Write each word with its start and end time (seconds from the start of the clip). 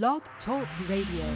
Blog 0.00 0.22
Talk 0.46 0.66
Radio. 0.88 1.26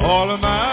all 0.00 0.30
of 0.30 0.40
my 0.40 0.71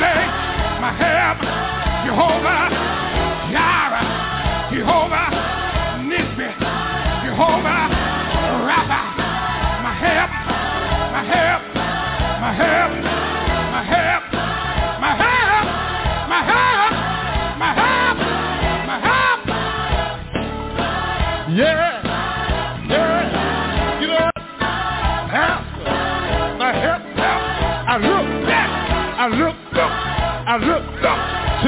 today. 0.00 0.24
My 0.80 0.96
help, 0.96 1.38
Jehovah, 2.08 2.72
Jireh, 3.52 4.08
Jehovah, 4.72 5.28
Nissi, 6.08 6.48
Jehovah, 7.28 7.92
Rabbi. 8.64 9.04
My 9.84 9.92
help, 10.00 10.30
my 11.12 11.22
help, 11.28 11.62
my 12.40 12.52
help, 12.56 12.92
my 13.68 13.82
help, 13.92 14.24
my 15.00 15.12
help, 15.20 15.66
my 17.60 17.70
help, 17.76 18.16
my 18.88 18.98
help. 19.04 19.40
Yeah. 21.58 21.89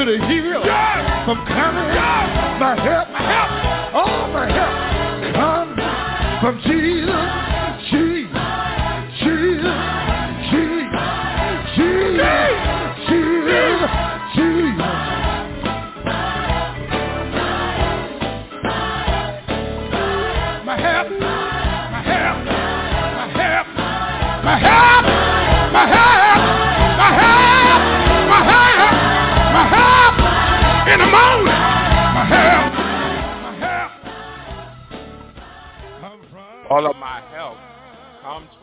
to 0.05 0.19
the 0.19 0.27
hill. 0.27 0.63
Yes. 0.65 1.25
From 1.27 1.47
coming, 1.47 1.95
yes. 1.95 2.61
my 2.61 2.75
help, 2.75 3.09
my 3.11 3.23
help, 3.23 3.95
all 3.95 4.05
oh, 4.09 4.33
my 4.33 4.51
help 4.51 5.35
comes 5.35 5.79
from 6.43 6.61
Jesus. 6.67 7.52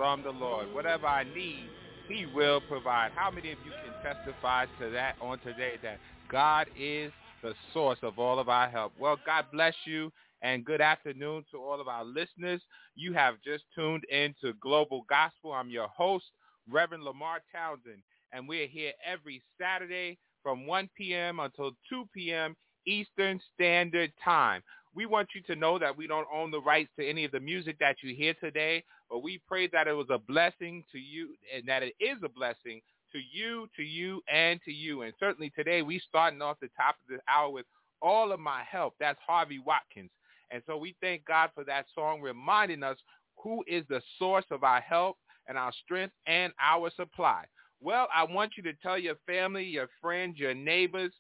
from 0.10 0.24
the 0.24 0.32
Lord. 0.32 0.74
Whatever 0.74 1.06
I 1.06 1.24
need, 1.24 1.70
he 2.08 2.26
will 2.34 2.62
provide. 2.62 3.12
How 3.14 3.30
many 3.30 3.52
of 3.52 3.60
you 3.64 3.72
can 3.84 4.16
testify 4.16 4.66
to 4.80 4.90
that 4.90 5.14
on 5.22 5.38
today 5.40 5.74
that 5.84 6.00
God 6.32 6.66
is 6.76 7.12
the 7.44 7.54
source 7.74 8.00
of 8.02 8.18
all 8.18 8.40
of 8.40 8.50
our 8.50 8.68
help? 8.68 8.92
Well, 9.00 9.18
God 9.24 9.46
bless 9.52 9.76
you 9.86 10.12
and 10.42 10.66
good 10.66 10.82
afternoon 10.82 11.46
to 11.52 11.58
all 11.60 11.80
of 11.80 11.88
our 11.88 12.04
listeners. 12.04 12.60
You 12.96 13.14
have 13.14 13.36
just 13.46 13.66
tuned 13.76 14.04
in 14.06 14.34
to 14.42 14.54
Global 14.54 15.06
Gospel. 15.08 15.54
I'm 15.54 15.70
your 15.70 15.90
host, 15.90 16.26
Reverend 16.68 17.04
Lamar 17.04 17.42
Townsend, 17.54 18.02
and 18.34 18.48
we're 18.48 18.68
here 18.68 18.94
every 19.06 19.44
Saturday 19.62 20.18
from 20.42 20.66
1 20.66 20.90
p.m. 20.98 21.40
until 21.40 21.74
2 21.88 22.10
p.m. 22.16 22.56
Eastern 22.88 23.40
Standard 23.54 24.12
Time 24.26 24.64
we 25.00 25.06
want 25.06 25.30
you 25.34 25.40
to 25.44 25.56
know 25.56 25.80
that 25.80 25.96
we 25.96 26.08
don't 26.08 26.28
own 26.34 26.52
the 26.52 26.60
rights 26.60 26.90
to 27.00 27.10
any 27.10 27.24
of 27.24 27.32
the 27.32 27.40
music 27.40 27.78
that 27.80 27.96
you 28.04 28.14
hear 28.14 28.34
today, 28.34 28.84
but 29.10 29.24
we 29.24 29.40
pray 29.48 29.66
that 29.66 29.88
it 29.88 29.94
was 29.94 30.10
a 30.10 30.18
blessing 30.18 30.84
to 30.92 31.00
you 31.00 31.30
and 31.56 31.66
that 31.70 31.84
it 31.84 31.94
is 32.02 32.18
a 32.22 32.28
blessing 32.28 32.82
to 33.14 33.20
you, 33.32 33.70
to 33.78 33.82
you, 33.82 34.22
and 34.30 34.60
to 34.66 34.74
you. 34.74 35.04
And 35.04 35.14
certainly 35.18 35.54
today 35.56 35.84
we 35.84 36.02
starting 36.06 36.42
off 36.42 36.58
the 36.60 36.68
top 36.76 36.96
of 36.96 37.10
this 37.10 37.22
hour 37.34 37.50
with 37.50 37.66
all 38.02 38.34
of 38.34 38.42
my 38.42 38.64
help. 38.70 38.94
That's 39.00 39.18
Harvey 39.26 39.60
Watkins. 39.66 40.10
And 40.52 40.62
so 40.68 40.76
we 40.76 40.98
thank 41.00 41.24
God 41.24 41.52
for 41.56 41.64
that 41.64 41.86
song 41.96 42.20
reminding 42.20 42.84
us 42.84 42.98
who 43.42 43.64
is 43.68 43.86
the 43.88 44.02
source 44.18 44.48
of 44.52 44.66
our 44.66 44.82
help 44.82 45.16
and 45.48 45.58
our 45.58 45.72
strength 45.86 46.14
and 46.28 46.52
our 46.62 46.92
supply. 46.98 47.46
Well, 47.80 48.10
I 48.14 48.26
want 48.26 48.58
you 48.58 48.64
to 48.64 48.74
tell 48.84 48.98
your 48.98 49.16
family, 49.26 49.64
your 49.64 49.88
friends, 50.02 50.38
your 50.38 50.54
neighbors, 50.54 51.14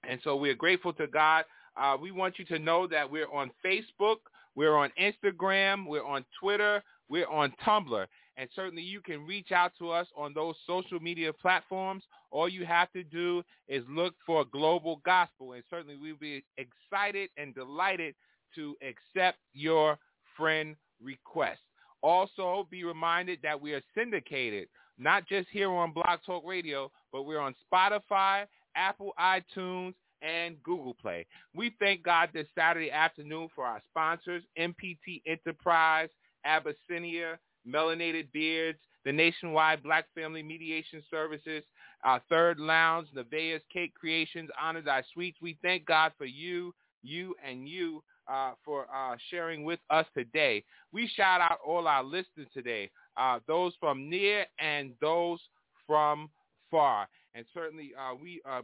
And 0.08 0.20
so 0.24 0.36
we 0.36 0.50
are 0.50 0.56
grateful 0.56 0.94
to 0.94 1.08
God. 1.08 1.46
Uh, 1.78 1.98
we 2.00 2.12
want 2.12 2.38
you 2.38 2.46
to 2.46 2.60
know 2.60 2.88
that 2.88 3.10
we're 3.10 3.32
on 3.32 3.52
Facebook, 3.66 4.18
we're 4.56 4.76
on 4.76 4.92
Instagram, 5.02 5.88
we're 5.88 6.06
on 6.06 6.26
Twitter, 6.40 6.84
we're 7.08 7.30
on 7.30 7.54
Tumblr. 7.66 8.06
And 8.38 8.50
certainly 8.56 8.84
you 8.84 9.02
can 9.02 9.26
reach 9.26 9.52
out 9.52 9.72
to 9.80 9.90
us 9.90 10.08
on 10.16 10.34
those 10.34 10.56
social 10.66 11.00
media 11.00 11.34
platforms. 11.34 12.04
All 12.32 12.48
you 12.48 12.66
have 12.66 12.92
to 12.94 13.04
do 13.04 13.44
is 13.68 13.84
look 13.90 14.16
for 14.26 14.46
Global 14.46 15.02
Gospel. 15.04 15.54
And 15.54 15.64
certainly 15.70 15.98
we'll 15.98 16.16
be 16.16 16.44
excited 16.58 17.30
and 17.38 17.54
delighted 17.54 18.16
to 18.56 18.76
accept 18.82 19.38
your 19.54 19.98
friend 20.38 20.76
request. 21.02 21.60
Also, 22.02 22.68
be 22.70 22.84
reminded 22.84 23.40
that 23.44 23.60
we 23.60 23.74
are 23.74 23.82
syndicated, 23.96 24.68
not 24.98 25.28
just 25.28 25.48
here 25.52 25.70
on 25.70 25.92
Blog 25.92 26.20
Talk 26.26 26.44
Radio, 26.46 26.92
but 27.12 27.24
we're 27.24 27.40
on 27.40 27.56
Spotify, 27.72 28.46
Apple 28.76 29.14
iTunes, 29.20 29.94
and 30.22 30.62
Google 30.64 30.94
Play. 30.94 31.26
We 31.56 31.76
thank 31.80 32.04
God 32.04 32.30
this 32.34 32.48
Saturday 32.56 32.92
afternoon 32.92 33.50
for 33.56 33.66
our 33.66 33.82
sponsors, 33.90 34.44
MPT 34.58 35.22
Enterprise, 35.26 36.10
Abyssinia, 36.46 37.40
Melanated 37.68 38.32
Beards, 38.32 38.80
the 39.06 39.12
Nationwide 39.12 39.84
Black 39.84 40.06
Family 40.14 40.44
Mediation 40.44 41.02
Services, 41.10 41.64
our 42.04 42.22
Third 42.30 42.60
Lounge, 42.60 43.08
Nevaeh's 43.16 43.62
Cake 43.72 43.94
Creations, 43.94 44.50
Honor 44.62 44.82
Thy 44.82 45.04
Sweets. 45.14 45.38
We 45.42 45.58
thank 45.62 45.86
God 45.86 46.12
for 46.18 46.26
you, 46.26 46.74
you, 47.02 47.36
and 47.46 47.68
you 47.68 48.04
uh, 48.30 48.52
for 48.64 48.86
uh, 48.94 49.16
sharing 49.30 49.64
with 49.64 49.80
us 49.90 50.06
today. 50.16 50.64
We 50.92 51.10
shout 51.16 51.42
out 51.42 51.60
all 51.66 51.88
our 51.88 52.04
listeners 52.04 52.48
today, 52.54 52.90
uh, 53.18 53.40
those 53.48 53.74
from 53.80 54.10
near 54.10 54.46
and 54.60 54.92
those 55.02 55.40
from 55.88 56.30
far. 56.70 57.08
And 57.36 57.46
certainly 57.54 57.92
uh, 58.00 58.16
we 58.16 58.42
are 58.46 58.64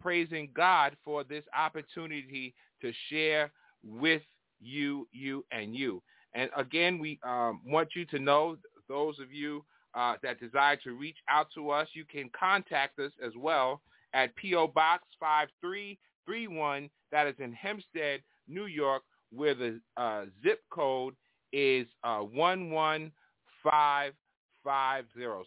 praising 0.00 0.48
God 0.54 0.96
for 1.04 1.24
this 1.24 1.44
opportunity 1.56 2.54
to 2.80 2.92
share 3.08 3.52
with 3.84 4.22
you, 4.60 5.08
you, 5.12 5.44
and 5.52 5.74
you. 5.74 6.02
And 6.34 6.50
again, 6.56 6.98
we 6.98 7.18
um, 7.22 7.60
want 7.66 7.90
you 7.94 8.04
to 8.06 8.18
know, 8.18 8.56
those 8.88 9.18
of 9.18 9.32
you 9.32 9.64
uh, 9.94 10.14
that 10.22 10.40
desire 10.40 10.76
to 10.76 10.92
reach 10.92 11.16
out 11.28 11.48
to 11.54 11.70
us, 11.70 11.88
you 11.92 12.04
can 12.04 12.30
contact 12.38 12.98
us 12.98 13.12
as 13.24 13.32
well 13.36 13.80
at 14.14 14.34
P.O. 14.36 14.68
Box 14.68 15.04
5331. 15.18 16.88
That 17.10 17.26
is 17.26 17.34
in 17.38 17.52
Hempstead, 17.52 18.20
New 18.50 18.66
York, 18.66 19.02
where 19.32 19.54
the 19.54 19.80
uh, 19.96 20.24
zip 20.42 20.60
code 20.70 21.14
is 21.52 21.86
uh, 22.04 22.22
11550. 22.34 24.16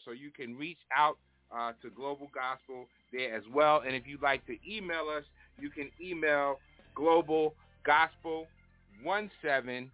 So 0.06 0.12
you 0.12 0.32
can 0.36 0.56
reach 0.56 0.80
out 0.96 1.18
uh, 1.56 1.72
to 1.82 1.90
Global 1.90 2.30
Gospel 2.34 2.88
there 3.12 3.36
as 3.36 3.44
well. 3.54 3.82
And 3.86 3.94
if 3.96 4.08
you'd 4.08 4.22
like 4.22 4.46
to 4.48 4.56
email 4.68 5.08
us, 5.16 5.24
you 5.60 5.70
can 5.70 5.92
email 6.02 6.60
globalgospel17 6.98 9.90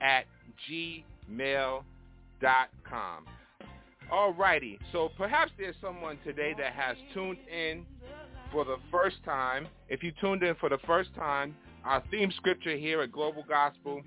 at 0.00 0.24
gmail.com. 0.70 1.84
All 4.10 4.32
righty. 4.34 4.78
So 4.90 5.10
perhaps 5.16 5.52
there's 5.58 5.76
someone 5.80 6.18
today 6.24 6.54
that 6.58 6.72
has 6.72 6.96
tuned 7.14 7.38
in 7.50 7.86
for 8.50 8.64
the 8.64 8.78
first 8.90 9.22
time. 9.24 9.68
If 9.88 10.02
you 10.02 10.10
tuned 10.20 10.42
in 10.42 10.56
for 10.56 10.68
the 10.68 10.78
first 10.86 11.14
time, 11.14 11.54
our 11.84 12.02
theme 12.10 12.32
scripture 12.36 12.76
here 12.76 13.02
at 13.02 13.12
Global 13.12 13.44
Gospel, 13.48 14.02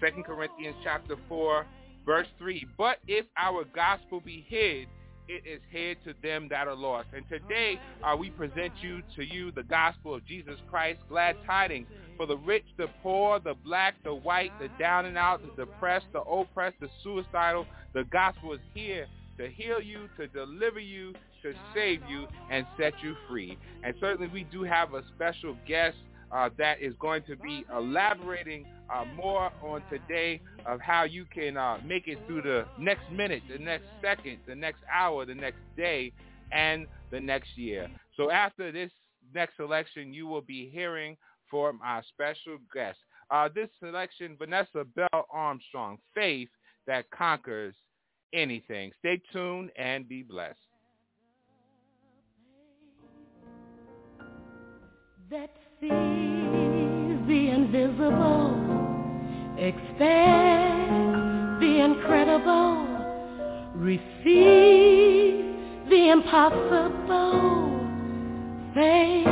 2 0.00 0.22
Corinthians 0.22 0.76
chapter 0.82 1.16
4, 1.28 1.66
verse 2.04 2.26
3. 2.38 2.66
But 2.78 2.98
if 3.06 3.26
our 3.36 3.64
gospel 3.74 4.20
be 4.20 4.44
hid, 4.48 4.88
it 5.28 5.42
is 5.44 5.60
hid 5.70 5.98
to 6.04 6.14
them 6.22 6.46
that 6.50 6.68
are 6.68 6.74
lost. 6.74 7.08
And 7.12 7.28
today 7.28 7.80
uh, 8.04 8.16
we 8.16 8.30
present 8.30 8.72
you 8.80 9.02
to 9.16 9.24
you 9.24 9.50
the 9.50 9.64
gospel 9.64 10.14
of 10.14 10.24
Jesus 10.24 10.54
Christ, 10.70 11.00
glad 11.08 11.36
tidings 11.44 11.88
for 12.16 12.26
the 12.26 12.36
rich, 12.36 12.64
the 12.78 12.86
poor, 13.02 13.40
the 13.40 13.54
black, 13.64 13.94
the 14.04 14.14
white, 14.14 14.52
the 14.60 14.68
down 14.78 15.06
and 15.06 15.18
out, 15.18 15.40
the 15.42 15.64
depressed, 15.64 16.06
the 16.12 16.20
oppressed, 16.20 16.76
the 16.80 16.88
suicidal. 17.02 17.66
The 17.92 18.04
gospel 18.04 18.52
is 18.52 18.60
here 18.72 19.06
to 19.38 19.48
heal 19.48 19.80
you, 19.82 20.08
to 20.16 20.28
deliver 20.28 20.80
you, 20.80 21.12
to 21.42 21.52
save 21.74 22.00
you, 22.08 22.26
and 22.50 22.64
set 22.78 22.92
you 23.02 23.16
free. 23.28 23.58
And 23.82 23.94
certainly 24.00 24.28
we 24.28 24.44
do 24.44 24.62
have 24.62 24.94
a 24.94 25.02
special 25.14 25.56
guest 25.66 25.96
uh, 26.36 26.50
that 26.58 26.82
is 26.82 26.94
going 27.00 27.22
to 27.22 27.36
be 27.36 27.64
elaborating 27.74 28.66
uh, 28.94 29.04
more 29.16 29.50
on 29.62 29.82
today 29.90 30.40
of 30.66 30.80
how 30.80 31.04
you 31.04 31.24
can 31.34 31.56
uh, 31.56 31.78
make 31.84 32.08
it 32.08 32.18
through 32.26 32.42
the 32.42 32.66
next 32.78 33.10
minute, 33.10 33.42
the 33.50 33.58
next 33.58 33.84
second, 34.02 34.38
the 34.46 34.54
next 34.54 34.80
hour, 34.94 35.24
the 35.24 35.34
next 35.34 35.60
day, 35.76 36.12
and 36.52 36.86
the 37.10 37.18
next 37.18 37.56
year. 37.56 37.88
So 38.16 38.30
after 38.30 38.70
this 38.70 38.90
next 39.34 39.58
election, 39.58 40.12
you 40.12 40.26
will 40.26 40.42
be 40.42 40.68
hearing 40.68 41.16
from 41.50 41.80
our 41.82 42.02
special 42.08 42.58
guest. 42.74 42.98
Uh, 43.30 43.48
this 43.54 43.68
selection, 43.80 44.36
Vanessa 44.38 44.84
Bell 44.94 45.26
Armstrong, 45.32 45.98
Faith 46.14 46.48
That 46.86 47.10
Conquers 47.10 47.74
Anything. 48.34 48.92
Stay 48.98 49.22
tuned 49.32 49.70
and 49.76 50.06
be 50.06 50.22
blessed. 50.22 50.58
That 55.30 55.50
sees 55.80 55.90
the 57.28 57.50
invisible, 57.50 58.56
expect 59.58 60.00
the 61.60 61.80
incredible, 61.84 62.86
receive 63.74 65.44
the 65.90 66.08
impossible. 66.12 67.66
Faith 68.74 69.25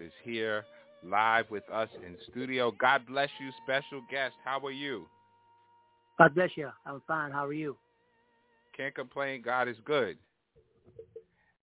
is 0.00 0.12
here 0.22 0.64
live 1.04 1.50
with 1.50 1.62
us 1.72 1.88
in 2.04 2.16
studio. 2.30 2.72
God 2.72 3.02
bless 3.06 3.28
you, 3.40 3.50
special 3.64 4.02
guest. 4.10 4.34
How 4.44 4.58
are 4.66 4.72
you? 4.72 5.06
God 6.18 6.34
bless 6.34 6.50
you. 6.56 6.68
I'm 6.84 7.00
fine. 7.06 7.30
How 7.30 7.46
are 7.46 7.52
you? 7.52 7.76
Can't 8.76 8.94
complain. 8.94 9.42
God 9.42 9.68
is 9.68 9.76
good. 9.84 10.18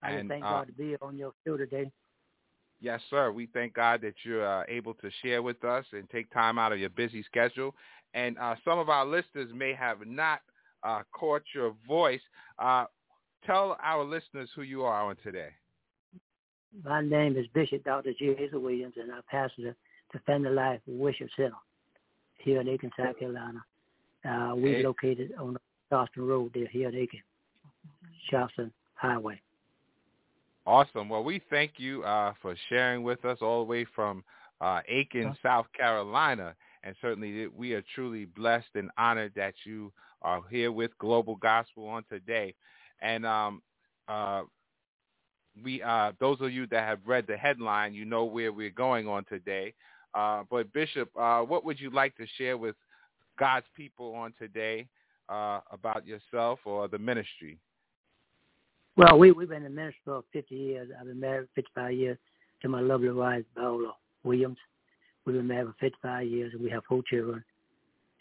I 0.01 0.11
and, 0.11 0.29
thank 0.29 0.45
uh, 0.45 0.49
God 0.49 0.67
to 0.67 0.73
be 0.73 0.95
on 1.01 1.17
your 1.17 1.33
show 1.45 1.57
today. 1.57 1.91
Yes, 2.79 3.01
sir. 3.09 3.31
We 3.31 3.47
thank 3.47 3.73
God 3.73 4.01
that 4.01 4.13
you're 4.23 4.45
uh, 4.45 4.63
able 4.67 4.93
to 4.95 5.09
share 5.21 5.41
with 5.41 5.63
us 5.63 5.85
and 5.91 6.09
take 6.09 6.31
time 6.31 6.59
out 6.59 6.71
of 6.71 6.79
your 6.79 6.89
busy 6.89 7.23
schedule. 7.23 7.73
And 8.13 8.37
uh, 8.37 8.55
some 8.63 8.79
of 8.79 8.89
our 8.89 9.05
listeners 9.05 9.49
may 9.53 9.73
have 9.73 10.05
not 10.05 10.39
uh, 10.83 11.01
caught 11.11 11.43
your 11.53 11.73
voice. 11.87 12.21
Uh, 12.59 12.85
tell 13.45 13.77
our 13.83 14.03
listeners 14.03 14.49
who 14.55 14.61
you 14.61 14.83
are 14.83 15.03
on 15.03 15.15
today. 15.23 15.49
My 16.83 17.01
name 17.01 17.37
is 17.37 17.45
Bishop 17.53 17.83
Dr. 17.83 18.11
Hazel 18.17 18.59
Williams, 18.59 18.95
and 18.99 19.11
I 19.11 19.19
pastor 19.29 19.75
the 20.11 20.19
Family 20.19 20.49
Life 20.49 20.81
Worship 20.87 21.29
Center 21.35 21.53
here 22.37 22.61
in 22.61 22.67
Aiken, 22.67 22.91
South 22.97 23.17
Carolina. 23.17 23.63
Uh, 24.27 24.53
we're 24.55 24.77
hey. 24.77 24.83
located 24.83 25.33
on 25.39 25.53
the 25.53 25.59
Charleston 25.89 26.27
Road 26.27 26.51
there 26.53 26.67
here 26.67 26.89
in 26.89 26.95
Aiken, 26.95 27.21
Charleston 28.29 28.71
Highway. 28.95 29.39
Awesome. 30.65 31.09
Well, 31.09 31.23
we 31.23 31.41
thank 31.49 31.73
you 31.77 32.03
uh, 32.03 32.33
for 32.41 32.55
sharing 32.69 33.03
with 33.03 33.23
us 33.23 33.37
all 33.41 33.59
the 33.59 33.69
way 33.69 33.85
from 33.95 34.23
uh, 34.61 34.81
Aiken, 34.87 35.27
uh-huh. 35.27 35.35
South 35.43 35.67
Carolina. 35.77 36.55
And 36.83 36.95
certainly 37.01 37.47
we 37.47 37.73
are 37.73 37.83
truly 37.93 38.25
blessed 38.25 38.69
and 38.75 38.89
honored 38.97 39.33
that 39.35 39.53
you 39.65 39.91
are 40.21 40.41
here 40.49 40.71
with 40.71 40.91
Global 40.97 41.35
Gospel 41.35 41.87
on 41.87 42.03
today. 42.09 42.55
And 43.01 43.25
um, 43.25 43.61
uh, 44.07 44.43
we 45.63 45.81
uh, 45.81 46.11
those 46.19 46.41
of 46.41 46.51
you 46.51 46.67
that 46.67 46.87
have 46.87 46.99
read 47.05 47.25
the 47.27 47.37
headline, 47.37 47.93
you 47.93 48.05
know 48.05 48.25
where 48.25 48.51
we're 48.51 48.69
going 48.69 49.07
on 49.07 49.25
today. 49.25 49.73
Uh, 50.13 50.43
but 50.49 50.71
Bishop, 50.73 51.09
uh, 51.19 51.41
what 51.41 51.65
would 51.65 51.79
you 51.79 51.89
like 51.89 52.15
to 52.17 52.25
share 52.37 52.57
with 52.57 52.75
God's 53.37 53.65
people 53.75 54.13
on 54.15 54.33
today 54.39 54.87
uh, 55.29 55.59
about 55.71 56.07
yourself 56.07 56.59
or 56.65 56.87
the 56.87 56.99
ministry? 56.99 57.57
Well, 58.97 59.17
we 59.17 59.31
we've 59.31 59.49
been 59.49 59.65
in 59.65 59.75
ministry 59.75 60.01
for 60.05 60.23
50 60.31 60.55
years. 60.55 60.89
I've 60.97 61.07
been 61.07 61.19
married 61.19 61.49
55 61.55 61.93
years 61.93 62.17
to 62.61 62.69
my 62.69 62.79
lovely 62.79 63.11
wife 63.11 63.43
Viola 63.55 63.93
Williams. 64.23 64.57
We've 65.25 65.35
been 65.35 65.47
married 65.47 65.67
for 65.67 65.75
55 65.79 66.27
years, 66.27 66.53
and 66.53 66.63
we 66.63 66.69
have 66.69 66.83
four 66.87 67.01
children. 67.09 67.43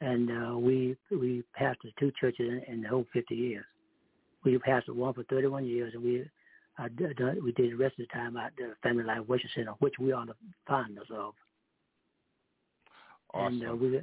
And 0.00 0.30
uh, 0.30 0.58
we 0.58 0.96
we 1.10 1.44
pastored 1.58 1.94
two 1.98 2.12
churches 2.20 2.62
in, 2.66 2.74
in 2.74 2.82
the 2.82 2.88
whole 2.88 3.06
50 3.12 3.34
years. 3.34 3.64
We 4.44 4.58
pastored 4.58 4.96
one 4.96 5.14
for 5.14 5.22
31 5.24 5.64
years, 5.64 5.94
and 5.94 6.02
we 6.02 6.28
uh, 6.78 6.88
we 7.42 7.52
did 7.52 7.70
the 7.70 7.74
rest 7.74 7.98
of 7.98 8.06
the 8.08 8.12
time 8.12 8.36
at 8.36 8.52
the 8.56 8.72
Family 8.82 9.04
Life 9.04 9.20
Worship 9.28 9.50
Center, 9.54 9.72
which 9.78 9.94
we 9.98 10.12
are 10.12 10.26
the 10.26 10.34
founders 10.66 11.06
of. 11.10 11.34
Awesome. 13.32 13.60
And, 13.60 13.70
uh, 13.70 13.74
we, 13.76 14.00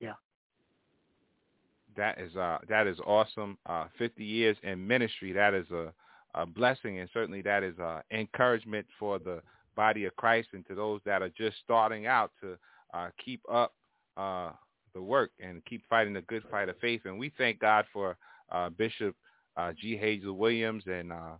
yeah. 0.00 0.14
That 1.96 2.20
is 2.20 2.34
uh, 2.36 2.58
that 2.68 2.86
is 2.86 2.98
awesome. 3.06 3.58
Uh, 3.66 3.86
50 3.98 4.24
years 4.24 4.56
in 4.62 4.86
ministry. 4.86 5.32
That 5.32 5.54
is 5.54 5.70
a, 5.70 5.92
a 6.34 6.46
blessing, 6.46 6.98
and 6.98 7.08
certainly 7.12 7.42
that 7.42 7.62
is 7.62 7.78
uh, 7.78 8.00
encouragement 8.10 8.86
for 8.98 9.18
the 9.18 9.40
body 9.76 10.04
of 10.04 10.14
Christ 10.16 10.48
and 10.52 10.66
to 10.66 10.74
those 10.74 11.00
that 11.04 11.22
are 11.22 11.30
just 11.30 11.56
starting 11.64 12.06
out 12.06 12.30
to 12.40 12.56
uh, 12.92 13.08
keep 13.24 13.40
up 13.50 13.74
uh, 14.16 14.50
the 14.94 15.02
work 15.02 15.30
and 15.40 15.64
keep 15.64 15.82
fighting 15.88 16.14
the 16.14 16.22
good 16.22 16.44
fight 16.50 16.68
of 16.68 16.78
faith. 16.78 17.02
And 17.04 17.18
we 17.18 17.32
thank 17.36 17.58
God 17.58 17.84
for 17.92 18.16
uh, 18.50 18.70
Bishop 18.70 19.14
uh, 19.56 19.72
Gehazel 19.82 20.36
Williams 20.36 20.84
and 20.86 21.12
uh, 21.12 21.32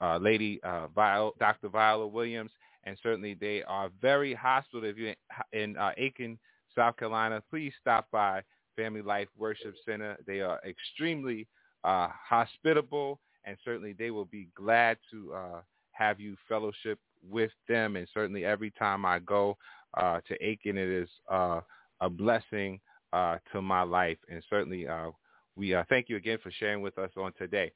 uh, 0.00 0.18
Lady 0.18 0.60
uh, 0.62 0.86
Viola, 0.94 1.32
Dr. 1.38 1.68
Viola 1.68 2.06
Williams, 2.06 2.50
and 2.84 2.96
certainly 3.02 3.34
they 3.34 3.62
are 3.64 3.90
very 4.00 4.34
hospitable. 4.34 4.88
If 4.88 4.96
you're 4.96 5.14
in 5.52 5.76
uh, 5.76 5.92
Aiken, 5.96 6.38
South 6.74 6.96
Carolina, 6.96 7.42
please 7.50 7.72
stop 7.80 8.06
by 8.10 8.42
Family 8.76 9.02
Life 9.02 9.28
Worship 9.36 9.74
Center. 9.84 10.16
They 10.26 10.40
are 10.40 10.60
extremely 10.66 11.46
uh, 11.84 12.08
hospitable, 12.28 13.20
and 13.44 13.56
certainly 13.64 13.92
they 13.92 14.10
will 14.10 14.24
be 14.26 14.48
glad 14.54 14.96
to 15.10 15.34
uh, 15.34 15.60
have 15.92 16.20
you 16.20 16.36
fellowship 16.48 16.98
with 17.28 17.50
them. 17.68 17.96
And 17.96 18.08
certainly 18.12 18.44
every 18.44 18.70
time 18.72 19.04
I 19.04 19.18
go 19.18 19.56
uh, 19.94 20.20
to 20.28 20.44
Aiken, 20.44 20.78
it 20.78 20.88
is 20.88 21.08
uh, 21.30 21.60
a 22.00 22.08
blessing 22.08 22.80
uh, 23.12 23.38
to 23.52 23.60
my 23.60 23.82
life. 23.82 24.18
And 24.30 24.42
certainly 24.48 24.88
uh, 24.88 25.10
we 25.56 25.74
uh, 25.74 25.84
thank 25.88 26.08
you 26.08 26.16
again 26.16 26.38
for 26.42 26.50
sharing 26.50 26.80
with 26.80 26.96
us 26.98 27.10
on 27.16 27.32
today. 27.34 27.72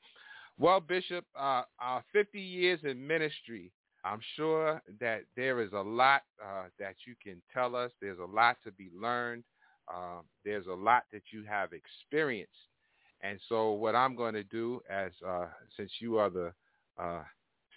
Well, 0.58 0.80
Bishop, 0.80 1.24
uh, 1.38 1.62
our 1.80 2.04
50 2.12 2.40
years 2.40 2.80
in 2.84 3.04
ministry, 3.04 3.72
I'm 4.04 4.20
sure 4.36 4.80
that 5.00 5.22
there 5.36 5.60
is 5.60 5.72
a 5.72 5.80
lot 5.80 6.22
uh, 6.42 6.64
that 6.78 6.94
you 7.06 7.14
can 7.22 7.42
tell 7.52 7.74
us. 7.74 7.90
There's 8.00 8.18
a 8.18 8.24
lot 8.24 8.56
to 8.64 8.72
be 8.72 8.90
learned. 8.96 9.44
Uh, 9.92 10.20
there's 10.44 10.66
a 10.66 10.74
lot 10.74 11.04
that 11.12 11.22
you 11.32 11.44
have 11.48 11.70
experienced. 11.72 12.52
And 13.22 13.40
so 13.48 13.72
what 13.72 13.96
I'm 13.96 14.14
going 14.14 14.34
to 14.34 14.44
do 14.44 14.80
as 14.88 15.10
uh, 15.26 15.46
since 15.76 15.90
you 16.00 16.18
are 16.18 16.30
the 16.30 16.52
uh, 16.98 17.22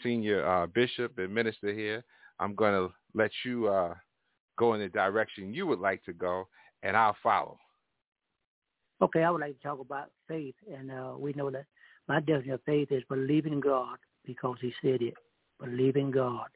senior 0.03 0.46
uh, 0.46 0.67
bishop 0.67 1.17
and 1.17 1.34
minister 1.34 1.74
here, 1.74 2.03
I'm 2.39 2.53
going 2.53 2.74
to 2.74 2.93
let 3.15 3.31
you 3.43 3.72
go 4.60 4.74
in 4.74 4.81
the 4.81 4.89
direction 4.89 5.53
you 5.53 5.65
would 5.65 5.79
like 5.79 6.03
to 6.03 6.13
go, 6.13 6.48
and 6.84 6.96
I'll 6.96 7.15
follow. 7.24 7.57
Okay, 9.01 9.24
I 9.24 9.31
would 9.31 9.41
like 9.41 9.57
to 9.57 9.63
talk 9.63 9.79
about 9.79 10.12
faith, 10.27 10.55
and 10.72 10.91
we 11.19 11.34
know 11.34 11.50
that 11.50 11.65
my 12.07 12.19
definition 12.19 12.51
of 12.53 12.61
faith 12.65 12.91
is 12.91 13.03
believing 13.09 13.59
God 13.59 13.97
because 14.25 14.57
he 14.61 14.73
said 14.81 15.01
it. 15.01 15.15
Believing 15.59 16.11
God 16.11 16.47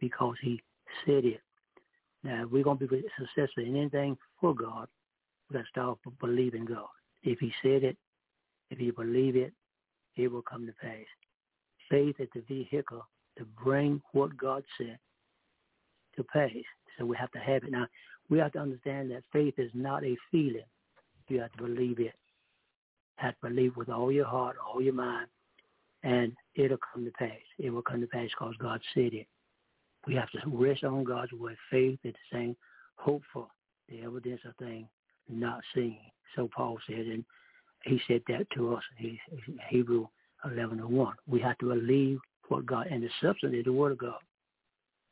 because 0.00 0.36
he 0.42 0.60
said 1.04 1.24
it. 1.24 1.40
Now, 2.24 2.46
we're 2.50 2.64
going 2.64 2.78
to 2.78 2.88
be 2.88 3.04
successful 3.18 3.64
in 3.64 3.76
anything 3.76 4.16
for 4.40 4.54
God, 4.54 4.88
We've 5.48 5.58
got 5.58 5.62
to 5.62 5.68
start 5.68 5.98
believing 6.20 6.64
God. 6.64 6.86
If 7.22 7.38
he 7.38 7.52
said 7.62 7.84
it, 7.84 7.96
if 8.70 8.80
you 8.80 8.92
believe 8.92 9.36
it, 9.36 9.52
it 10.16 10.28
will 10.28 10.42
come 10.42 10.66
to 10.66 10.72
pass. 10.80 11.06
Faith 11.90 12.16
is 12.18 12.28
the 12.34 12.40
vehicle 12.48 13.06
to 13.38 13.44
bring 13.62 14.02
what 14.12 14.36
God 14.36 14.64
said 14.76 14.98
to 16.16 16.24
pass. 16.24 16.50
So 16.98 17.04
we 17.04 17.16
have 17.16 17.30
to 17.32 17.38
have 17.38 17.62
it. 17.62 17.70
Now, 17.70 17.86
we 18.28 18.38
have 18.38 18.52
to 18.52 18.58
understand 18.58 19.10
that 19.10 19.22
faith 19.32 19.54
is 19.58 19.70
not 19.74 20.02
a 20.04 20.16
feeling. 20.32 20.64
You 21.28 21.40
have 21.40 21.52
to 21.52 21.62
believe 21.62 22.00
it. 22.00 22.14
Have 23.16 23.34
to 23.40 23.48
believe 23.48 23.76
with 23.76 23.88
all 23.88 24.12
your 24.12 24.26
heart, 24.26 24.56
all 24.64 24.82
your 24.82 24.94
mind, 24.94 25.28
and 26.02 26.32
it'll 26.54 26.78
come 26.92 27.04
to 27.04 27.10
pass. 27.12 27.30
It 27.58 27.70
will 27.70 27.82
come 27.82 28.00
to 28.00 28.06
pass 28.06 28.28
because 28.30 28.54
God 28.58 28.80
said 28.94 29.14
it. 29.14 29.26
We 30.06 30.14
have 30.14 30.30
to 30.30 30.40
rest 30.46 30.84
on 30.84 31.04
God's 31.04 31.32
word. 31.32 31.56
Faith 31.70 31.98
is 32.04 32.14
the 32.14 32.36
same 32.36 32.56
hopeful, 32.96 33.48
the 33.88 34.02
evidence 34.02 34.40
of 34.46 34.54
things 34.56 34.86
not 35.28 35.60
seen. 35.74 35.98
So 36.34 36.48
Paul 36.54 36.78
said, 36.86 37.06
and 37.06 37.24
he 37.84 38.00
said 38.06 38.22
that 38.28 38.46
to 38.54 38.74
us, 38.74 38.82
in 39.00 39.18
Hebrew 39.68 40.06
11 40.44 40.80
and 40.80 40.88
1. 40.88 41.14
We 41.26 41.40
have 41.40 41.58
to 41.58 41.68
believe 41.68 42.18
what 42.48 42.66
God, 42.66 42.86
and 42.90 43.02
the 43.02 43.08
substance 43.22 43.54
is 43.54 43.64
the 43.64 43.72
word 43.72 43.92
of 43.92 43.98
God. 43.98 44.20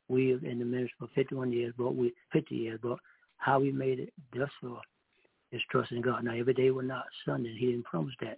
We 0.07 0.29
have 0.29 0.41
been 0.41 0.51
in 0.51 0.59
the 0.59 0.65
ministry 0.65 0.95
for 0.99 1.09
51 1.15 1.51
years, 1.51 1.73
but 1.77 1.95
we 1.95 2.13
50 2.31 2.55
years, 2.55 2.79
but 2.81 2.99
how 3.37 3.59
we 3.59 3.71
made 3.71 3.99
it 3.99 4.13
thus 4.33 4.49
far 4.61 4.81
is 5.55 5.61
trusting 5.71 6.01
God. 6.01 6.23
Now, 6.23 6.35
every 6.35 6.53
day 6.53 6.71
we're 6.71 6.83
not 6.83 7.05
Sunday. 7.25 7.55
He 7.57 7.67
didn't 7.67 7.85
promise 7.85 8.13
that. 8.21 8.37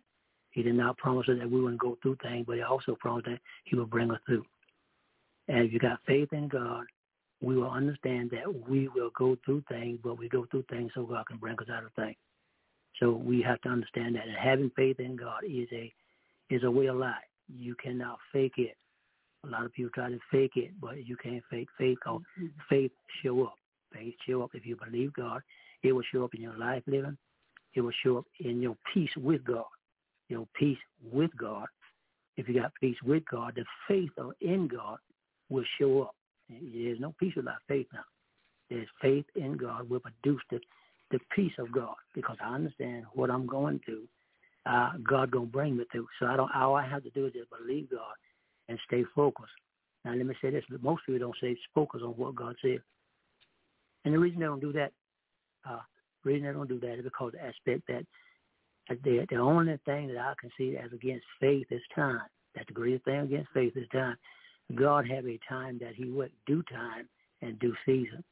He 0.51 0.63
did 0.63 0.75
not 0.75 0.97
promise 0.97 1.27
us 1.29 1.37
that 1.39 1.49
we 1.49 1.61
wouldn't 1.61 1.81
go 1.81 1.97
through 2.01 2.17
things, 2.23 2.45
but 2.47 2.55
he 2.55 2.61
also 2.61 2.95
promised 2.99 3.27
that 3.27 3.39
he 3.65 3.75
would 3.75 3.89
bring 3.89 4.11
us 4.11 4.19
through. 4.25 4.45
And 5.47 5.59
if 5.59 5.71
you 5.71 5.79
got 5.79 5.99
faith 6.05 6.29
in 6.31 6.47
God, 6.47 6.85
we 7.41 7.55
will 7.55 7.69
understand 7.69 8.31
that 8.31 8.67
we 8.67 8.87
will 8.87 9.11
go 9.17 9.37
through 9.45 9.63
things, 9.69 9.99
but 10.03 10.17
we 10.17 10.27
go 10.27 10.45
through 10.49 10.65
things 10.69 10.91
so 10.95 11.03
God 11.03 11.27
can 11.27 11.37
bring 11.37 11.57
us 11.59 11.69
out 11.71 11.83
of 11.83 11.93
things. 11.93 12.15
So 12.99 13.11
we 13.11 13.41
have 13.43 13.61
to 13.61 13.69
understand 13.69 14.15
that. 14.15 14.27
And 14.27 14.35
having 14.35 14.71
faith 14.75 14.99
in 14.99 15.15
God 15.15 15.43
is 15.47 15.67
a 15.71 15.93
is 16.49 16.63
a 16.63 16.71
way 16.71 16.87
of 16.87 16.95
life. 16.95 17.15
You 17.47 17.75
cannot 17.75 18.17
fake 18.33 18.57
it. 18.57 18.75
A 19.45 19.49
lot 19.49 19.65
of 19.65 19.73
people 19.73 19.91
try 19.93 20.09
to 20.09 20.19
fake 20.31 20.53
it, 20.55 20.71
but 20.81 21.05
you 21.05 21.15
can't 21.17 21.43
fake 21.49 21.67
faith. 21.77 21.97
Cause 22.03 22.21
mm-hmm. 22.39 22.47
faith 22.69 22.91
show 23.23 23.43
up. 23.43 23.55
Faith 23.93 24.15
show 24.27 24.41
up 24.41 24.51
if 24.53 24.65
you 24.65 24.75
believe 24.75 25.13
God. 25.13 25.41
It 25.83 25.93
will 25.93 26.03
show 26.11 26.23
up 26.23 26.33
in 26.33 26.41
your 26.41 26.57
life 26.57 26.83
living. 26.87 27.17
It 27.73 27.81
will 27.81 27.91
show 28.03 28.17
up 28.17 28.25
in 28.39 28.61
your 28.61 28.75
peace 28.93 29.09
with 29.17 29.43
God. 29.43 29.65
Your 30.29 30.47
peace 30.57 30.77
with 31.11 31.31
God. 31.37 31.67
If 32.35 32.47
you 32.47 32.59
got 32.59 32.71
peace 32.79 32.97
with 33.03 33.23
God, 33.29 33.53
the 33.55 33.65
faith 33.87 34.11
in 34.41 34.67
God 34.67 34.97
will 35.49 35.65
show 35.79 36.03
up. 36.03 36.15
There's 36.49 36.99
no 36.99 37.13
peace 37.19 37.33
without 37.35 37.57
faith 37.67 37.87
now. 37.93 38.03
There's 38.69 38.87
faith 39.01 39.25
in 39.35 39.57
God 39.57 39.89
will 39.89 39.99
produce 39.99 40.41
the, 40.51 40.59
the 41.11 41.19
peace 41.35 41.53
of 41.57 41.71
God 41.71 41.95
because 42.13 42.37
I 42.43 42.53
understand 42.53 43.05
what 43.13 43.31
I'm 43.31 43.47
going 43.47 43.79
through. 43.85 44.03
Uh, 44.65 44.91
God 45.07 45.31
gonna 45.31 45.45
bring 45.45 45.77
me 45.77 45.85
through. 45.91 46.07
So 46.19 46.25
I 46.25 46.35
don't. 46.35 46.53
All 46.53 46.75
I 46.75 46.85
have 46.85 47.03
to 47.03 47.09
do 47.11 47.25
is 47.25 47.33
just 47.33 47.49
believe 47.49 47.89
God 47.89 48.15
and 48.67 48.77
stay 48.85 49.05
focused. 49.15 49.51
Now 50.03 50.13
let 50.13 50.25
me 50.25 50.35
say 50.41 50.49
this: 50.49 50.65
most 50.81 51.03
people 51.05 51.19
don't 51.19 51.35
say 51.39 51.57
focus 51.73 52.01
on 52.03 52.11
what 52.11 52.35
God 52.35 52.55
said, 52.61 52.81
and 54.03 54.13
the 54.13 54.19
reason 54.19 54.39
they 54.39 54.45
don't 54.45 54.59
do 54.59 54.73
that, 54.73 54.91
uh, 55.69 55.79
reason 56.23 56.47
they 56.47 56.53
don't 56.53 56.69
do 56.69 56.79
that 56.79 56.99
is 56.99 57.03
because 57.03 57.33
the 57.33 57.43
aspect 57.43 57.87
that 57.87 58.05
the 59.03 59.25
the 59.29 59.35
only 59.35 59.77
thing 59.85 60.07
that 60.07 60.17
I 60.17 60.33
can 60.39 60.49
see 60.57 60.77
as 60.77 60.91
against 60.93 61.25
faith 61.39 61.67
is 61.71 61.81
time. 61.93 62.21
That 62.55 62.67
the 62.67 62.73
greatest 62.73 63.05
thing 63.05 63.19
against 63.19 63.51
faith 63.53 63.73
is 63.75 63.87
time. 63.91 64.17
God 64.75 65.07
have 65.09 65.25
a 65.27 65.39
time 65.47 65.77
that 65.79 65.95
he 65.95 66.05
would 66.05 66.31
do 66.45 66.63
time 66.63 67.07
and 67.41 67.59
do 67.59 67.73
season. 67.85 68.23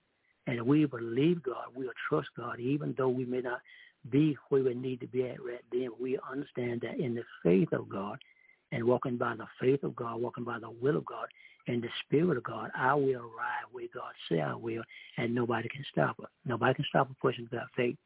And 0.47 0.61
we 0.61 0.85
believe 0.85 1.43
God, 1.43 1.65
we'll 1.75 1.89
trust 2.09 2.29
God, 2.37 2.59
even 2.59 2.93
though 2.97 3.09
we 3.09 3.25
may 3.25 3.41
not 3.41 3.61
be 4.11 4.37
where 4.49 4.63
we 4.63 4.73
need 4.73 4.99
to 5.01 5.07
be 5.07 5.23
at 5.23 5.43
right 5.43 5.63
then. 5.71 5.89
We 5.99 6.19
understand 6.29 6.81
that 6.81 6.99
in 6.99 7.15
the 7.15 7.23
faith 7.43 7.71
of 7.71 7.89
God 7.89 8.17
and 8.71 8.83
walking 8.83 9.17
by 9.17 9.35
the 9.35 9.47
faith 9.59 9.83
of 9.83 9.95
God, 9.95 10.21
walking 10.21 10.43
by 10.43 10.59
the 10.59 10.69
will 10.69 10.97
of 10.97 11.05
God 11.05 11.27
and 11.67 11.81
the 11.81 11.89
spirit 12.05 12.37
of 12.37 12.43
God, 12.43 12.69
I 12.77 12.93
will 12.93 13.21
arrive 13.21 13.67
where 13.71 13.87
God 13.93 14.11
say 14.29 14.41
I 14.41 14.53
will, 14.53 14.83
and 15.17 15.33
nobody 15.33 15.67
can 15.69 15.83
stop 15.91 16.19
us. 16.19 16.29
Nobody 16.45 16.75
can 16.75 16.85
stop 16.89 17.09
a 17.09 17.13
person 17.15 17.47
without 17.49 17.67
faith. 17.75 17.97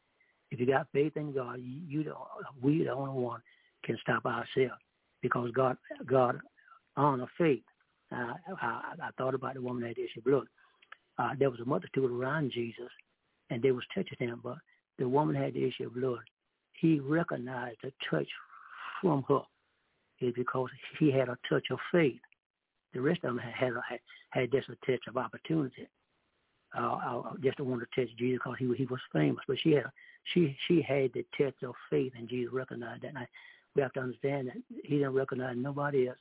If 0.52 0.60
you 0.60 0.66
got 0.66 0.88
faith 0.94 1.16
in 1.16 1.34
God, 1.34 1.60
you 1.62 2.04
don't, 2.04 2.18
we 2.62 2.84
the 2.84 2.92
only 2.92 3.22
one 3.22 3.42
can 3.84 3.98
stop 4.02 4.26
ourselves 4.26 4.82
because 5.22 5.52
God, 5.52 5.78
God 6.06 6.40
honor 6.96 7.28
faith. 7.38 7.64
Uh, 8.12 8.34
I, 8.62 8.82
I 9.04 9.10
thought 9.18 9.36
about 9.36 9.54
the 9.54 9.62
woman 9.62 9.84
that 9.84 9.90
had 9.90 9.98
issue 10.00 10.20
of 10.20 10.24
blood. 10.24 10.48
Uh, 11.20 11.32
there 11.38 11.50
was 11.50 11.60
a 11.60 11.66
multitude 11.66 12.10
around 12.10 12.52
Jesus, 12.52 12.90
and 13.50 13.62
they 13.62 13.72
was 13.72 13.84
touching 13.94 14.18
him, 14.20 14.40
but 14.44 14.58
the 14.98 15.08
woman 15.08 15.36
had 15.36 15.54
the 15.54 15.66
issue 15.66 15.88
of 15.88 15.96
blood. 15.96 16.20
He 16.74 17.00
recognized 17.00 17.78
the 17.84 17.92
touch 18.10 18.28
from 19.02 19.24
her 19.28 19.42
is 20.22 20.34
because 20.36 20.70
he 21.00 21.12
had 21.12 21.30
a 21.30 21.38
touch 21.50 21.66
of 21.72 21.80
faith. 21.92 22.20
The 22.94 23.02
rest 23.02 23.24
of 23.24 23.36
them 23.36 23.38
had 23.38 23.54
had, 23.54 24.00
had 24.30 24.52
just 24.52 24.70
a 24.70 24.76
touch 24.86 25.02
of 25.08 25.18
opportunity. 25.18 25.88
Uh, 26.78 26.82
I 26.82 27.22
just 27.42 27.60
want 27.60 27.82
to 27.82 28.02
touch 28.02 28.16
Jesus 28.18 28.40
because 28.44 28.58
he 28.60 28.72
he 28.76 28.86
was 28.86 29.00
famous, 29.12 29.44
but 29.48 29.58
she 29.60 29.72
had 29.72 29.86
she 30.34 30.56
she 30.68 30.82
had 30.82 31.12
the 31.14 31.26
touch 31.38 31.56
of 31.64 31.74
faith, 31.90 32.14
and 32.18 32.30
Jesus 32.30 32.54
recognized 32.54 33.04
that. 33.04 33.10
And 33.10 33.18
I, 33.20 33.28
we 33.76 33.82
have 33.82 33.94
to 33.94 34.02
understand 34.02 34.48
that 34.50 34.58
he 34.84 34.98
didn't 34.98 35.14
recognize 35.14 35.56
nobody 35.58 36.08
else 36.08 36.18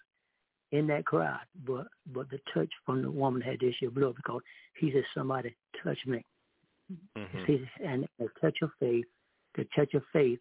in 0.73 0.87
that 0.89 1.05
crowd, 1.05 1.41
but 1.67 1.87
but 2.15 2.31
the 2.31 2.41
touch 2.55 2.71
from 2.85 3.03
the 3.03 3.11
woman 3.11 3.41
had 3.41 3.61
the 3.61 3.69
issue 3.69 3.89
of 3.89 3.95
blood 3.95 4.17
because 4.17 4.43
he 4.79 4.93
said, 4.93 5.05
"Somebody 5.15 5.55
touch 5.83 5.99
me." 6.07 6.25
Mm-hmm. 7.17 7.85
And 7.85 8.09
the 8.19 8.29
touch 8.41 8.59
of 8.63 8.71
faith, 8.81 9.05
the 9.57 9.67
touch 9.77 9.95
of 9.95 10.03
faith, 10.13 10.39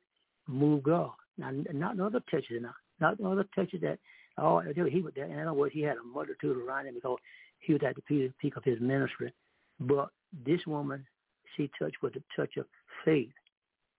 move 0.47 0.83
God. 0.83 1.11
Now, 1.37 1.51
not 1.73 1.99
other 1.99 2.21
touches, 2.31 2.61
now, 2.61 2.73
not 2.99 3.19
other 3.21 3.45
touches 3.55 3.81
that. 3.81 3.99
Oh, 4.37 4.61
he 4.61 5.01
was 5.01 5.13
there. 5.15 5.25
In 5.25 5.39
other 5.39 5.53
words, 5.53 5.73
he 5.73 5.81
had 5.81 5.97
a 5.97 6.03
multitude 6.03 6.57
around 6.57 6.85
him 6.85 6.95
because 6.95 7.17
he 7.59 7.73
was 7.73 7.81
at 7.87 7.95
the 7.95 8.31
peak 8.39 8.55
of 8.55 8.63
his 8.63 8.79
ministry. 8.79 9.33
But 9.79 10.09
this 10.45 10.61
woman, 10.67 11.05
she 11.55 11.71
touched 11.79 11.97
with 12.01 12.13
the 12.13 12.23
touch 12.35 12.57
of 12.57 12.65
faith, 13.03 13.31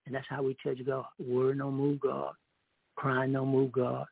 and 0.06 0.14
that's 0.14 0.26
how 0.28 0.42
we 0.42 0.56
touch 0.62 0.78
God. 0.86 1.06
Word 1.18 1.58
don't 1.58 1.74
move 1.74 2.00
God, 2.00 2.34
crying 2.96 3.32
don't 3.32 3.48
move 3.48 3.72
God, 3.72 4.06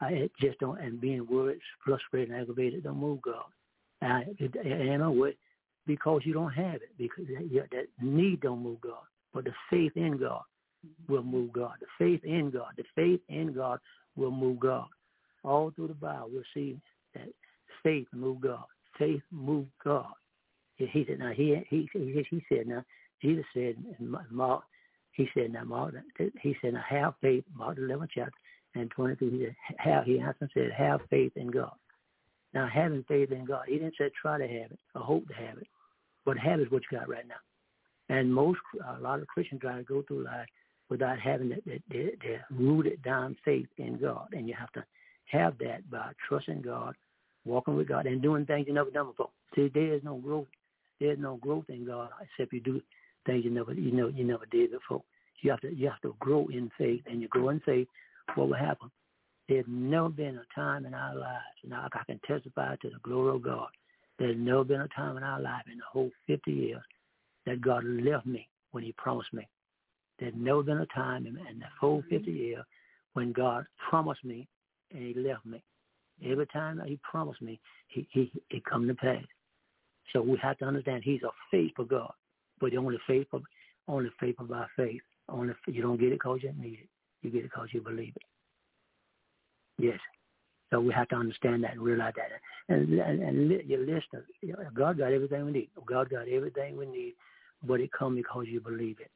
I, 0.00 0.30
just 0.40 0.58
don't, 0.60 0.80
and 0.80 1.00
being 1.00 1.26
words 1.26 1.60
frustrated 1.84 2.30
and 2.30 2.40
aggravated 2.40 2.84
don't 2.84 2.98
move 2.98 3.20
God. 3.22 3.44
And, 4.00 4.36
and 4.40 4.98
know 4.98 5.10
what? 5.10 5.34
Because 5.86 6.22
you 6.24 6.32
don't 6.32 6.52
have 6.52 6.76
it, 6.76 6.90
because 6.96 7.26
that 7.26 7.86
need 8.00 8.40
don't 8.40 8.62
move 8.62 8.80
God, 8.80 9.02
but 9.34 9.44
the 9.44 9.52
faith 9.70 9.92
in 9.96 10.18
God 10.18 10.42
will 11.08 11.22
move 11.24 11.52
God. 11.52 11.72
The 11.80 11.86
faith 11.98 12.24
in 12.24 12.50
God, 12.50 12.72
the 12.76 12.84
faith 12.94 13.20
in 13.28 13.52
God 13.52 13.80
will 14.16 14.30
move 14.30 14.60
God. 14.60 14.86
All 15.44 15.70
through 15.70 15.88
the 15.88 15.94
Bible, 15.94 16.30
we'll 16.32 16.42
see 16.54 16.78
that 17.14 17.28
faith 17.82 18.06
move 18.12 18.40
God. 18.40 18.64
Faith 18.98 19.22
move 19.30 19.66
God. 19.84 20.12
He 20.76 21.04
said, 21.08 21.18
now 21.18 21.32
he 21.32 21.56
he 21.68 21.88
he, 21.92 22.44
said 22.48 22.66
now 22.68 22.84
Jesus 23.20 23.44
said 23.52 23.74
in 23.98 24.16
Mark, 24.30 24.62
he 25.12 25.28
said 25.34 25.52
now 25.52 25.64
Mark, 25.64 25.94
he 26.40 26.56
said 26.62 26.74
now 26.74 26.84
have 26.88 27.14
faith. 27.20 27.44
Mark 27.54 27.76
the 27.76 27.82
11th 27.82 28.08
chapter 28.14 28.32
and 28.74 28.90
22, 28.90 29.30
he 29.30 29.44
said, 29.44 29.56
have, 29.78 30.04
he 30.04 30.18
and 30.18 30.50
said, 30.54 30.70
have 30.76 31.00
faith 31.10 31.32
in 31.36 31.48
God. 31.48 31.72
Now, 32.54 32.68
having 32.72 33.04
faith 33.08 33.30
in 33.30 33.44
God, 33.44 33.64
he 33.66 33.74
didn't 33.74 33.94
say 33.98 34.10
try 34.20 34.38
to 34.38 34.46
have 34.46 34.70
it 34.70 34.78
or 34.94 35.02
hope 35.02 35.28
to 35.28 35.34
have 35.34 35.58
it, 35.58 35.66
but 36.24 36.38
have 36.38 36.60
is 36.60 36.70
what 36.70 36.82
you 36.90 36.98
got 36.98 37.08
right 37.08 37.26
now. 37.26 37.34
And 38.14 38.32
most, 38.32 38.58
a 38.96 39.00
lot 39.00 39.20
of 39.20 39.26
Christians 39.28 39.60
try 39.60 39.76
to 39.76 39.82
go 39.82 40.02
through 40.02 40.24
life 40.24 40.48
without 40.88 41.18
having 41.18 41.50
that, 41.50 41.64
that, 41.66 41.82
that, 41.90 42.12
that 42.22 42.44
rooted 42.50 43.02
down 43.02 43.36
faith 43.44 43.68
in 43.76 43.98
God. 43.98 44.28
And 44.32 44.48
you 44.48 44.54
have 44.58 44.72
to 44.72 44.84
have 45.30 45.58
that 45.58 45.90
by 45.90 46.12
trusting 46.28 46.62
God, 46.62 46.94
walking 47.44 47.76
with 47.76 47.88
God, 47.88 48.06
and 48.06 48.22
doing 48.22 48.46
things 48.46 48.66
you 48.66 48.74
never 48.74 48.90
done 48.90 49.06
before. 49.06 49.30
See, 49.54 49.70
there 49.72 49.94
is 49.94 50.02
no 50.04 50.16
growth. 50.16 50.46
There's 51.00 51.18
no 51.18 51.36
growth 51.36 51.64
in 51.68 51.86
God 51.86 52.10
except 52.20 52.52
you 52.52 52.60
do 52.60 52.80
things 53.26 53.44
you 53.44 53.50
never, 53.50 53.72
you 53.72 53.92
know, 53.92 54.08
you 54.08 54.24
never 54.24 54.46
did 54.46 54.72
before. 54.72 55.02
You 55.42 55.50
have 55.50 55.60
to, 55.60 55.72
you 55.72 55.88
have 55.88 56.00
to 56.02 56.16
grow 56.18 56.48
in 56.48 56.70
faith, 56.76 57.02
and 57.06 57.20
you 57.22 57.28
grow 57.28 57.50
in 57.50 57.60
faith 57.60 57.86
what 58.34 58.48
will 58.48 58.56
happen. 58.56 58.90
There's 59.48 59.64
never 59.68 60.08
been 60.08 60.38
a 60.38 60.54
time 60.54 60.84
in 60.84 60.94
our 60.94 61.14
lives, 61.14 61.44
and 61.62 61.72
I, 61.72 61.88
I 61.92 62.04
can 62.04 62.20
testify 62.26 62.76
to 62.76 62.90
the 62.90 62.98
glory 63.02 63.36
of 63.36 63.42
God, 63.42 63.68
there's 64.18 64.36
never 64.36 64.64
been 64.64 64.80
a 64.80 64.88
time 64.88 65.16
in 65.16 65.22
our 65.22 65.40
life 65.40 65.62
in 65.70 65.78
the 65.78 65.84
whole 65.90 66.10
50 66.26 66.50
years 66.50 66.82
that 67.46 67.60
God 67.60 67.84
left 67.84 68.26
me 68.26 68.48
when 68.72 68.82
he 68.82 68.92
promised 68.92 69.32
me. 69.32 69.46
There's 70.18 70.34
never 70.36 70.62
been 70.62 70.78
a 70.78 70.86
time 70.86 71.26
in, 71.26 71.36
in 71.36 71.60
the 71.60 71.66
whole 71.80 72.02
50 72.10 72.16
mm-hmm. 72.16 72.36
years 72.36 72.64
when 73.12 73.32
God 73.32 73.64
promised 73.88 74.24
me 74.24 74.48
and 74.92 75.02
he 75.02 75.14
left 75.14 75.44
me. 75.46 75.62
Every 76.24 76.46
time 76.46 76.80
he 76.84 76.98
promised 77.08 77.42
me, 77.42 77.60
he, 77.88 78.06
he, 78.10 78.32
it 78.50 78.64
come 78.64 78.88
to 78.88 78.94
pass. 78.94 79.24
So 80.12 80.22
we 80.22 80.38
have 80.42 80.58
to 80.58 80.64
understand 80.64 81.02
he's 81.04 81.22
a 81.22 81.30
faithful 81.50 81.84
God, 81.84 82.12
but 82.60 82.74
only 82.76 82.98
faithful, 83.06 83.42
only 83.86 84.10
faithful 84.18 84.46
by 84.46 84.66
faith. 84.76 85.02
Only 85.28 85.54
you 85.66 85.82
don't 85.82 86.00
get 86.00 86.08
it 86.08 86.18
because 86.20 86.40
you 86.42 86.52
need 86.58 86.78
it. 86.80 86.88
You 87.22 87.30
get 87.30 87.44
it 87.44 87.50
because 87.50 87.68
you 87.72 87.82
believe 87.82 88.14
it. 88.16 88.22
Yes. 89.78 89.98
So 90.70 90.80
we 90.80 90.92
have 90.92 91.08
to 91.08 91.16
understand 91.16 91.64
that 91.64 91.72
and 91.72 91.82
realize 91.82 92.14
that. 92.16 92.74
And, 92.74 92.98
and, 92.98 93.22
and 93.22 93.68
your 93.68 93.80
listener, 93.80 94.24
God 94.74 94.98
got 94.98 95.12
everything 95.12 95.46
we 95.46 95.52
need. 95.52 95.70
God 95.86 96.10
got 96.10 96.28
everything 96.28 96.76
we 96.76 96.86
need, 96.86 97.14
but 97.62 97.80
it 97.80 97.92
comes 97.92 98.16
because 98.16 98.46
you 98.48 98.60
believe 98.60 98.98
it. 99.00 99.10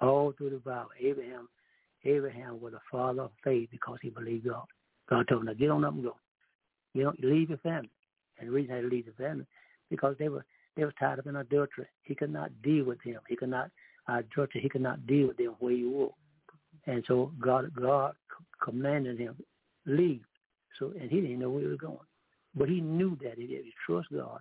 All 0.00 0.32
through 0.36 0.50
the 0.50 0.58
Bible, 0.58 0.90
Abraham, 1.00 1.48
Abraham 2.04 2.60
was 2.60 2.74
a 2.74 2.80
father 2.90 3.22
of 3.22 3.30
faith 3.42 3.68
because 3.70 3.98
he 4.02 4.10
believed 4.10 4.46
God. 4.46 4.66
God 5.08 5.26
told 5.28 5.48
him, 5.48 5.56
get 5.56 5.70
on 5.70 5.84
up 5.84 5.94
and 5.94 6.02
go. 6.02 6.16
You 6.94 7.04
don't 7.04 7.22
leave 7.24 7.48
your 7.50 7.58
family. 7.58 7.90
And 8.38 8.48
the 8.48 8.52
reason 8.52 8.74
I 8.74 8.80
leave 8.80 9.06
the 9.06 9.12
family, 9.12 9.46
because 9.90 10.16
they 10.18 10.28
were 10.28 10.44
They 10.76 10.84
was 10.84 10.94
tied 10.98 11.18
up 11.18 11.26
in 11.26 11.36
adultery. 11.36 11.86
He 12.02 12.14
could 12.14 12.32
not 12.32 12.50
deal 12.62 12.84
with 12.84 12.98
them. 13.04 13.20
He 13.28 13.36
could 13.36 13.50
not 13.50 13.70
adultery. 14.06 14.60
He 14.60 14.68
could 14.68 14.82
not 14.82 15.06
deal 15.06 15.28
with 15.28 15.36
them 15.36 15.56
where 15.58 15.72
he 15.72 15.84
was. 15.84 16.12
And 16.86 17.04
so 17.08 17.32
God, 17.40 17.72
God 17.74 18.14
commanded 18.62 19.18
him 19.18 19.36
leave. 19.86 20.24
So 20.78 20.92
and 21.00 21.10
he 21.10 21.20
didn't 21.20 21.40
know 21.40 21.50
where 21.50 21.62
he 21.62 21.68
was 21.68 21.78
going, 21.78 21.98
but 22.54 22.68
he 22.68 22.80
knew 22.80 23.16
that 23.22 23.32
if 23.32 23.50
you 23.50 23.72
trust 23.84 24.08
God 24.12 24.40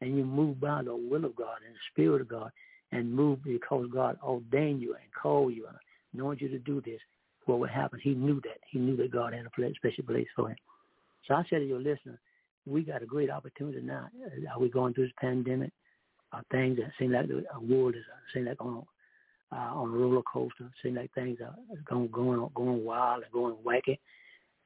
and 0.00 0.16
you 0.16 0.24
move 0.24 0.60
by 0.60 0.82
the 0.82 0.96
will 0.96 1.24
of 1.24 1.36
God 1.36 1.58
and 1.64 1.74
the 1.74 1.78
Spirit 1.92 2.22
of 2.22 2.28
God 2.28 2.50
and 2.90 3.14
move 3.14 3.44
because 3.44 3.86
God 3.92 4.18
ordained 4.22 4.82
you 4.82 4.94
and 4.94 5.12
called 5.12 5.54
you 5.54 5.66
and 5.68 5.76
anointed 6.14 6.50
you 6.50 6.58
to 6.58 6.64
do 6.64 6.80
this, 6.80 7.00
what 7.50 7.58
would 7.60 7.70
happen? 7.70 7.98
He 8.00 8.14
knew 8.14 8.40
that. 8.42 8.58
He 8.70 8.78
knew 8.78 8.96
that 8.96 9.10
God 9.10 9.34
had 9.34 9.44
a 9.44 9.74
special 9.74 10.04
place 10.04 10.28
for 10.36 10.50
him. 10.50 10.56
So 11.26 11.34
I 11.34 11.42
said 11.50 11.58
to 11.58 11.66
your 11.66 11.80
listener, 11.80 12.18
we 12.64 12.82
got 12.82 13.02
a 13.02 13.06
great 13.06 13.30
opportunity 13.30 13.80
now. 13.80 14.08
Are 14.52 14.60
we 14.60 14.68
going 14.68 14.94
through 14.94 15.06
this 15.06 15.14
pandemic? 15.20 15.72
Are 16.32 16.44
things 16.52 16.76
that 16.78 16.92
seem 16.98 17.12
like 17.12 17.26
the 17.26 17.44
world 17.60 17.96
is 17.96 18.04
seem 18.32 18.44
like 18.44 18.60
on 18.60 18.84
uh, 19.52 19.56
on 19.56 19.88
a 19.88 19.92
roller 19.92 20.22
coaster? 20.22 20.70
Seem 20.80 20.94
like 20.94 21.12
things 21.12 21.38
are 21.44 21.56
going 21.84 22.08
going 22.08 22.48
going 22.54 22.84
wild 22.84 23.24
and 23.24 23.32
going 23.32 23.56
wacky. 23.66 23.98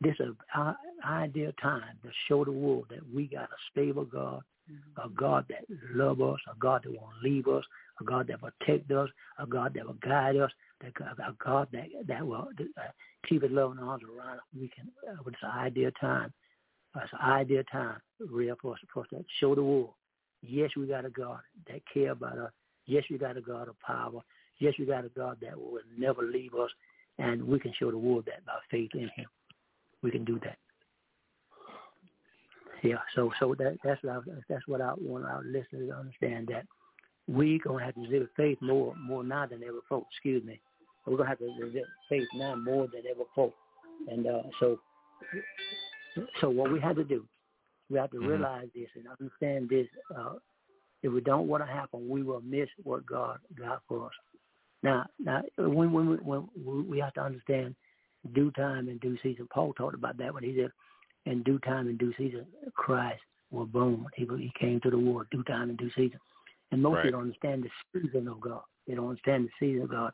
This 0.02 0.16
is 0.20 0.34
our 0.54 0.76
ideal 1.08 1.52
time 1.62 1.96
to 2.02 2.10
show 2.28 2.44
the 2.44 2.52
world 2.52 2.86
that 2.90 3.00
we 3.14 3.26
got 3.26 3.44
a 3.44 3.56
stable 3.72 4.04
God, 4.04 4.42
mm-hmm. 4.70 5.06
a 5.06 5.08
God 5.14 5.46
that 5.48 5.64
love 5.94 6.20
us, 6.20 6.40
a 6.52 6.58
God 6.58 6.82
that 6.84 6.90
won't 6.90 7.22
leave 7.22 7.48
us, 7.48 7.64
a 8.00 8.04
God 8.04 8.26
that 8.26 8.40
protect 8.42 8.90
us, 8.90 9.08
a 9.38 9.46
God 9.46 9.72
that 9.74 9.86
will 9.86 9.94
guide 9.94 10.36
us, 10.36 10.50
a 10.86 11.34
God 11.44 11.68
that 11.72 11.86
that 12.06 12.26
will 12.26 12.48
uh, 12.58 12.82
keep 13.28 13.42
it 13.42 13.52
loving 13.52 13.78
arms 13.78 14.04
around 14.04 14.38
us. 14.38 14.44
We 14.58 14.68
can. 14.68 14.90
Uh, 15.08 15.22
it's 15.26 15.36
an 15.42 15.50
ideal 15.50 15.90
time 16.00 16.32
it's 17.02 17.12
an 17.12 17.30
ideal 17.30 17.62
time, 17.70 17.96
real 18.30 18.56
for 18.60 18.74
us, 18.74 18.78
for 18.92 19.02
us 19.02 19.08
to 19.10 19.24
show 19.40 19.54
the 19.54 19.62
world. 19.62 19.94
Yes, 20.42 20.70
we 20.76 20.86
got 20.86 21.04
a 21.04 21.10
God 21.10 21.40
that 21.68 21.80
care 21.92 22.12
about 22.12 22.38
us. 22.38 22.52
Yes, 22.86 23.04
we 23.10 23.18
got 23.18 23.36
a 23.36 23.40
God 23.40 23.68
of 23.68 23.78
power. 23.80 24.20
Yes, 24.58 24.74
we 24.78 24.84
got 24.84 25.04
a 25.04 25.08
God 25.08 25.38
that 25.42 25.56
will 25.56 25.80
never 25.98 26.22
leave 26.22 26.54
us, 26.54 26.70
and 27.18 27.42
we 27.42 27.58
can 27.58 27.72
show 27.78 27.90
the 27.90 27.98
world 27.98 28.26
that 28.26 28.44
by 28.44 28.52
faith 28.70 28.90
in 28.94 29.10
Him, 29.16 29.26
we 30.02 30.10
can 30.10 30.24
do 30.24 30.38
that. 30.44 30.58
Yeah, 32.82 32.98
so 33.14 33.32
so 33.40 33.54
that 33.58 33.78
that's 33.82 34.02
what 34.02 34.16
I, 34.16 34.20
that's 34.48 34.68
what 34.68 34.80
I 34.82 34.92
want 35.00 35.24
our 35.24 35.42
listeners 35.42 35.88
to 35.88 35.94
understand 35.94 36.48
that 36.48 36.66
we 37.26 37.58
gonna 37.58 37.82
have 37.82 37.94
to 37.94 38.04
exhibit 38.04 38.28
faith 38.36 38.58
more 38.60 38.94
more 38.96 39.24
now 39.24 39.46
than 39.46 39.62
ever 39.62 39.80
before. 39.80 40.04
Excuse 40.12 40.44
me, 40.44 40.60
we're 41.06 41.16
gonna 41.16 41.28
have 41.28 41.38
to 41.38 41.50
exhibit 41.50 41.84
faith 42.08 42.28
now 42.34 42.54
more 42.54 42.86
than 42.86 43.02
ever 43.10 43.24
before, 43.24 43.52
and 44.08 44.26
uh, 44.26 44.42
so 44.60 44.78
so 46.40 46.50
what 46.50 46.72
we 46.72 46.80
have 46.80 46.96
to 46.96 47.04
do, 47.04 47.24
we 47.90 47.98
have 47.98 48.10
to 48.10 48.18
mm-hmm. 48.18 48.28
realize 48.28 48.68
this 48.74 48.88
and 48.94 49.06
understand 49.20 49.68
this. 49.68 49.86
Uh, 50.16 50.34
if 51.02 51.12
we 51.12 51.20
don't 51.20 51.48
want 51.48 51.62
to 51.62 51.70
happen, 51.70 52.08
we 52.08 52.22
will 52.22 52.40
miss 52.40 52.68
what 52.82 53.04
God 53.04 53.38
got 53.58 53.82
for 53.86 54.06
us. 54.06 54.12
Now, 54.82 55.06
now 55.18 55.42
when 55.58 55.92
when 55.92 56.08
we, 56.10 56.16
when 56.16 56.88
we 56.88 56.98
have 56.98 57.14
to 57.14 57.22
understand 57.22 57.74
due 58.32 58.50
time 58.52 58.88
and 58.88 59.00
due 59.00 59.18
season. 59.22 59.48
Paul 59.52 59.74
talked 59.74 59.94
about 59.94 60.16
that 60.18 60.32
when 60.32 60.44
he 60.44 60.56
said, 60.56 60.72
"In 61.26 61.42
due 61.42 61.58
time 61.60 61.88
and 61.88 61.98
due 61.98 62.14
season, 62.16 62.46
Christ 62.74 63.20
was 63.50 63.68
born. 63.68 64.06
He 64.14 64.26
he 64.38 64.52
came 64.58 64.80
to 64.80 64.90
the 64.90 64.98
world 64.98 65.26
due 65.30 65.44
time 65.44 65.68
and 65.68 65.78
due 65.78 65.90
season." 65.90 66.20
And 66.70 66.82
most 66.82 66.96
right. 66.96 67.04
people 67.04 67.20
don't 67.20 67.28
understand 67.28 67.64
the 67.64 68.00
season 68.00 68.28
of 68.28 68.40
God. 68.40 68.62
They 68.86 68.94
don't 68.94 69.08
understand 69.08 69.48
the 69.48 69.66
season 69.66 69.82
of 69.82 69.90
God. 69.90 70.12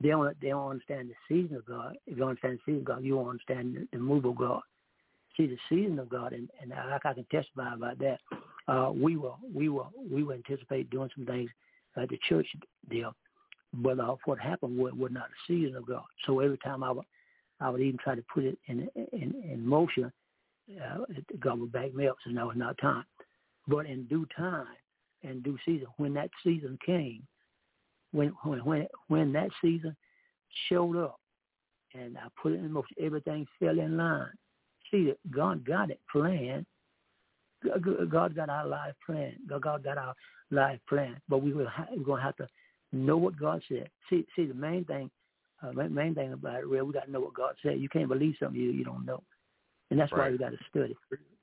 They 0.00 0.08
don't 0.08 0.40
they 0.40 0.48
don't 0.48 0.70
understand 0.70 1.10
the 1.10 1.14
season 1.28 1.56
of 1.56 1.66
God. 1.66 1.96
If 2.06 2.16
you 2.16 2.24
understand 2.24 2.58
the 2.58 2.72
season 2.72 2.80
of 2.80 2.84
God, 2.86 3.04
you 3.04 3.16
won't 3.16 3.30
understand 3.30 3.88
the, 3.92 3.98
move 3.98 4.24
of 4.24 4.36
God 4.36 4.62
see 5.36 5.46
the 5.46 5.58
season 5.68 5.98
of 5.98 6.08
God, 6.08 6.32
and, 6.32 6.48
and 6.60 6.70
like 6.70 7.06
I 7.06 7.14
can 7.14 7.26
testify 7.30 7.74
about 7.74 7.98
that. 7.98 8.18
Uh, 8.68 8.90
we 8.92 9.16
will 9.16 9.38
we 9.54 9.68
will 9.68 9.90
we 10.10 10.22
will 10.22 10.34
anticipate 10.34 10.90
doing 10.90 11.10
some 11.16 11.26
things 11.26 11.50
at 11.96 12.08
the 12.08 12.18
church 12.28 12.46
deal, 12.88 13.14
but 13.74 13.98
uh, 13.98 14.14
what 14.24 14.38
happened 14.38 14.76
was, 14.78 14.92
was 14.94 15.10
not 15.12 15.28
the 15.28 15.54
season 15.54 15.76
of 15.76 15.86
God. 15.86 16.04
So 16.26 16.40
every 16.40 16.58
time 16.58 16.82
I 16.82 16.90
would 16.90 17.04
I 17.60 17.70
would 17.70 17.80
even 17.80 17.98
try 18.02 18.14
to 18.14 18.24
put 18.32 18.44
it 18.44 18.58
in 18.66 18.88
in, 19.12 19.34
in 19.50 19.66
motion, 19.66 20.12
uh, 20.70 20.98
God 21.40 21.60
would 21.60 21.72
back 21.72 21.94
me 21.94 22.06
up. 22.06 22.16
So 22.24 22.30
now 22.30 22.50
it's 22.50 22.58
not 22.58 22.78
time. 22.78 23.04
But 23.66 23.86
in 23.86 24.04
due 24.04 24.26
time 24.36 24.66
and 25.22 25.42
due 25.42 25.58
season, 25.64 25.86
when 25.96 26.14
that 26.14 26.30
season 26.44 26.78
came, 26.84 27.22
when 28.12 28.28
when 28.42 28.58
when 28.64 28.86
when 29.08 29.32
that 29.32 29.50
season 29.62 29.96
showed 30.68 30.96
up, 30.96 31.18
and 31.94 32.16
I 32.18 32.28
put 32.40 32.52
it 32.52 32.56
in 32.56 32.72
motion, 32.72 32.96
everything 33.00 33.46
fell 33.58 33.78
in 33.78 33.96
line 33.96 34.32
see 34.90 35.06
that 35.06 35.18
God 35.30 35.64
got 35.64 35.90
it 35.90 36.00
planned. 36.10 36.66
God 38.10 38.34
got 38.34 38.48
our 38.48 38.66
life 38.66 38.94
planned. 39.04 39.36
God 39.48 39.84
got 39.84 39.98
our 39.98 40.14
life 40.50 40.80
planned. 40.88 41.20
But 41.28 41.42
we 41.42 41.52
will 41.52 41.68
ha- 41.68 41.88
we're 41.90 42.04
gonna 42.04 42.22
have 42.22 42.36
to 42.36 42.48
know 42.92 43.16
what 43.16 43.38
God 43.38 43.62
said. 43.68 43.90
See, 44.08 44.26
see 44.34 44.46
the 44.46 44.54
main 44.54 44.84
thing, 44.84 45.10
uh, 45.62 45.72
main 45.72 46.14
thing 46.14 46.32
about 46.32 46.60
it, 46.60 46.66
real, 46.66 46.84
we 46.84 46.92
got 46.92 47.04
to 47.04 47.10
know 47.10 47.20
what 47.20 47.34
God 47.34 47.54
said. 47.62 47.80
You 47.80 47.88
can't 47.88 48.08
believe 48.08 48.36
something 48.40 48.60
you 48.60 48.70
you 48.70 48.84
don't 48.84 49.04
know, 49.04 49.22
and 49.90 50.00
that's 50.00 50.10
right. 50.12 50.26
why 50.26 50.30
we 50.30 50.38
got 50.38 50.50
to 50.50 50.58
study. 50.70 50.96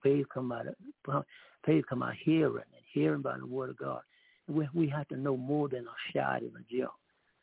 Faith 0.04 0.26
come 0.34 0.52
out 0.52 0.68
of 0.68 1.26
faith 1.66 1.86
come 1.90 2.04
out 2.04 2.12
of 2.12 2.18
hearing 2.24 2.56
and 2.56 2.84
hearing 2.94 3.22
by 3.22 3.38
the 3.38 3.46
word 3.46 3.70
of 3.70 3.78
God. 3.78 4.02
We 4.48 4.68
we 4.74 4.88
have 4.90 5.08
to 5.10 5.18
know 5.18 5.38
more 5.38 5.70
than 5.70 5.86
a 5.86 6.12
shot 6.14 6.42
in 6.42 6.50
a 6.50 6.76
jump. 6.76 6.92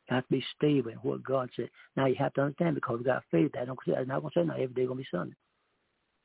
You 0.09 0.17
have 0.17 0.27
to 0.27 0.33
be 0.33 0.45
stable 0.57 0.91
in 0.91 0.97
what 0.99 1.23
God 1.23 1.51
said. 1.57 1.71
Now 1.97 2.07
you 2.07 2.17
have 2.19 2.35
to 2.35 2.43
understand 2.43 2.75
because 2.75 2.99
we 2.99 3.05
got 3.05 3.25
faith. 3.31 3.53
I 3.61 3.65
don't 3.65 3.79
say 3.87 3.95
I'm 3.95 4.09
not 4.09 4.23
gonna 4.23 4.33
say 4.35 4.45
now 4.45 4.55
every 4.55 4.75
day 4.75 4.87
gonna 4.87 4.97
be 4.97 5.07
Sunday. 5.11 5.37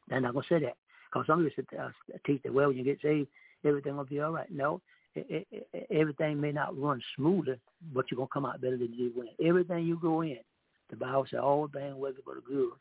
They're 0.10 0.22
not 0.22 0.34
going 0.34 0.46
to 0.48 0.54
say 0.54 0.66
that. 0.66 0.76
Because 1.12 1.28
some 1.28 1.40
of 1.40 1.46
us 1.46 1.66
uh, 1.80 2.18
teach 2.26 2.42
that, 2.44 2.54
well, 2.54 2.68
when 2.68 2.78
you 2.78 2.84
get 2.84 3.02
saved, 3.02 3.30
everything 3.66 3.96
will 3.96 4.06
be 4.06 4.20
all 4.20 4.32
right. 4.32 4.52
No, 4.52 4.82
it, 5.16 5.48
it, 5.52 5.88
everything 5.92 6.40
may 6.40 6.52
not 6.52 6.80
run 6.80 7.02
smoothly, 7.16 7.60
but 7.94 8.06
you're 8.10 8.18
going 8.18 8.28
to 8.28 8.34
come 8.34 8.46
out 8.46 8.62
better 8.62 8.78
than 8.78 8.94
you 8.94 9.12
went. 9.16 9.32
Everything 9.44 9.86
you 9.86 9.98
go 10.00 10.22
in, 10.22 10.40
the 10.90 10.96
Bible 10.96 11.26
says 11.30 11.40
all 11.42 11.68
things 11.68 11.96
work 11.96 12.16
for 12.24 12.36
the 12.36 12.42
good 12.42 12.72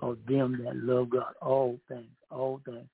of 0.00 0.18
them 0.26 0.62
that 0.64 0.76
love 0.76 1.10
God. 1.10 1.34
All 1.42 1.78
things, 1.88 2.08
all 2.30 2.60
things. 2.64 2.86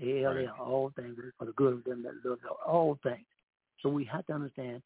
Right. 0.00 0.48
All 0.58 0.92
things 0.96 1.16
for 1.38 1.44
the 1.44 1.52
good 1.52 1.74
of 1.74 1.84
them 1.84 2.02
that 2.02 2.28
love 2.28 2.38
God. 2.42 2.56
All 2.66 2.98
things. 3.02 3.24
So 3.82 3.88
we 3.88 4.04
have 4.04 4.26
to 4.26 4.32
understand 4.32 4.82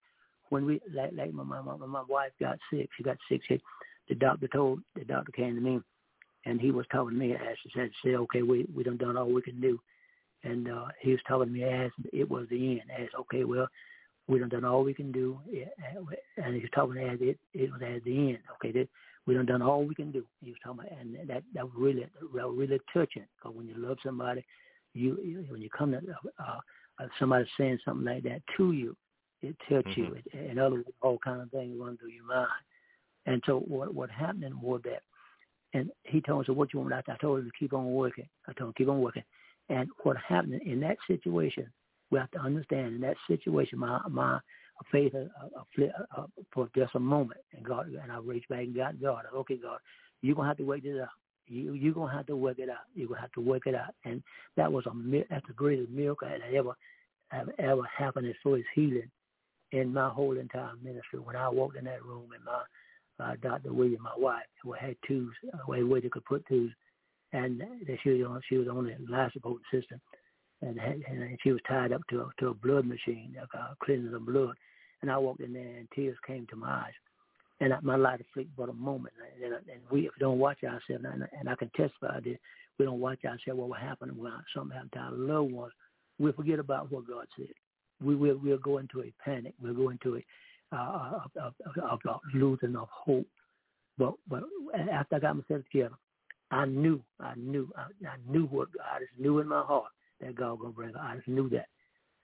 when 0.48 0.64
we, 0.64 0.80
like, 0.92 1.12
like 1.16 1.32
my, 1.32 1.42
my, 1.42 1.60
my, 1.60 1.76
my 1.76 2.04
wife 2.08 2.32
got 2.40 2.58
sick, 2.72 2.88
she 2.96 3.02
got 3.02 3.16
sick, 3.28 3.42
she, 3.46 3.60
the 4.08 4.14
doctor 4.14 4.48
told, 4.48 4.80
the 4.94 5.04
doctor 5.04 5.32
came 5.32 5.54
to 5.54 5.60
me 5.60 5.80
and 6.46 6.60
he 6.60 6.70
was 6.70 6.86
telling 6.90 7.18
me 7.18 7.34
as 7.34 7.56
he 7.62 7.70
said, 7.74 7.90
say, 8.04 8.14
okay, 8.14 8.42
we 8.42 8.66
we 8.74 8.84
done 8.84 8.96
done 8.96 9.16
all 9.16 9.26
we 9.26 9.42
can 9.42 9.60
do, 9.60 9.78
and 10.44 10.70
uh, 10.70 10.86
he 11.00 11.10
was 11.10 11.20
telling 11.26 11.52
me 11.52 11.64
as 11.64 11.90
it 12.12 12.30
was 12.30 12.46
the 12.48 12.72
end, 12.72 12.82
as 12.96 13.08
okay, 13.20 13.44
well, 13.44 13.66
we 14.28 14.38
done 14.38 14.48
done 14.48 14.64
all 14.64 14.84
we 14.84 14.94
can 14.94 15.12
do, 15.12 15.38
and 16.36 16.54
he 16.54 16.60
was 16.60 16.70
talking 16.74 17.02
as 17.02 17.18
it 17.20 17.38
it 17.52 17.70
was 17.70 17.82
at 17.82 18.04
the 18.04 18.16
end, 18.30 18.38
okay, 18.54 18.72
that 18.72 18.88
we 19.26 19.34
done 19.34 19.46
done 19.46 19.62
all 19.62 19.84
we 19.84 19.94
can 19.94 20.12
do. 20.12 20.24
He 20.40 20.50
was 20.50 20.60
talking, 20.64 20.86
about, 20.86 21.00
and 21.00 21.28
that 21.28 21.42
that 21.52 21.64
was 21.64 21.74
really 21.76 22.06
that 22.32 22.32
was 22.32 22.56
really 22.56 22.80
touching, 22.92 23.26
because 23.36 23.56
when 23.56 23.66
you 23.66 23.74
love 23.76 23.98
somebody, 24.04 24.44
you 24.94 25.44
when 25.50 25.60
you 25.60 25.68
come 25.68 25.90
to 25.90 25.98
uh, 26.38 26.60
somebody 27.18 27.46
saying 27.58 27.78
something 27.84 28.04
like 28.04 28.22
that 28.24 28.42
to 28.56 28.72
you, 28.72 28.96
it 29.42 29.56
touches 29.68 29.92
mm-hmm. 29.92 30.00
you. 30.00 30.22
It, 30.32 30.50
in 30.50 30.58
other 30.58 30.76
words, 30.76 30.88
all 31.02 31.18
kind 31.18 31.42
of 31.42 31.50
things 31.50 31.76
run 31.78 31.96
through 31.98 32.10
your 32.10 32.26
mind. 32.26 32.48
And 33.26 33.42
so 33.46 33.58
what 33.60 33.94
what 33.94 34.10
happened 34.10 34.54
was 34.60 34.80
that 34.84 35.02
and 35.76 35.90
he 36.04 36.20
told 36.20 36.40
me, 36.40 36.44
so 36.46 36.52
what 36.52 36.72
you 36.72 36.80
want? 36.80 36.92
I 36.94 37.16
told 37.20 37.40
him 37.40 37.44
to 37.46 37.50
keep 37.58 37.74
on 37.74 37.92
working. 37.92 38.26
I 38.48 38.52
told 38.52 38.68
him, 38.68 38.74
keep 38.78 38.88
on 38.88 39.00
working. 39.00 39.24
And 39.68 39.88
what 40.04 40.16
happened 40.16 40.62
in 40.62 40.80
that 40.80 40.96
situation, 41.06 41.66
we 42.10 42.18
have 42.18 42.30
to 42.30 42.38
understand 42.38 42.94
in 42.94 43.00
that 43.02 43.16
situation, 43.28 43.78
my 43.78 44.00
my 44.08 44.38
faith 44.92 45.14
uh, 45.14 45.26
uh, 45.42 45.82
uh, 45.82 46.20
uh, 46.22 46.26
for 46.52 46.68
just 46.74 46.94
a 46.94 47.00
moment, 47.00 47.40
and 47.52 47.64
God, 47.64 47.88
and 47.88 48.12
I 48.12 48.18
reached 48.18 48.48
back 48.48 48.60
and 48.60 48.76
got 48.76 49.00
God. 49.00 49.24
I 49.26 49.32
said, 49.32 49.38
okay, 49.38 49.56
God, 49.56 49.78
you're 50.22 50.36
gonna 50.36 50.48
have 50.48 50.56
to 50.58 50.64
work 50.64 50.82
this 50.82 51.00
out. 51.00 51.08
You 51.48 51.74
you're 51.74 51.94
gonna 51.94 52.12
have 52.12 52.26
to 52.26 52.36
work 52.36 52.58
it 52.58 52.68
out. 52.68 52.86
You're 52.94 53.08
gonna 53.08 53.20
have 53.20 53.32
to 53.32 53.40
work 53.40 53.66
it 53.66 53.74
out. 53.74 53.94
And 54.04 54.22
that 54.56 54.70
was 54.70 54.86
a 54.86 55.24
that's 55.30 55.46
the 55.46 55.54
greatest 55.54 55.90
miracle 55.90 56.28
that 56.28 56.40
ever 56.54 56.76
have 57.28 57.48
ever 57.58 57.82
happened 57.96 58.26
as 58.28 58.34
far 58.42 58.56
as 58.56 58.64
healing 58.74 59.10
in 59.72 59.92
my 59.92 60.08
whole 60.08 60.38
entire 60.38 60.72
ministry. 60.82 61.18
When 61.18 61.36
I 61.36 61.48
walked 61.48 61.76
in 61.76 61.84
that 61.84 62.04
room 62.04 62.30
and 62.34 62.44
my 62.44 62.62
uh, 63.18 63.34
Dr. 63.42 63.72
William, 63.72 64.02
my 64.02 64.12
wife, 64.16 64.44
who 64.62 64.72
had 64.72 64.96
tubes, 65.06 65.34
where, 65.64 65.86
where 65.86 66.00
they 66.00 66.08
could 66.08 66.24
put 66.24 66.46
tubes, 66.46 66.74
and 67.32 67.60
that 67.60 67.98
she 68.02 68.10
was 68.10 68.26
on 68.26 68.40
she 68.48 68.56
was 68.56 68.68
on 68.68 68.84
the 68.86 69.12
life 69.12 69.32
support 69.32 69.60
system, 69.72 70.00
and 70.62 70.78
and 70.78 71.38
she 71.42 71.50
was 71.50 71.60
tied 71.68 71.92
up 71.92 72.02
to 72.10 72.20
a, 72.20 72.30
to 72.38 72.48
a 72.48 72.54
blood 72.54 72.86
machine, 72.86 73.34
like 73.38 73.48
uh, 73.54 73.74
cleansing 73.82 74.14
of 74.14 74.26
blood. 74.26 74.54
And 75.02 75.10
I 75.10 75.18
walked 75.18 75.40
in 75.40 75.52
there, 75.52 75.76
and 75.76 75.88
tears 75.94 76.16
came 76.26 76.46
to 76.48 76.56
my 76.56 76.68
eyes, 76.68 76.92
and 77.60 77.72
I, 77.72 77.78
my 77.80 77.96
light 77.96 78.24
flicked 78.34 78.54
for 78.56 78.68
a 78.68 78.72
moment. 78.72 79.14
And, 79.42 79.54
and 79.54 79.80
we 79.90 80.10
don't 80.18 80.38
watch 80.38 80.58
ourselves, 80.64 81.04
and, 81.04 81.26
and 81.38 81.48
I 81.48 81.54
can 81.54 81.70
testify 81.76 82.20
that 82.20 82.38
we 82.78 82.84
don't 82.84 83.00
watch 83.00 83.24
ourselves, 83.24 83.58
what 83.58 83.68
will 83.68 83.74
happen 83.74 84.16
when 84.16 84.32
something 84.54 84.74
happens 84.74 84.92
to 84.94 84.98
our 84.98 85.12
loved 85.12 85.52
ones, 85.52 85.72
we 86.18 86.32
forget 86.32 86.58
about 86.58 86.90
what 86.90 87.08
God 87.08 87.26
said. 87.36 87.48
We 88.04 88.14
will 88.14 88.38
we'll 88.42 88.58
go 88.58 88.78
into 88.78 89.00
a 89.00 89.12
panic. 89.24 89.54
We'll 89.60 89.74
go 89.74 89.88
into 89.88 90.16
a 90.16 90.24
of, 90.72 91.30
of, 91.40 92.20
losing 92.34 92.76
of 92.76 92.88
hope. 92.90 93.26
But 93.98 94.14
but 94.28 94.42
after 94.90 95.16
I 95.16 95.18
got 95.20 95.36
myself 95.36 95.62
together, 95.72 95.94
I 96.50 96.66
knew, 96.66 97.02
I 97.20 97.34
knew, 97.36 97.70
I, 97.76 98.06
I 98.06 98.16
knew 98.30 98.46
what 98.46 98.68
I 98.84 99.00
just 99.00 99.18
knew 99.18 99.38
in 99.38 99.48
my 99.48 99.62
heart 99.62 99.90
that 100.20 100.34
God 100.34 100.52
was 100.52 100.58
gonna 100.62 100.72
bring. 100.72 100.96
I 100.96 101.16
just 101.16 101.28
knew 101.28 101.48
that, 101.50 101.66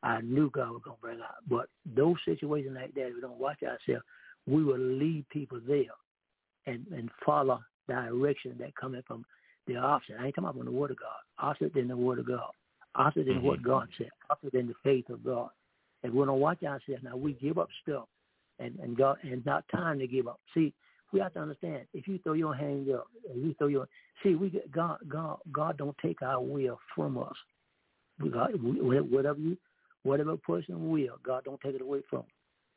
I 0.03 0.21
knew 0.21 0.51
God 0.51 0.71
was 0.71 0.83
gonna 0.85 0.97
bring 1.01 1.21
out. 1.21 1.37
But 1.49 1.67
those 1.87 2.17
situations 2.25 2.77
like 2.79 2.95
that, 2.95 3.13
we 3.15 3.21
don't 3.21 3.41
watch 3.41 3.63
ourselves, 3.63 4.05
we 4.47 4.65
will 4.65 4.79
lead 4.79 5.25
people 5.31 5.61
there 5.67 5.85
and 6.67 6.87
and 6.93 7.11
follow 7.25 7.61
direction 7.89 8.57
that 8.59 8.75
coming 8.77 9.03
from 9.07 9.25
the 9.67 9.77
opposite. 9.77 10.17
I 10.19 10.27
ain't 10.27 10.35
talking 10.35 10.45
about 10.45 10.57
from 10.57 10.67
the 10.67 10.73
Word 10.73 10.91
of 10.91 10.99
God. 10.99 11.09
Opposite 11.39 11.75
than 11.75 11.89
the 11.89 11.97
Word 11.97 12.19
of 12.19 12.27
God. 12.27 12.51
Opposite 12.95 13.27
than 13.27 13.37
mm-hmm. 13.37 13.47
what 13.47 13.63
God 13.63 13.89
said. 13.97 14.11
Opposite 14.31 14.53
than 14.53 14.67
the 14.67 14.75
faith 14.83 15.09
of 15.09 15.25
God. 15.25 15.51
If 16.03 16.13
we 16.13 16.25
don't 16.25 16.41
watch 16.41 16.63
ourselves 16.63 17.03
now, 17.03 17.17
we 17.17 17.35
give 17.35 17.59
up 17.59 17.69
stuff, 17.83 18.07
and 18.59 18.79
and 18.81 18.97
God 18.97 19.19
and 19.23 19.45
not 19.47 19.65
time 19.71 19.99
to 20.01 20.07
give 20.07 20.27
up. 20.27 20.41
See, 20.55 20.73
we 21.13 21.21
have 21.21 21.35
to 21.35 21.41
understand. 21.41 21.83
If 21.95 22.09
you 22.09 22.19
throw 22.19 22.33
your 22.33 22.55
hands 22.55 22.89
up, 22.93 23.07
you 23.35 23.55
throw 23.59 23.69
your 23.69 23.89
see, 24.23 24.35
we 24.35 24.51
get 24.51 24.71
God. 24.73 24.99
God. 25.09 25.39
God 25.53 25.77
don't 25.79 25.97
take 25.99 26.23
our 26.23 26.41
will 26.41 26.79
from 26.95 27.19
us. 27.19 27.37
God, 28.31 28.51
whatever 28.61 29.39
you, 29.39 29.57
whatever 30.03 30.37
person 30.37 30.91
will, 30.91 31.19
God 31.25 31.45
don't 31.45 31.61
take 31.61 31.75
it 31.75 31.83
away 31.83 32.03
from. 32.09 32.25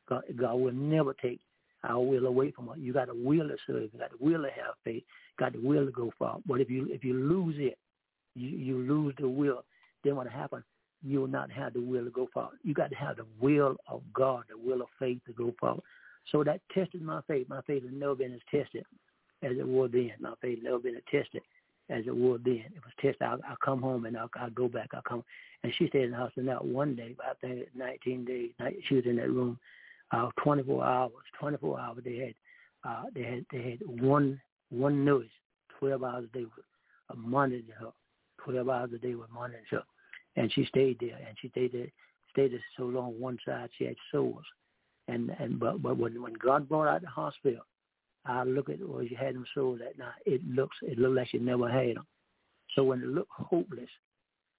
God, 0.08 0.22
God 0.36 0.54
will 0.54 0.72
never 0.72 1.14
take 1.14 1.40
our 1.86 2.00
will 2.00 2.26
away 2.26 2.50
from 2.50 2.68
us. 2.68 2.76
You 2.78 2.92
got 2.92 3.08
a 3.08 3.14
will 3.14 3.48
to 3.48 3.56
serve. 3.66 3.90
You 3.92 3.98
got 3.98 4.10
the 4.10 4.24
will 4.24 4.42
to 4.42 4.48
have 4.48 4.74
faith. 4.84 5.04
Got 5.38 5.52
the 5.52 5.60
will 5.60 5.86
to 5.86 5.92
go 5.92 6.12
far. 6.18 6.38
But 6.46 6.60
if 6.60 6.70
you 6.70 6.88
if 6.90 7.04
you 7.04 7.14
lose 7.14 7.56
it, 7.58 7.78
you, 8.34 8.48
you 8.48 8.78
lose 8.78 9.14
the 9.18 9.28
will. 9.28 9.64
Then 10.04 10.16
what 10.16 10.28
happens? 10.28 10.64
You 11.02 11.20
will 11.20 11.28
not 11.28 11.50
have 11.50 11.74
the 11.74 11.80
will 11.80 12.04
to 12.04 12.10
go 12.10 12.28
forward. 12.32 12.58
You 12.62 12.74
got 12.74 12.90
to 12.90 12.96
have 12.96 13.16
the 13.16 13.26
will 13.40 13.76
of 13.88 14.02
God, 14.12 14.44
the 14.48 14.58
will 14.58 14.82
of 14.82 14.88
faith 14.98 15.20
to 15.26 15.32
go 15.32 15.54
forward. 15.60 15.82
So 16.32 16.42
that 16.44 16.60
tested 16.72 17.02
my 17.02 17.20
faith. 17.28 17.48
My 17.48 17.60
faith 17.62 17.82
has 17.82 17.92
never 17.92 18.14
been 18.14 18.34
as 18.34 18.40
tested 18.50 18.84
as 19.42 19.52
it 19.58 19.66
was 19.66 19.90
then. 19.92 20.12
My 20.20 20.34
faith 20.40 20.58
has 20.58 20.64
never 20.64 20.78
been 20.78 20.96
as 20.96 21.02
tested 21.10 21.42
as 21.88 22.04
it 22.06 22.16
was 22.16 22.40
then. 22.44 22.64
It 22.74 22.82
was 22.82 22.92
tested. 23.00 23.22
I, 23.22 23.34
I 23.34 23.54
come 23.64 23.80
home 23.80 24.06
and 24.06 24.16
I, 24.16 24.24
I 24.36 24.48
go 24.50 24.68
back. 24.68 24.88
I 24.92 25.00
come 25.06 25.22
and 25.62 25.72
she 25.78 25.86
stayed 25.88 26.04
in 26.04 26.10
the 26.12 26.16
house 26.16 26.32
and 26.36 26.48
that 26.48 26.64
one 26.64 26.96
day, 26.96 27.14
I 27.22 27.34
think 27.40 27.68
19 27.76 28.24
days. 28.24 28.50
She 28.88 28.96
was 28.96 29.04
in 29.06 29.16
that 29.16 29.30
room 29.30 29.58
uh, 30.12 30.30
24 30.42 30.84
hours. 30.84 31.12
24 31.38 31.80
hours. 31.80 31.98
They 32.04 32.16
had 32.16 32.34
uh, 32.88 33.04
they 33.14 33.22
had 33.22 33.46
they 33.50 33.70
had 33.70 34.02
one 34.02 34.40
one 34.70 35.04
nurse, 35.04 35.26
12 35.78 36.02
hours 36.02 36.24
a 36.32 36.38
day, 36.38 36.44
with, 36.44 37.16
monitoring 37.16 37.64
her. 37.78 37.92
12 38.44 38.68
hours 38.68 38.90
a 38.94 38.98
day 38.98 39.14
with 39.14 39.30
monitoring 39.30 39.64
her, 39.70 39.82
and 40.36 40.52
she 40.52 40.64
stayed 40.66 40.98
there. 41.00 41.18
And 41.26 41.36
she 41.40 41.48
stayed 41.48 41.72
there 41.72 41.88
stayed 42.36 42.52
there 42.52 42.64
so 42.76 42.84
long. 42.84 43.18
One 43.18 43.38
side 43.46 43.70
she 43.76 43.84
had 43.84 43.96
sores, 44.12 44.44
and 45.08 45.30
and 45.38 45.58
but 45.58 45.82
but 45.82 45.96
when 45.96 46.22
when 46.22 46.34
God 46.34 46.68
brought 46.68 46.88
out 46.88 47.00
the 47.00 47.08
hospital, 47.08 47.62
I 48.26 48.44
look 48.44 48.68
at 48.68 48.86
well, 48.86 49.02
you 49.02 49.16
had 49.16 49.34
them 49.34 49.46
sores 49.54 49.80
that 49.80 49.98
night. 49.98 50.20
It 50.26 50.46
looks 50.46 50.76
it 50.82 50.98
looked 50.98 51.16
like 51.16 51.32
you 51.32 51.40
never 51.40 51.68
had 51.70 51.96
them. 51.96 52.06
So 52.74 52.84
when 52.84 53.00
it 53.00 53.08
looked 53.08 53.30
hopeless, 53.32 53.88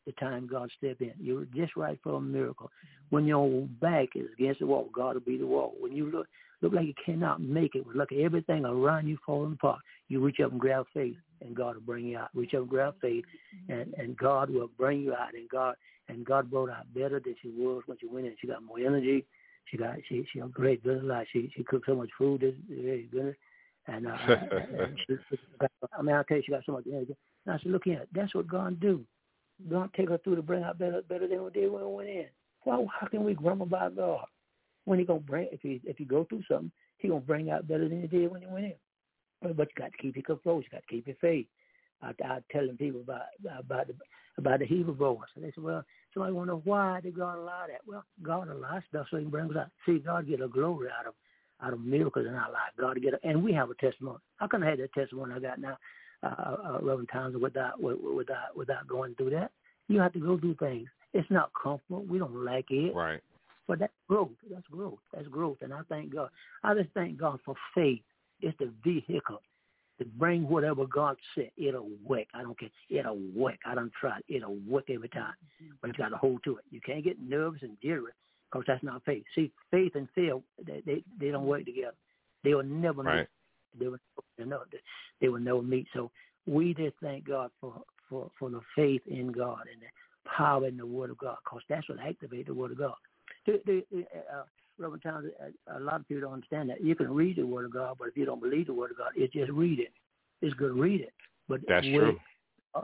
the 0.08 0.14
time 0.14 0.48
God 0.48 0.72
step 0.78 1.02
in. 1.02 1.14
You're 1.20 1.46
just 1.54 1.76
right 1.76 2.00
for 2.02 2.16
a 2.16 2.22
miracle. 2.22 2.72
When 3.10 3.26
your 3.26 3.68
back 3.82 4.10
is 4.16 4.28
against 4.34 4.62
the 4.62 4.66
wall, 4.66 4.90
God 4.94 5.14
will 5.14 5.22
be 5.22 5.38
the 5.38 5.46
wall. 5.46 5.74
When 5.80 5.92
you 5.92 6.10
look 6.10 6.28
look 6.62 6.74
like 6.74 6.88
you 6.88 6.94
cannot 7.06 7.40
make 7.40 7.76
it, 7.76 7.86
look 7.94 8.12
at 8.12 8.18
everything 8.18 8.66
around 8.66 9.08
you 9.08 9.18
falling 9.24 9.54
apart, 9.54 9.80
you 10.08 10.20
reach 10.20 10.40
up 10.44 10.52
and 10.52 10.60
grab 10.60 10.86
faith, 10.92 11.18
and 11.42 11.56
God 11.56 11.76
will 11.76 11.82
bring 11.82 12.08
you 12.08 12.18
out. 12.18 12.30
Reach 12.34 12.56
up 12.56 12.62
and 12.62 12.70
grab 12.70 12.96
faith, 13.02 13.26
and 13.70 13.94
and 13.98 14.18
God 14.18 14.50
will 14.50 14.70
bring 14.78 15.02
you 15.02 15.14
out. 15.14 15.36
And 15.36 15.48
God 15.50 15.76
and 16.08 16.26
God 16.26 16.50
brought 16.50 16.70
out 16.70 16.92
better 16.96 17.20
than 17.20 17.36
she 17.42 17.50
was 17.50 17.84
when 17.86 17.98
she 18.00 18.08
went 18.08 18.26
in. 18.26 18.36
She 18.40 18.48
got 18.48 18.64
more 18.64 18.80
energy. 18.80 19.26
She 19.66 19.78
got 19.78 19.98
she 20.08 20.26
she 20.32 20.40
a 20.40 20.48
great 20.48 20.84
good 20.84 21.04
life. 21.04 21.28
She 21.34 21.52
she 21.56 21.64
cooked 21.64 21.88
so 21.88 21.96
much 21.96 22.10
food. 22.18 22.42
This 22.42 22.56
very 22.70 23.10
good. 23.12 23.36
And, 23.90 24.06
uh, 24.06 24.18
and 24.20 24.98
she, 25.08 25.16
I 25.98 26.02
mean, 26.02 26.14
I 26.14 26.22
tell 26.24 26.36
you, 26.36 26.44
she 26.46 26.52
got 26.52 26.66
so 26.66 26.74
much 26.74 26.84
energy. 26.92 27.16
And 27.46 27.56
I 27.56 27.58
said, 27.58 27.72
look 27.72 27.86
here, 27.86 28.04
that's 28.14 28.36
what 28.36 28.46
God 28.46 28.82
do. 28.82 29.06
God 29.70 29.90
take 29.96 30.10
her 30.10 30.18
through 30.20 30.36
to 30.36 30.42
bring 30.42 30.64
out 30.64 30.78
better 30.78 31.02
better 31.08 31.28
than 31.28 31.44
we 31.44 31.52
did 31.52 31.72
when 31.72 31.86
we 31.86 31.94
went 31.94 32.10
in. 32.10 32.26
Well, 32.66 32.88
how 33.00 33.08
can 33.08 33.24
we 33.24 33.34
grumble 33.34 33.66
about 33.66 33.96
God 33.96 34.26
when 34.86 35.00
He 35.00 35.06
gonna 35.06 35.20
bring 35.20 35.50
if 35.52 35.62
He 35.62 35.82
if 35.84 36.00
you 36.00 36.06
go 36.06 36.26
through 36.26 36.44
something, 36.50 36.72
He 36.98 37.08
gonna 37.08 37.22
bring 37.22 37.50
out 37.50 37.68
better 37.68 37.88
than 37.88 38.02
He 38.02 38.08
did 38.08 38.32
when 38.32 38.42
you 38.42 38.50
went 38.50 38.66
in. 38.66 38.74
But, 39.42 39.58
but 39.58 39.68
you 39.70 39.84
got 39.84 39.92
to 39.92 39.98
keep 39.98 40.16
your 40.16 40.24
composure. 40.24 40.66
You 40.72 40.78
got 40.78 40.82
to 40.88 40.94
keep 40.94 41.08
your 41.08 41.16
faith. 41.22 41.48
I, 42.02 42.14
I 42.24 42.40
telling 42.52 42.78
people 42.78 43.02
about 43.02 43.22
about 43.60 43.88
the 43.88 43.96
about 44.38 44.60
the 44.60 44.66
Hebrew 44.66 44.96
boys, 44.96 45.20
and 45.36 45.44
they 45.44 45.52
said, 45.54 45.64
"Well, 45.64 45.84
somebody 46.14 46.34
want 46.34 46.50
to 46.50 46.54
know 46.54 46.62
why 46.64 47.02
did 47.02 47.18
God 47.18 47.38
allow 47.38 47.66
that?" 47.68 47.82
Well, 47.88 48.04
God 48.22 48.50
allows 48.50 48.84
stuff 48.90 49.08
so 49.10 49.18
He 49.18 49.26
brings 49.26 49.56
out. 49.56 49.70
See, 49.86 50.00
God 50.00 50.28
get 50.28 50.42
a 50.42 50.48
glory 50.48 50.90
out 50.98 51.08
of 51.08 51.14
out 51.62 51.74
of 51.74 51.82
miracles 51.82 52.28
in 52.28 52.36
our 52.36 52.52
life. 52.52 52.72
God 52.80 53.02
get, 53.02 53.16
a, 53.16 53.20
and 53.28 53.44
we 53.44 53.54
have 53.54 53.70
a 53.70 53.76
testimony. 53.76 54.20
I 54.40 54.48
have 54.52 54.78
that 54.78 54.94
testimony 54.94 55.34
I 55.34 55.40
got 55.40 55.60
now? 55.60 55.78
Uh, 56.24 56.28
uh, 56.28 56.80
Reverend 56.82 57.10
Townsend, 57.12 57.42
without 57.42 57.82
without 57.82 58.56
without 58.56 58.88
going 58.88 59.16
through 59.16 59.32
that. 59.32 59.52
You 59.88 60.00
have 60.00 60.14
to 60.14 60.20
go 60.20 60.38
through 60.38 60.56
things. 60.56 60.88
It's 61.14 61.30
not 61.32 61.52
comfortable. 61.62 62.04
We 62.04 62.20
don't 62.20 62.44
like 62.44 62.70
it. 62.70 62.94
Right. 62.94 63.22
But 63.68 63.80
that's 63.80 63.94
growth. 64.08 64.32
That's 64.50 64.68
growth. 64.68 65.00
That's 65.14 65.28
growth. 65.28 65.58
And 65.62 65.74
I 65.74 65.82
thank 65.90 66.14
God. 66.14 66.30
I 66.64 66.74
just 66.74 66.90
thank 66.94 67.18
God 67.18 67.40
for 67.46 67.56
faith. 67.76 68.02
It's 68.42 68.58
the 68.60 68.72
vehicle 68.84 69.42
to 70.00 70.06
bring 70.06 70.48
whatever 70.48 70.86
God 70.86 71.18
said. 71.36 71.52
It'll 71.58 71.90
work. 72.06 72.28
I 72.34 72.44
don't 72.44 72.58
care. 72.60 72.70
It'll 72.90 73.20
work. 73.36 73.58
I 73.66 73.76
don't 73.76 73.92
try. 74.00 74.20
It'll 74.28 74.58
work 74.68 74.90
every 74.90 75.10
time. 75.10 75.34
But 75.82 75.88
you 75.88 75.94
got 75.94 76.10
to 76.10 76.18
hold 76.18 76.44
to 76.44 76.58
it. 76.58 76.66
You 76.70 76.80
can't 76.82 77.04
get 77.04 77.20
nervous 77.20 77.62
and 77.64 77.78
jittery 77.82 78.12
because 78.52 78.66
that's 78.68 78.84
not 78.84 79.04
faith. 79.06 79.24
See, 79.36 79.52
faith 79.72 79.94
and 79.96 80.08
fear, 80.14 80.40
they 80.66 80.82
they, 80.86 81.04
they 81.20 81.32
don't 81.32 81.46
work 81.46 81.66
together. 81.66 81.96
They 82.44 82.54
will 82.54 82.64
never 82.64 83.02
right. 83.02 83.28
Meet. 83.74 83.80
They 83.80 83.88
will 83.88 84.00
never, 84.50 84.66
they 85.22 85.28
will 85.30 85.40
never 85.40 85.62
meet. 85.62 85.88
So 85.94 86.12
we 86.46 86.74
just 86.74 86.96
thank 87.02 87.28
God 87.28 87.52
for, 87.60 87.82
for, 88.10 88.32
for 88.40 88.50
the 88.50 88.62
faith 88.76 89.02
in 89.08 89.32
God 89.32 89.66
and 89.72 89.82
the 89.82 90.30
power 90.30 90.68
in 90.68 90.78
the 90.78 90.86
Word 90.86 91.10
of 91.10 91.18
God, 91.18 91.38
because 91.44 91.62
that's 91.70 91.88
what 91.90 92.00
activates 92.00 92.48
the 92.48 92.54
Word 92.54 92.72
of 92.72 92.78
God. 92.78 92.96
The, 93.46 93.62
the, 93.66 94.06
uh, 94.34 94.44
Reverend 94.80 95.04
Townsend, 95.04 95.34
a 95.76 95.80
lot 95.80 96.02
of 96.02 96.08
people 96.08 96.22
don't 96.22 96.34
understand 96.34 96.70
that. 96.70 96.84
You 96.84 96.96
can 96.96 97.12
read 97.14 97.38
the 97.38 97.46
Word 97.46 97.66
of 97.66 97.74
God, 97.74 97.96
but 97.98 98.10
if 98.10 98.18
you 98.18 98.26
don't 98.26 98.42
believe 98.42 98.68
the 98.68 98.74
Word 98.74 98.92
of 98.92 98.98
God, 98.98 99.12
it's 99.16 99.34
just 99.34 99.52
read 99.52 99.80
it. 99.80 99.92
It's 100.42 100.54
good 100.54 100.76
to 100.76 100.82
read 100.82 101.02
it. 101.02 101.14
But 101.50 101.62
that's 101.68 101.86
true. 101.86 102.20
Uh, 102.76 102.82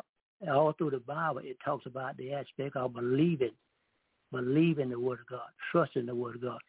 all 0.50 0.74
through 0.74 0.92
the 0.92 1.00
Bible, 1.00 1.42
it 1.44 1.58
talks 1.64 1.86
about 1.86 2.18
the 2.18 2.34
aspect 2.34 2.76
of 2.76 2.94
believing, 2.94 3.52
believing 4.32 4.90
the 4.90 5.00
Word 5.00 5.20
of 5.20 5.28
God, 5.28 5.48
trusting 5.72 6.06
the 6.06 6.16
Word 6.16 6.36
of 6.36 6.42
God, 6.42 6.60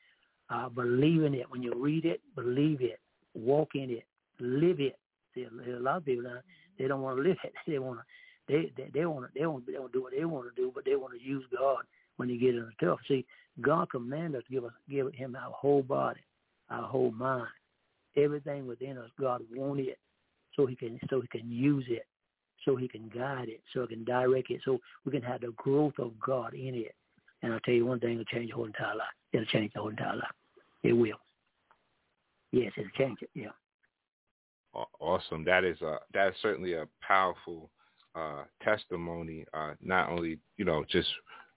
uh, 0.50 0.68
believing 0.68 1.34
it. 1.34 1.50
When 1.50 1.62
you 1.62 1.72
read 1.74 2.04
it, 2.04 2.20
believe 2.36 2.82
it, 2.82 3.00
walk 3.34 3.70
in 3.74 3.90
it, 3.90 4.04
live 4.40 4.80
it. 4.80 4.98
See, 5.34 5.44
a 5.44 5.80
lot 5.80 5.98
of 5.98 6.04
people 6.04 6.24
they 6.24 6.28
mm-hmm. 6.30 6.88
don't 6.88 7.02
want 7.02 7.18
to 7.18 7.22
live 7.22 7.36
it. 7.44 7.52
They 7.66 7.78
want 7.78 8.00
to. 8.00 8.04
They 8.46 8.72
they 8.76 8.90
they 8.92 9.06
want 9.06 9.26
to 9.26 9.38
they 9.38 9.46
want 9.46 9.66
they 9.66 9.78
want 9.78 9.92
to 9.92 9.92
do 9.92 10.02
what 10.02 10.12
they 10.16 10.24
want 10.24 10.54
to 10.54 10.62
do, 10.62 10.70
but 10.74 10.84
they 10.84 10.96
want 10.96 11.14
to 11.14 11.22
use 11.24 11.44
God 11.56 11.84
when 12.16 12.28
they 12.28 12.36
get 12.36 12.54
in 12.54 12.66
the 12.66 12.86
tough. 12.86 13.00
See, 13.08 13.24
God 13.60 13.90
commanded 13.90 14.38
us 14.38 14.44
to 14.48 14.52
give 14.52 14.64
us 14.64 14.72
give 14.88 15.12
Him 15.14 15.36
our 15.36 15.50
whole 15.50 15.82
body, 15.82 16.20
our 16.70 16.86
whole 16.86 17.10
mind, 17.10 17.48
everything 18.16 18.66
within 18.66 18.98
us. 18.98 19.08
God 19.18 19.42
wanted 19.54 19.88
it, 19.88 19.98
so 20.54 20.66
He 20.66 20.76
can 20.76 21.00
so 21.08 21.20
He 21.20 21.28
can 21.28 21.50
use 21.50 21.86
it, 21.88 22.06
so 22.64 22.76
He 22.76 22.86
can 22.86 23.08
guide 23.08 23.48
it, 23.48 23.62
so 23.72 23.82
He 23.82 23.94
can 23.94 24.04
direct 24.04 24.50
it, 24.50 24.60
so 24.64 24.78
we 25.04 25.12
can 25.12 25.22
have 25.22 25.40
the 25.40 25.52
growth 25.56 25.94
of 25.98 26.12
God 26.20 26.52
in 26.54 26.74
it. 26.74 26.94
And 27.42 27.52
I'll 27.52 27.60
tell 27.60 27.74
you 27.74 27.86
one 27.86 28.00
thing: 28.00 28.12
it'll 28.12 28.24
change 28.24 28.50
the 28.50 28.56
whole 28.56 28.66
entire 28.66 28.94
life. 28.94 29.08
It'll 29.32 29.46
change 29.46 29.72
the 29.72 29.80
whole 29.80 29.90
entire 29.90 30.16
life. 30.16 30.34
It 30.82 30.92
will. 30.92 31.16
Yes, 32.54 32.72
it'll 32.76 32.90
change 32.90 33.18
it. 33.22 33.30
Yeah. 33.34 33.50
Awesome. 35.00 35.44
That 35.44 35.64
is 35.64 35.80
a 35.82 35.98
that 36.14 36.28
is 36.28 36.34
certainly 36.42 36.74
a 36.74 36.88
powerful 37.00 37.70
uh, 38.14 38.44
testimony. 38.62 39.44
Uh, 39.54 39.74
not 39.80 40.10
only 40.10 40.38
you 40.56 40.64
know 40.64 40.84
just 40.90 41.08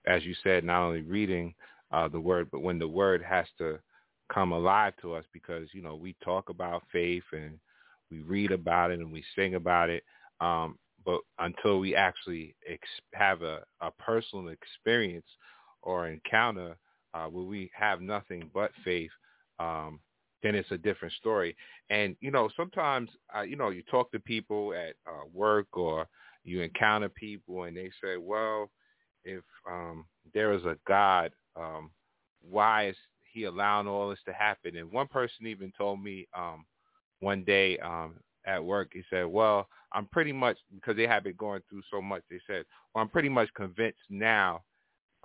as 0.05 0.23
you 0.23 0.35
said, 0.43 0.63
not 0.63 0.85
only 0.85 1.01
reading 1.01 1.53
uh, 1.91 2.07
the 2.07 2.19
word, 2.19 2.49
but 2.51 2.61
when 2.61 2.77
the 2.77 2.87
word 2.87 3.23
has 3.23 3.45
to 3.57 3.79
come 4.31 4.51
alive 4.51 4.93
to 5.01 5.13
us, 5.13 5.25
because 5.33 5.67
you 5.73 5.81
know 5.81 5.95
we 5.95 6.15
talk 6.23 6.49
about 6.49 6.83
faith 6.91 7.23
and 7.31 7.59
we 8.11 8.19
read 8.21 8.51
about 8.51 8.91
it 8.91 8.99
and 8.99 9.11
we 9.11 9.23
sing 9.35 9.55
about 9.55 9.89
it, 9.89 10.03
um, 10.39 10.77
but 11.05 11.21
until 11.39 11.79
we 11.79 11.95
actually 11.95 12.55
ex- 12.69 12.87
have 13.13 13.41
a, 13.41 13.63
a 13.81 13.91
personal 13.91 14.49
experience 14.49 15.25
or 15.81 16.07
encounter 16.07 16.75
uh, 17.13 17.25
where 17.25 17.45
we 17.45 17.71
have 17.73 17.99
nothing 18.01 18.49
but 18.53 18.71
faith, 18.83 19.11
um, 19.59 19.99
then 20.47 20.55
it's 20.55 20.71
a 20.71 20.77
different 20.77 21.13
story. 21.15 21.55
And 21.89 22.15
you 22.21 22.31
know, 22.31 22.49
sometimes 22.55 23.09
uh, 23.35 23.41
you 23.41 23.55
know 23.55 23.69
you 23.69 23.83
talk 23.83 24.11
to 24.11 24.19
people 24.19 24.73
at 24.73 24.95
uh, 25.05 25.25
work 25.33 25.67
or 25.73 26.07
you 26.43 26.61
encounter 26.61 27.09
people 27.09 27.63
and 27.63 27.75
they 27.75 27.91
say, 28.01 28.17
"Well, 28.17 28.71
if 29.25 29.43
um, 29.69 30.05
there 30.33 30.53
is 30.53 30.63
a 30.63 30.77
God, 30.87 31.31
um, 31.55 31.91
why 32.41 32.87
is 32.87 32.95
He 33.33 33.43
allowing 33.43 33.87
all 33.87 34.09
this 34.09 34.19
to 34.25 34.33
happen?" 34.33 34.77
And 34.77 34.91
one 34.91 35.07
person 35.07 35.47
even 35.47 35.71
told 35.77 36.01
me 36.01 36.27
um, 36.35 36.65
one 37.19 37.43
day 37.43 37.77
um, 37.79 38.15
at 38.45 38.63
work, 38.63 38.91
he 38.93 39.03
said, 39.09 39.25
"Well, 39.25 39.67
I'm 39.91 40.05
pretty 40.07 40.31
much 40.31 40.57
because 40.73 40.95
they 40.95 41.07
have 41.07 41.23
been 41.23 41.35
going 41.35 41.61
through 41.69 41.83
so 41.91 42.01
much. 42.01 42.23
They 42.29 42.39
said, 42.47 42.63
well, 42.93 43.03
I'm 43.03 43.09
pretty 43.09 43.29
much 43.29 43.53
convinced 43.53 43.99
now." 44.09 44.63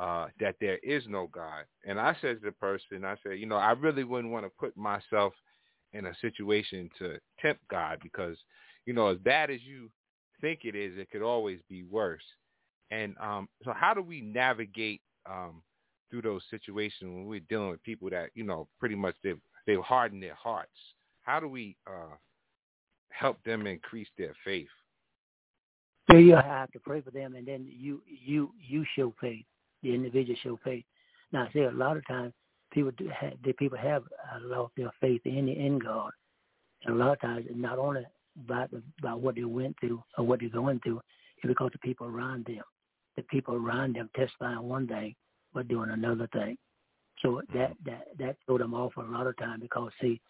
Uh, 0.02 0.26
that 0.40 0.56
there 0.60 0.78
is 0.78 1.04
no 1.08 1.28
God. 1.28 1.64
And 1.86 2.00
I 2.00 2.16
said 2.20 2.40
to 2.40 2.46
the 2.46 2.52
person, 2.52 3.04
I 3.04 3.14
said, 3.22 3.38
you 3.38 3.46
know, 3.46 3.56
I 3.56 3.70
really 3.70 4.02
wouldn't 4.02 4.32
want 4.32 4.44
to 4.44 4.50
put 4.58 4.76
myself 4.76 5.32
in 5.92 6.06
a 6.06 6.14
situation 6.20 6.90
to 6.98 7.18
tempt 7.40 7.62
God 7.70 8.00
because, 8.02 8.36
you 8.84 8.94
know, 8.94 9.06
as 9.06 9.18
bad 9.18 9.48
as 9.48 9.62
you 9.62 9.90
think 10.40 10.62
it 10.64 10.74
is, 10.74 10.98
it 10.98 11.08
could 11.12 11.22
always 11.22 11.60
be 11.68 11.84
worse. 11.84 12.24
And 12.90 13.14
um, 13.22 13.48
so 13.64 13.72
how 13.72 13.94
do 13.94 14.02
we 14.02 14.20
navigate 14.22 15.02
um, 15.30 15.62
through 16.10 16.22
those 16.22 16.42
situations 16.50 17.08
when 17.08 17.26
we're 17.26 17.40
dealing 17.48 17.70
with 17.70 17.82
people 17.84 18.10
that 18.10 18.30
you 18.34 18.42
know 18.44 18.66
pretty 18.80 18.96
much 18.96 19.14
they've 19.22 19.40
they've 19.68 19.78
hardened 19.78 20.22
their 20.22 20.34
hearts? 20.34 20.72
How 21.22 21.38
do 21.38 21.46
we 21.46 21.76
uh, 21.86 22.16
help 23.10 23.40
them 23.44 23.68
increase 23.68 24.08
their 24.18 24.34
faith? 24.44 24.66
So 26.10 26.16
you 26.16 26.34
have 26.34 26.72
to 26.72 26.80
pray 26.80 27.00
for 27.02 27.12
them, 27.12 27.36
and 27.36 27.46
then 27.46 27.66
you 27.70 28.02
you 28.06 28.52
you 28.58 28.84
show 28.96 29.14
faith. 29.20 29.44
The 29.82 29.94
individual 29.94 30.38
show 30.42 30.58
faith. 30.64 30.84
Now, 31.32 31.46
I 31.48 31.52
say 31.52 31.60
a 31.60 31.70
lot 31.70 31.96
of 31.96 32.06
times 32.06 32.32
people 32.72 32.92
do 32.96 33.08
have, 33.08 33.32
the 33.44 33.52
people 33.54 33.78
have 33.78 34.02
uh, 34.02 34.38
lost 34.42 34.72
their 34.76 34.92
faith 35.00 35.22
in 35.24 35.48
in 35.48 35.78
God, 35.78 36.10
and 36.84 36.94
a 36.94 36.98
lot 36.98 37.12
of 37.12 37.20
times 37.20 37.46
it's 37.48 37.58
not 37.58 37.78
only 37.78 38.02
about 38.44 38.70
about 39.00 39.20
what 39.20 39.34
they 39.34 39.44
went 39.44 39.76
through 39.80 40.02
or 40.16 40.24
what 40.24 40.40
they're 40.40 40.48
going 40.48 40.80
through, 40.80 41.00
it's 41.36 41.46
because 41.46 41.70
the 41.72 41.78
people 41.78 42.06
around 42.06 42.46
them, 42.46 42.62
the 43.16 43.22
people 43.24 43.54
around 43.54 43.96
them 43.96 44.10
testifying 44.14 44.62
one 44.62 44.86
thing 44.86 45.14
but 45.54 45.68
doing 45.68 45.90
another 45.90 46.28
thing. 46.32 46.56
So 47.20 47.42
that 47.54 47.72
that 47.84 48.08
that 48.18 48.36
threw 48.46 48.58
them 48.58 48.74
off 48.74 48.96
a 48.96 49.02
lot 49.02 49.26
of 49.26 49.36
time 49.36 49.60
because 49.60 49.92
see, 50.00 50.20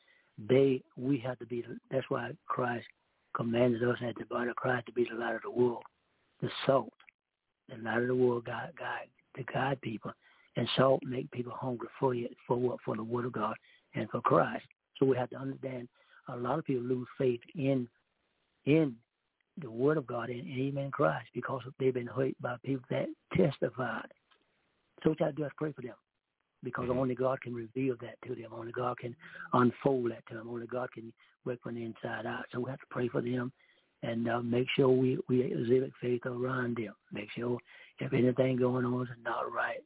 they 0.48 0.82
we 0.96 1.18
have 1.18 1.38
to 1.38 1.46
be. 1.46 1.64
That's 1.90 2.08
why 2.08 2.32
Christ 2.46 2.86
commanded 3.34 3.82
us 3.82 3.96
at 4.06 4.16
the 4.16 4.24
body 4.26 4.50
of 4.50 4.56
Christ 4.56 4.86
to 4.86 4.92
be 4.92 5.06
the 5.10 5.18
light 5.18 5.34
of 5.34 5.42
the 5.42 5.50
world, 5.50 5.82
the 6.42 6.50
salt, 6.66 6.92
the 7.68 7.76
light 7.76 8.02
of 8.02 8.08
the 8.08 8.14
world, 8.14 8.44
God, 8.44 8.72
God, 8.78 9.06
to 9.36 9.42
guide 9.44 9.80
people, 9.80 10.12
and 10.56 10.68
salt 10.76 11.02
make 11.04 11.30
people 11.30 11.52
hungry 11.54 11.88
for 11.98 12.14
you, 12.14 12.28
for 12.46 12.56
what, 12.56 12.78
for 12.84 12.96
the 12.96 13.02
Word 13.02 13.26
of 13.26 13.32
God 13.32 13.56
and 13.94 14.08
for 14.10 14.20
Christ. 14.20 14.64
So 14.98 15.06
we 15.06 15.16
have 15.16 15.30
to 15.30 15.36
understand. 15.36 15.88
A 16.28 16.36
lot 16.36 16.58
of 16.58 16.64
people 16.64 16.84
lose 16.84 17.08
faith 17.18 17.40
in 17.56 17.88
in 18.64 18.94
the 19.60 19.70
Word 19.70 19.98
of 19.98 20.06
God 20.06 20.30
and 20.30 20.46
even 20.46 20.84
in 20.84 20.90
Christ 20.90 21.28
because 21.34 21.62
they've 21.78 21.92
been 21.92 22.06
hurt 22.06 22.34
by 22.40 22.56
people 22.64 22.84
that 22.90 23.08
testified. 23.36 24.06
So 25.02 25.10
what 25.10 25.22
I 25.22 25.30
do 25.32 25.44
is 25.44 25.50
pray 25.56 25.72
for 25.72 25.82
them 25.82 25.94
because 26.62 26.88
mm-hmm. 26.88 26.98
only 26.98 27.14
God 27.14 27.40
can 27.40 27.54
reveal 27.54 27.96
that 28.00 28.16
to 28.26 28.34
them. 28.34 28.52
Only 28.52 28.72
God 28.72 28.98
can 28.98 29.14
unfold 29.52 30.10
that 30.10 30.26
to 30.28 30.34
them. 30.34 30.48
Only 30.48 30.66
God 30.66 30.92
can 30.92 31.12
work 31.44 31.60
from 31.62 31.74
the 31.74 31.84
inside 31.84 32.26
out. 32.26 32.44
So 32.52 32.60
we 32.60 32.70
have 32.70 32.80
to 32.80 32.86
pray 32.90 33.08
for 33.08 33.20
them 33.20 33.52
and 34.02 34.28
uh, 34.28 34.40
make 34.40 34.66
sure 34.74 34.88
we, 34.88 35.18
we 35.28 35.42
exhibit 35.42 35.92
faith 36.00 36.26
around 36.26 36.76
them. 36.76 36.94
Make 37.12 37.28
sure 37.36 37.58
if 37.98 38.12
anything 38.12 38.56
going 38.56 38.84
on 38.84 39.02
is 39.02 39.08
not 39.24 39.52
right, 39.52 39.82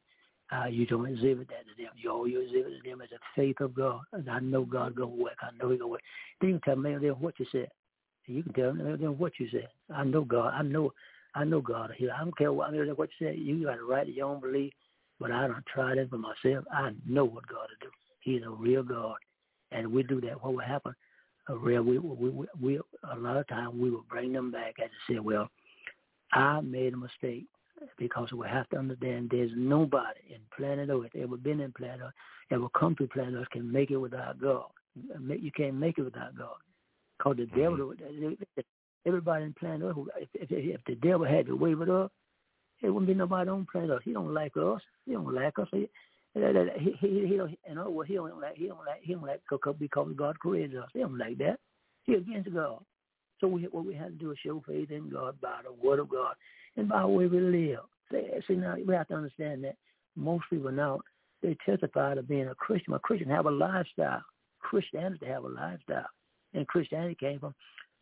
uh, 0.53 0.67
you 0.67 0.87
don't 0.87 1.07
exhibit 1.07 1.49
that 1.49 1.65
to 1.67 1.83
them. 1.83 1.93
You 1.97 2.11
all 2.11 2.29
you 2.29 2.41
exhibit 2.41 2.83
to 2.83 2.91
them 2.91 3.01
is 3.01 3.11
the 3.11 3.19
faith 3.35 3.61
of 3.61 3.75
God. 3.75 4.01
And 4.13 4.29
I 4.29 4.39
know 4.39 4.65
God 4.65 4.95
gonna 4.95 5.09
work. 5.09 5.37
I 5.43 5.49
know 5.59 5.71
He 5.71 5.79
gonna 5.79 5.91
work. 5.91 6.03
Then 6.41 6.51
you 6.51 6.61
tell 6.65 6.77
them 6.77 7.03
what 7.21 7.35
you 7.39 7.47
said. 7.51 7.69
You 8.27 8.43
can 8.43 8.53
tell 8.53 8.73
them 8.73 9.19
what 9.19 9.33
you 9.39 9.49
said. 9.51 9.69
I 9.95 10.05
know 10.05 10.23
God. 10.23 10.55
I 10.55 10.63
know. 10.63 10.93
I 11.35 11.45
know 11.45 11.61
God. 11.61 11.93
Here. 11.97 12.13
I 12.17 12.21
don't 12.21 12.37
care 12.39 12.53
what, 12.53 12.69
I 12.69 12.73
mean, 12.73 12.89
what 12.91 13.11
you 13.21 13.27
said. 13.27 13.39
You 13.39 13.65
got 13.65 13.77
to 13.77 13.85
write 13.85 14.09
your 14.09 14.29
own 14.29 14.41
belief. 14.41 14.73
But 15.19 15.33
I 15.33 15.47
don't 15.47 15.65
try 15.67 15.93
it 15.93 16.11
for 16.11 16.19
myself. 16.19 16.65
I 16.71 16.91
know 17.07 17.25
what 17.25 17.47
God 17.47 17.69
will 17.71 17.89
do. 17.89 17.91
He's 18.21 18.43
a 18.45 18.51
real 18.51 18.83
God, 18.83 19.17
and 19.73 19.91
we 19.91 20.03
do 20.03 20.21
that. 20.23 20.43
What 20.43 20.55
will 20.55 20.61
happen? 20.61 20.95
A 21.49 21.57
real 21.57 21.83
we 21.83 21.99
we 21.99 22.31
we, 22.31 22.47
we 22.61 22.81
a 23.13 23.17
lot 23.17 23.37
of 23.37 23.47
times 23.47 23.75
we 23.79 23.91
will 23.91 24.05
bring 24.09 24.33
them 24.33 24.51
back 24.51 24.75
and 24.79 24.91
say, 25.09 25.21
well, 25.21 25.49
I 26.33 26.61
made 26.61 26.95
a 26.95 26.97
mistake 26.97 27.47
because 27.99 28.33
we 28.33 28.47
have 28.49 28.69
to 28.71 28.79
understand 28.79 29.29
there's 29.31 29.51
nobody 29.55 30.21
in 30.31 30.41
planet 30.57 30.89
Earth 30.91 31.11
ever 31.21 31.37
been 31.37 31.61
in 31.61 31.73
planet 31.73 32.01
Earth, 32.03 32.15
ever 32.51 32.69
come 32.71 32.95
to 32.97 33.07
planet 33.07 33.35
Earth 33.35 33.51
can 33.51 33.71
make 33.71 33.91
it 33.91 33.97
without 33.97 34.41
God. 34.41 34.65
You 35.29 35.51
can't 35.53 35.75
make 35.75 35.99
it 35.99 36.03
without 36.03 36.37
God. 36.37 36.57
Because 37.19 37.37
the 37.37 37.45
mm-hmm. 37.45 37.61
devil, 37.61 37.95
everybody 39.07 39.45
in 39.45 39.55
planet 39.55 39.83
Earth, 39.83 39.97
if, 40.17 40.29
if, 40.35 40.49
if 40.51 40.81
the 40.87 40.95
devil 40.97 41.27
had 41.27 41.47
to 41.47 41.57
wave 41.57 41.81
it 41.81 41.91
up, 41.91 42.13
it 42.83 42.91
wouldn't 42.91 43.09
be 43.09 43.15
nobody 43.15 43.51
on 43.51 43.67
planet 43.71 43.91
Earth. 43.91 44.03
He 44.05 44.13
don't 44.13 44.35
like 44.35 44.57
us. 44.57 44.81
He 45.07 45.13
don't 45.13 45.35
like 45.35 45.59
us. 45.59 45.69
He, 45.73 45.89
he, 46.79 46.93
he, 47.01 47.27
he 47.27 47.37
don't, 47.37 47.59
in 47.69 47.79
other 47.79 47.91
words, 47.91 48.09
he 48.09 48.17
don't 48.17 48.41
like, 48.41 48.57
he 48.57 48.67
don't 48.67 48.85
like, 48.85 49.01
he 49.03 49.15
don't 49.15 49.27
like 49.27 49.41
because 49.79 50.13
God 50.17 50.39
created 50.39 50.77
us. 50.79 50.89
He 50.93 51.01
don't 51.01 51.19
like 51.19 51.39
that. 51.39 51.59
He 52.05 52.15
against 52.15 52.53
God. 52.53 52.83
So 53.41 53.49
we, 53.49 53.63
what 53.65 53.85
we 53.85 53.95
have 53.95 54.09
to 54.09 54.15
do 54.15 54.31
is 54.33 54.39
show 54.45 54.63
faith 54.67 54.91
in 54.91 55.11
God 55.11 55.41
by 55.41 55.61
the 55.65 55.73
word 55.73 55.99
of 55.99 56.09
God 56.09 56.35
and 56.77 56.89
by 56.89 57.03
the 57.03 57.09
way 57.09 57.27
we 57.27 57.41
live. 57.41 57.81
See, 58.47 58.55
now 58.55 58.77
we 58.87 58.95
have 58.95 59.09
to 59.09 59.15
understand 59.15 59.65
that 59.65 59.77
most 60.15 60.45
people 60.49 60.71
now 60.71 61.01
they 61.43 61.57
testify 61.67 62.15
to 62.15 62.23
being 62.23 62.49
a 62.49 62.55
Christian. 62.55 62.95
A 62.95 62.99
Christian 62.99 63.29
have 63.29 63.47
a 63.47 63.51
lifestyle. 63.51 64.23
Christianity 64.61 65.27
have 65.27 65.45
a 65.45 65.49
lifestyle, 65.49 66.07
and 66.55 66.67
Christianity 66.67 67.17
came 67.19 67.39
from 67.39 67.55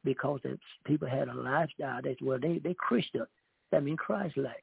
because 0.05 0.41
the 0.45 0.59
people 0.87 1.09
had 1.09 1.29
a 1.29 1.35
lifestyle. 1.35 2.01
That's 2.03 2.21
well, 2.23 2.39
they 2.41 2.59
they 2.59 2.75
Christian. 2.75 3.27
That 3.73 3.83
means 3.83 3.99
Christ-like. 4.01 4.63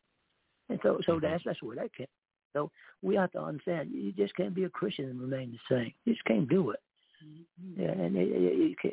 And 0.70 0.80
so, 0.84 1.00
so 1.06 1.14
mm-hmm. 1.14 1.26
that's 1.26 1.44
that's 1.44 1.62
where 1.62 1.76
that 1.76 1.94
came. 1.94 2.08
So 2.54 2.72
we 3.02 3.16
have 3.16 3.32
to 3.32 3.42
understand 3.42 3.92
you 3.94 4.12
just 4.12 4.36
can't 4.36 4.56
be 4.56 4.66
a 4.66 4.70
Christian 4.70 5.06
and 5.06 5.20
remain 5.20 5.52
the 5.52 5.76
same. 5.76 5.94
You 6.06 6.14
just 6.14 6.26
can't 6.26 6.50
do 6.50 6.72
it. 6.72 6.80
Mm-hmm. 7.24 7.82
Yeah, 7.82 7.92
and 7.92 8.16
you, 8.16 8.76
can, 8.82 8.92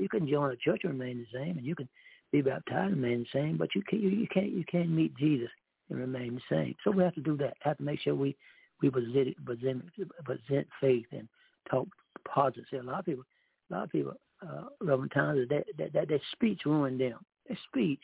you 0.00 0.08
can 0.08 0.28
join 0.28 0.52
a 0.52 0.56
church 0.56 0.82
and 0.84 0.98
remain 0.98 1.18
the 1.18 1.38
same, 1.38 1.58
and 1.58 1.66
you 1.66 1.74
can 1.74 1.88
be 2.32 2.42
baptized 2.42 2.92
and 2.92 3.02
remain 3.02 3.20
the 3.20 3.38
same, 3.38 3.56
but 3.56 3.74
you 3.74 3.82
can't 3.88 4.02
you, 4.02 4.26
can't 4.32 4.50
you 4.50 4.64
can't 4.70 4.90
meet 4.90 5.16
Jesus 5.16 5.48
and 5.90 5.98
remain 5.98 6.34
the 6.34 6.54
same. 6.54 6.74
So 6.84 6.90
we 6.90 7.02
have 7.02 7.14
to 7.14 7.20
do 7.20 7.36
that. 7.38 7.54
Have 7.60 7.78
to 7.78 7.82
make 7.82 8.00
sure 8.00 8.14
we 8.14 8.36
we 8.82 8.90
present 8.90 9.44
present, 9.44 9.84
present 10.24 10.66
faith 10.80 11.06
and 11.12 11.28
talk 11.70 11.86
positive. 12.28 12.64
See, 12.70 12.76
a 12.76 12.82
lot 12.82 13.00
of 13.00 13.04
people, 13.04 13.24
a 13.70 13.74
lot 13.74 13.84
of 13.84 13.90
people, 13.90 14.12
uh, 14.42 14.64
Reverend 14.80 15.12
Thomas, 15.12 15.48
that 15.48 15.64
that, 15.78 15.92
that 15.92 16.08
their 16.08 16.20
speech 16.32 16.62
ruined 16.66 17.00
them. 17.00 17.18
Their 17.48 17.58
speech, 17.68 18.00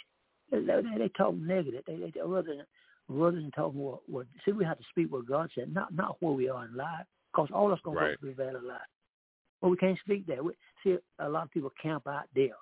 they, 0.50 0.61
they, 0.61 0.83
they 0.98 1.09
talk 1.09 1.35
negative. 1.35 1.83
They, 1.87 1.96
they 1.96 2.20
rather 2.24 2.57
than 2.57 2.66
rather 3.12 3.40
than 3.40 3.51
talking 3.51 3.81
what, 3.81 4.01
what 4.09 4.27
see 4.44 4.53
we 4.53 4.64
have 4.64 4.79
to 4.79 4.85
speak 4.90 5.12
what 5.12 5.27
God 5.27 5.51
said, 5.55 5.72
not 5.72 5.94
not 5.94 6.16
where 6.20 6.33
we 6.33 6.48
are 6.48 6.64
in 6.64 6.75
life, 6.77 7.07
because 7.33 7.48
all 7.53 7.68
that's 7.68 7.81
gonna 7.83 8.01
right. 8.01 8.20
go 8.20 8.33
through 8.35 8.68
life. 8.68 8.81
But 9.61 9.68
we 9.70 9.77
can't 9.77 9.98
speak 10.01 10.27
that. 10.27 10.44
We, 10.44 10.53
see, 10.83 10.96
a 11.18 11.29
lot 11.29 11.44
of 11.44 11.51
people 11.51 11.72
camp 11.81 12.07
out 12.07 12.25
there. 12.35 12.57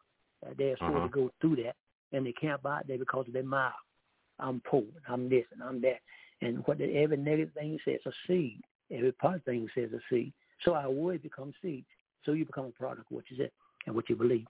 Uh, 0.45 0.51
they're 0.57 0.77
supposed 0.77 0.97
uh-huh. 0.97 1.07
to 1.07 1.13
go 1.13 1.31
through 1.41 1.57
that, 1.57 1.77
and 2.13 2.27
they 2.27 2.33
camp 2.33 2.67
out 2.67 2.87
there 2.87 2.99
because 2.99 3.27
of 3.27 3.33
their 3.33 3.43
mouth. 3.43 3.73
I'm 4.39 4.63
poor, 4.67 4.85
I'm 5.09 5.29
this, 5.29 5.45
and 5.53 5.63
I'm 5.63 5.81
that. 5.83 6.01
And 6.43 6.59
what 6.67 6.79
the, 6.79 6.97
every 6.97 7.17
negative 7.17 7.53
thing 7.55 7.73
you 7.73 7.79
say 7.85 7.93
is 7.93 8.07
a 8.07 8.13
seed. 8.27 8.61
Every 8.91 9.13
positive 9.13 9.45
thing 9.45 9.61
you 9.61 9.69
say 9.75 9.83
is 9.83 9.93
a 9.93 10.01
seed. 10.11 10.33
So 10.65 10.75
our 10.75 10.91
words 10.91 11.23
become 11.23 11.53
seeds. 11.63 11.87
So 12.25 12.33
you 12.33 12.45
become 12.45 12.67
a 12.67 12.71
product 12.71 13.11
of 13.11 13.17
what 13.17 13.25
you 13.31 13.37
say 13.37 13.51
and 13.87 13.95
what 13.95 14.09
you 14.09 14.17
believe. 14.17 14.47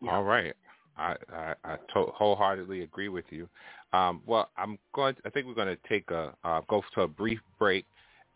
Yeah. 0.00 0.12
All 0.14 0.24
right. 0.24 0.54
I 0.96 1.16
I, 1.32 1.54
I 1.64 1.76
to- 1.94 2.12
wholeheartedly 2.14 2.82
agree 2.82 3.08
with 3.08 3.26
you. 3.30 3.48
Um, 3.92 4.22
well, 4.26 4.50
I'm 4.56 4.78
going. 4.94 5.14
To, 5.14 5.20
I 5.24 5.30
think 5.30 5.46
we're 5.46 5.54
going 5.54 5.76
to 5.76 5.88
take 5.88 6.10
a 6.10 6.34
uh, 6.44 6.60
go 6.68 6.82
to 6.94 7.02
a 7.02 7.08
brief 7.08 7.40
break 7.58 7.84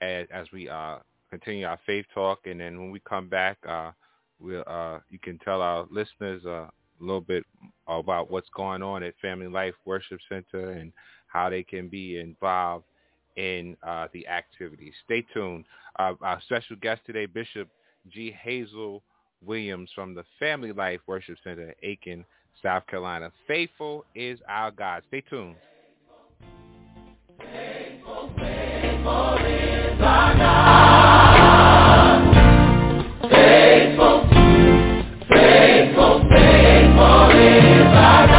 as, 0.01 0.27
as 0.33 0.47
we 0.53 0.69
uh, 0.69 0.99
continue 1.31 1.67
our 1.67 1.79
faith 1.87 2.07
talk, 2.15 2.41
and 2.47 2.61
then 2.61 2.79
when 2.79 2.91
we 2.91 3.01
come 3.01 3.29
back, 3.29 3.59
uh, 3.69 3.91
we'll 4.41 4.65
uh, 4.67 4.99
you 5.11 5.19
can 5.19 5.39
tell 5.39 5.61
our 5.63 5.87
listeners 5.91 6.43
uh, 6.45 6.69
a 6.69 6.71
little 7.01 7.21
bit 7.21 7.45
about 7.89 8.31
what's 8.31 8.49
going 8.55 8.83
on 8.83 9.03
at 9.03 9.15
Family 9.21 9.49
Life 9.49 9.75
Worship 9.85 10.21
Center 10.29 10.71
and 10.73 10.93
how 11.27 11.49
they 11.49 11.63
can 11.63 11.89
be 11.89 12.19
involved 12.19 12.85
in 13.37 13.77
uh, 13.87 14.09
the 14.13 14.27
activities. 14.27 14.93
Stay 15.05 15.25
tuned. 15.33 15.65
Our 15.97 16.41
special 16.47 16.77
guest 16.77 17.03
today, 17.07 17.27
Bishop 17.27 17.69
Gehazel 18.15 19.01
Williams 19.45 19.91
from 19.95 20.15
the 20.15 20.25
Family 20.39 20.73
Life 20.73 21.01
Worship 21.07 21.37
Center, 21.45 21.75
Aiken, 21.83 22.25
South 22.63 22.87
Carolina. 22.87 23.33
Faithful 23.47 24.05
is 24.15 24.39
our 24.49 24.71
God. 24.71 25.03
Stay 25.09 25.23
tuned. 25.29 25.57
Faithful, 27.39 28.33
faithful 28.37 29.37
is 29.47 30.01
our 30.01 30.35
God. 30.37 30.91
Faithful, 33.31 34.29
faithful, 35.29 36.25
faithful 36.31 37.31
is 37.31 37.87
our 37.87 38.27
God. 38.27 38.30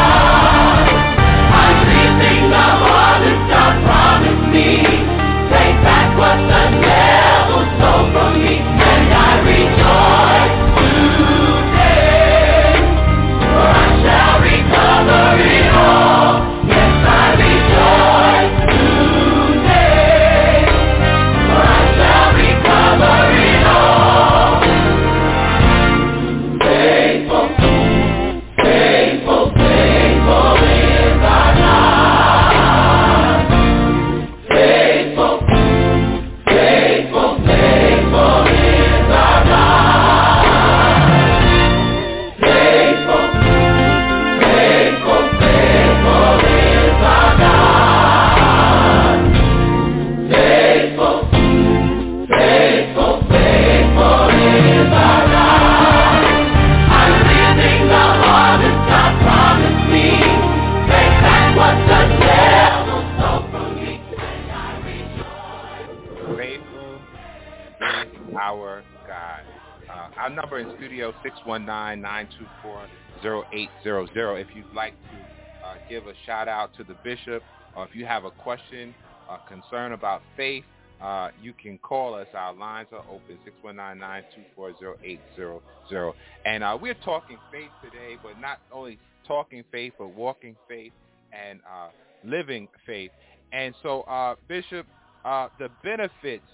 619-924-0800. 73.24 74.42
If 74.42 74.48
you'd 74.56 74.74
like 74.74 74.94
to 74.94 75.68
uh, 75.68 75.76
give 75.90 76.08
a 76.08 76.14
shout 76.26 76.48
out 76.48 76.74
to 76.78 76.84
the 76.84 76.96
bishop 77.04 77.44
or 77.76 77.86
if 77.86 77.96
you 77.96 78.06
have 78.06 78.26
a 78.26 78.32
question 78.32 78.94
or 79.30 79.40
concern 79.48 79.94
about 79.94 80.22
faith, 80.36 80.64
uh, 81.02 81.30
you 81.42 81.54
can 81.54 81.78
call 81.80 82.14
us. 82.14 82.28
Our 82.34 82.54
lines 82.54 82.90
are 82.92 83.04
open, 83.10 83.40
619-924-0800. 83.66 86.14
And 86.46 86.64
uh, 86.64 86.78
we're 86.80 86.94
talking 86.94 87.38
faith 87.52 87.72
today, 87.84 88.18
but 88.22 88.40
not 88.40 88.60
only 88.72 89.00
talking 89.28 89.64
faith, 89.72 89.94
but 89.98 90.10
walking 90.10 90.56
faith 90.68 90.92
and 91.32 91.60
uh, 91.62 91.90
living 92.24 92.68
faith. 92.86 93.10
And 93.52 93.74
so, 93.82 94.02
uh, 94.02 94.36
Bishop, 94.48 94.86
uh, 95.26 95.48
the 95.60 95.70
benefits 95.84 96.46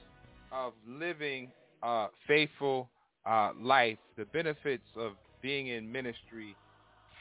of 0.51 0.73
living 0.87 1.51
a 1.83 2.07
faithful 2.27 2.89
uh, 3.25 3.51
life, 3.59 3.97
the 4.17 4.25
benefits 4.25 4.83
of 4.95 5.13
being 5.41 5.67
in 5.67 5.91
ministry 5.91 6.55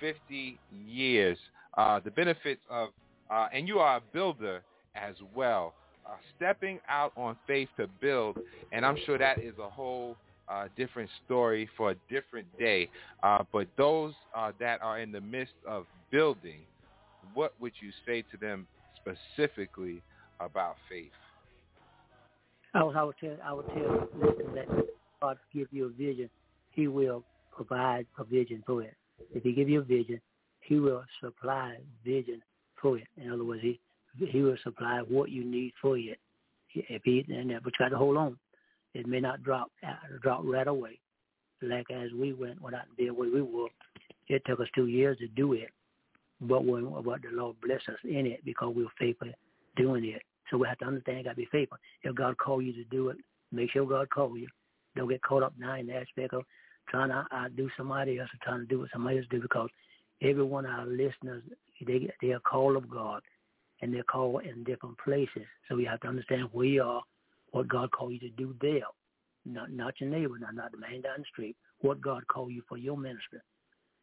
50 0.01 0.59
years, 0.87 1.39
uh, 1.77 2.01
the 2.05 2.11
benefits 2.11 2.61
of, 2.71 2.91
uh, 3.31 3.49
and 3.53 3.67
you 3.67 3.79
are 3.79 3.99
a 3.99 4.03
builder 4.13 4.63
as 4.95 5.15
well, 5.35 5.75
uh, 6.07 6.15
stepping 6.37 6.79
out 6.89 7.13
on 7.17 7.37
faith 7.47 7.69
to 7.77 7.87
build, 8.01 8.39
and 8.73 8.85
I'm 8.85 8.97
sure 9.05 9.19
that 9.19 9.39
is 9.39 9.55
a 9.61 9.69
whole 9.69 10.17
uh, 10.49 10.69
different 10.77 11.11
story 11.25 11.69
for 11.77 11.91
a 11.91 11.95
different 12.09 12.47
day. 12.59 12.89
Uh, 13.23 13.43
but 13.53 13.67
those 13.77 14.15
uh, 14.35 14.53
that 14.61 14.81
are 14.83 15.01
in 15.01 15.11
the 15.11 15.21
midst 15.21 15.55
of 15.67 15.87
building, 16.11 16.61
what 17.35 17.53
would 17.61 17.73
you 17.81 17.91
say 18.07 18.23
to 18.31 18.37
them 18.37 18.67
specifically 18.97 20.01
about 20.41 20.77
faith? 20.89 21.11
I 22.75 22.85
would, 22.85 22.97
I 22.97 23.03
would 23.05 23.17
tell, 23.19 23.37
I 23.45 23.53
would 23.53 23.67
tell, 23.69 24.09
listen, 24.21 24.55
that 24.55 24.69
God 25.21 25.39
give 25.53 25.69
you 25.71 25.87
a 25.87 25.89
vision, 25.89 26.29
He 26.73 26.89
will 26.89 27.25
provide 27.57 28.07
provision 28.15 28.63
for 28.67 28.83
it. 28.83 28.95
If 29.35 29.43
He 29.43 29.53
give 29.53 29.69
you 29.69 29.81
a 29.81 29.85
vision, 29.85 30.21
He 30.61 30.79
will 30.79 31.05
supply 31.23 31.77
vision 32.05 32.43
for 32.81 32.99
it. 32.99 33.09
In 33.17 33.33
other 33.33 33.45
words, 33.45 33.63
He 33.63 33.81
He 34.19 34.43
will 34.43 34.57
supply 34.63 35.01
what 35.09 35.31
you 35.31 35.45
need 35.45 35.73
for 35.81 35.97
it. 35.97 36.19
If 36.75 37.03
He 37.05 37.25
and 37.29 37.49
but 37.63 37.73
you 37.79 37.85
got 37.85 37.89
to 37.91 37.97
hold 37.97 38.17
on. 38.17 38.39
It 38.95 39.07
may 39.07 39.21
not 39.21 39.43
drop 39.43 39.71
uh, 39.87 39.93
drop 40.23 40.41
right 40.45 40.67
away, 40.67 40.99
like 41.61 41.91
as 41.91 42.11
we 42.19 42.33
went 42.33 42.63
went 42.63 42.77
out 42.77 42.87
and 42.89 42.97
did 42.97 43.11
where 43.11 43.31
we 43.31 43.43
were. 43.43 43.69
It 44.29 44.43
took 44.47 44.59
us 44.61 44.69
two 44.75 44.87
years 44.87 45.19
to 45.19 45.29
do 45.29 45.53
it, 45.53 45.69
but 46.41 46.65
when 46.65 46.91
but 47.05 47.23
the 47.23 47.29
Lord 47.31 47.57
blessed 47.61 47.89
us 47.91 47.99
in 48.05 48.27
it 48.27 48.45
because 48.45 48.75
we 48.75 48.85
were 48.85 48.91
faithful 48.99 49.29
doing 49.77 50.05
it. 50.05 50.23
So 50.51 50.57
we 50.57 50.67
have 50.69 50.79
to 50.79 50.87
understand, 50.87 51.25
got 51.25 51.31
to 51.31 51.37
be 51.37 51.49
faithful. 51.53 51.79
If 52.03 52.15
God 52.15 52.39
called 52.39 52.65
you 52.65 52.73
to 52.73 52.85
do 52.85 53.09
it, 53.11 53.19
make 53.53 53.71
sure 53.71 53.85
God 53.87 54.09
called 54.11 54.39
you. 54.39 54.49
Don't 54.97 55.09
get 55.09 55.23
caught 55.23 55.43
up 55.43 55.53
now 55.59 55.75
in 55.75 55.89
the 55.89 55.95
aspect 55.95 56.33
of 56.33 56.45
trying 56.89 57.09
to 57.11 57.27
outdo 57.35 57.69
somebody 57.77 58.19
else 58.19 58.31
or 58.33 58.45
trying 58.45 58.61
to 58.61 58.67
do 58.67 58.81
what 58.81 58.91
somebody 58.93 59.19
else 59.19 59.27
do 59.31 59.41
because 59.41 59.69
every 60.23 60.43
one 60.43 60.65
of 60.65 60.73
our 60.73 60.87
listeners, 60.87 61.43
they 61.87 62.11
they 62.23 62.33
are 62.33 62.41
called 62.41 62.77
of 62.77 62.89
God, 62.91 63.23
and 63.83 63.93
they're 63.93 64.03
called 64.05 64.45
in 64.45 64.65
different 64.65 64.97
places. 64.99 65.47
So 65.69 65.77
we 65.77 65.85
have 65.85 66.01
to 66.01 66.09
understand 66.09 66.49
where 66.53 66.67
you 66.67 66.83
are, 66.83 67.03
what 67.51 67.69
God 67.69 67.91
called 67.91 68.13
you 68.13 68.21
to 68.21 68.31
do 68.31 68.55
there, 68.61 68.83
not 69.45 69.71
not 69.71 70.01
your 70.01 70.11
neighbor, 70.11 70.39
not 70.39 70.55
not 70.55 70.73
the 70.73 70.79
man 70.79 71.03
down 71.03 71.19
the 71.19 71.25
street. 71.25 71.57
What 71.81 72.01
God 72.01 72.27
called 72.29 72.53
you 72.53 72.63
for 72.69 72.79
your 72.79 72.97
ministry. 72.97 73.41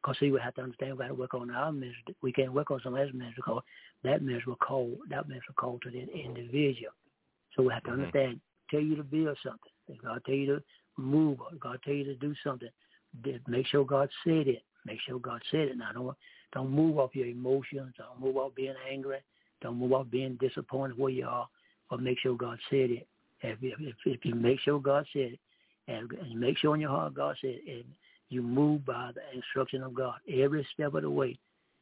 Because 0.01 0.19
see, 0.19 0.31
we 0.31 0.39
have 0.39 0.53
to 0.55 0.61
understand 0.61 0.93
we 0.93 0.99
got 0.99 1.07
to 1.07 1.13
work 1.13 1.33
on 1.33 1.49
our 1.49 1.71
ministry. 1.71 2.15
We 2.21 2.33
can't 2.33 2.53
work 2.53 2.71
on 2.71 2.81
somebody 2.83 3.03
else's 3.03 3.17
ministry 3.17 3.43
because 3.45 3.63
that 4.03 4.21
ministry 4.21 4.51
will 4.51 4.57
call 4.57 4.91
that 5.09 5.27
ministry 5.27 5.55
call 5.57 5.79
to 5.79 5.89
the 5.89 6.01
individual. 6.01 6.91
So 7.55 7.63
we 7.63 7.73
have 7.73 7.83
to 7.83 7.89
Mhm. 7.89 7.93
understand. 7.93 8.41
Tell 8.69 8.81
you 8.81 8.95
to 8.95 9.03
build 9.03 9.37
something. 9.39 9.71
If 9.87 10.01
God 10.01 10.23
tell 10.25 10.35
you 10.35 10.45
to 10.57 10.63
move, 10.97 11.39
God 11.59 11.79
tell 11.83 11.93
you 11.93 12.03
to 12.05 12.15
do 12.15 12.33
something, 12.43 12.69
make 13.47 13.67
sure 13.67 13.85
God 13.85 14.09
said 14.23 14.47
it. 14.47 14.63
Make 14.85 14.99
sure 15.07 15.19
God 15.19 15.41
said 15.51 15.69
it. 15.69 15.77
Now 15.77 15.91
don't 15.93 16.17
don't 16.53 16.69
move 16.69 16.99
off 16.99 17.15
your 17.15 17.27
emotions. 17.27 17.93
Don't 17.97 18.19
move 18.19 18.37
off 18.37 18.53
being 18.55 18.75
angry. 18.91 19.17
Don't 19.61 19.77
move 19.77 19.93
off 19.93 20.07
being 20.11 20.37
disappointed 20.39 20.97
where 20.97 21.11
you 21.11 21.25
are. 21.25 21.47
But 21.89 22.01
make 22.01 22.19
sure 22.19 22.35
God 22.35 22.59
said 22.69 22.91
it. 22.91 23.07
If 23.41 23.59
if, 23.61 23.95
if 24.05 24.25
you 24.25 24.35
make 24.35 24.59
sure 24.59 24.79
God 24.79 25.05
said 25.13 25.33
it, 25.33 25.39
and, 25.87 26.11
you 26.27 26.37
make 26.37 26.57
sure 26.57 26.75
in 26.75 26.81
your 26.81 26.91
heart 26.91 27.13
God 27.13 27.35
said 27.41 27.55
it, 27.63 27.63
and 27.67 27.85
you 28.29 28.41
move 28.41 28.85
by 28.85 29.11
the 29.13 29.21
instruction 29.35 29.83
of 29.83 29.93
God 29.93 30.15
every 30.31 30.67
step 30.73 30.93
of 30.93 31.01
the 31.01 31.09
way. 31.09 31.37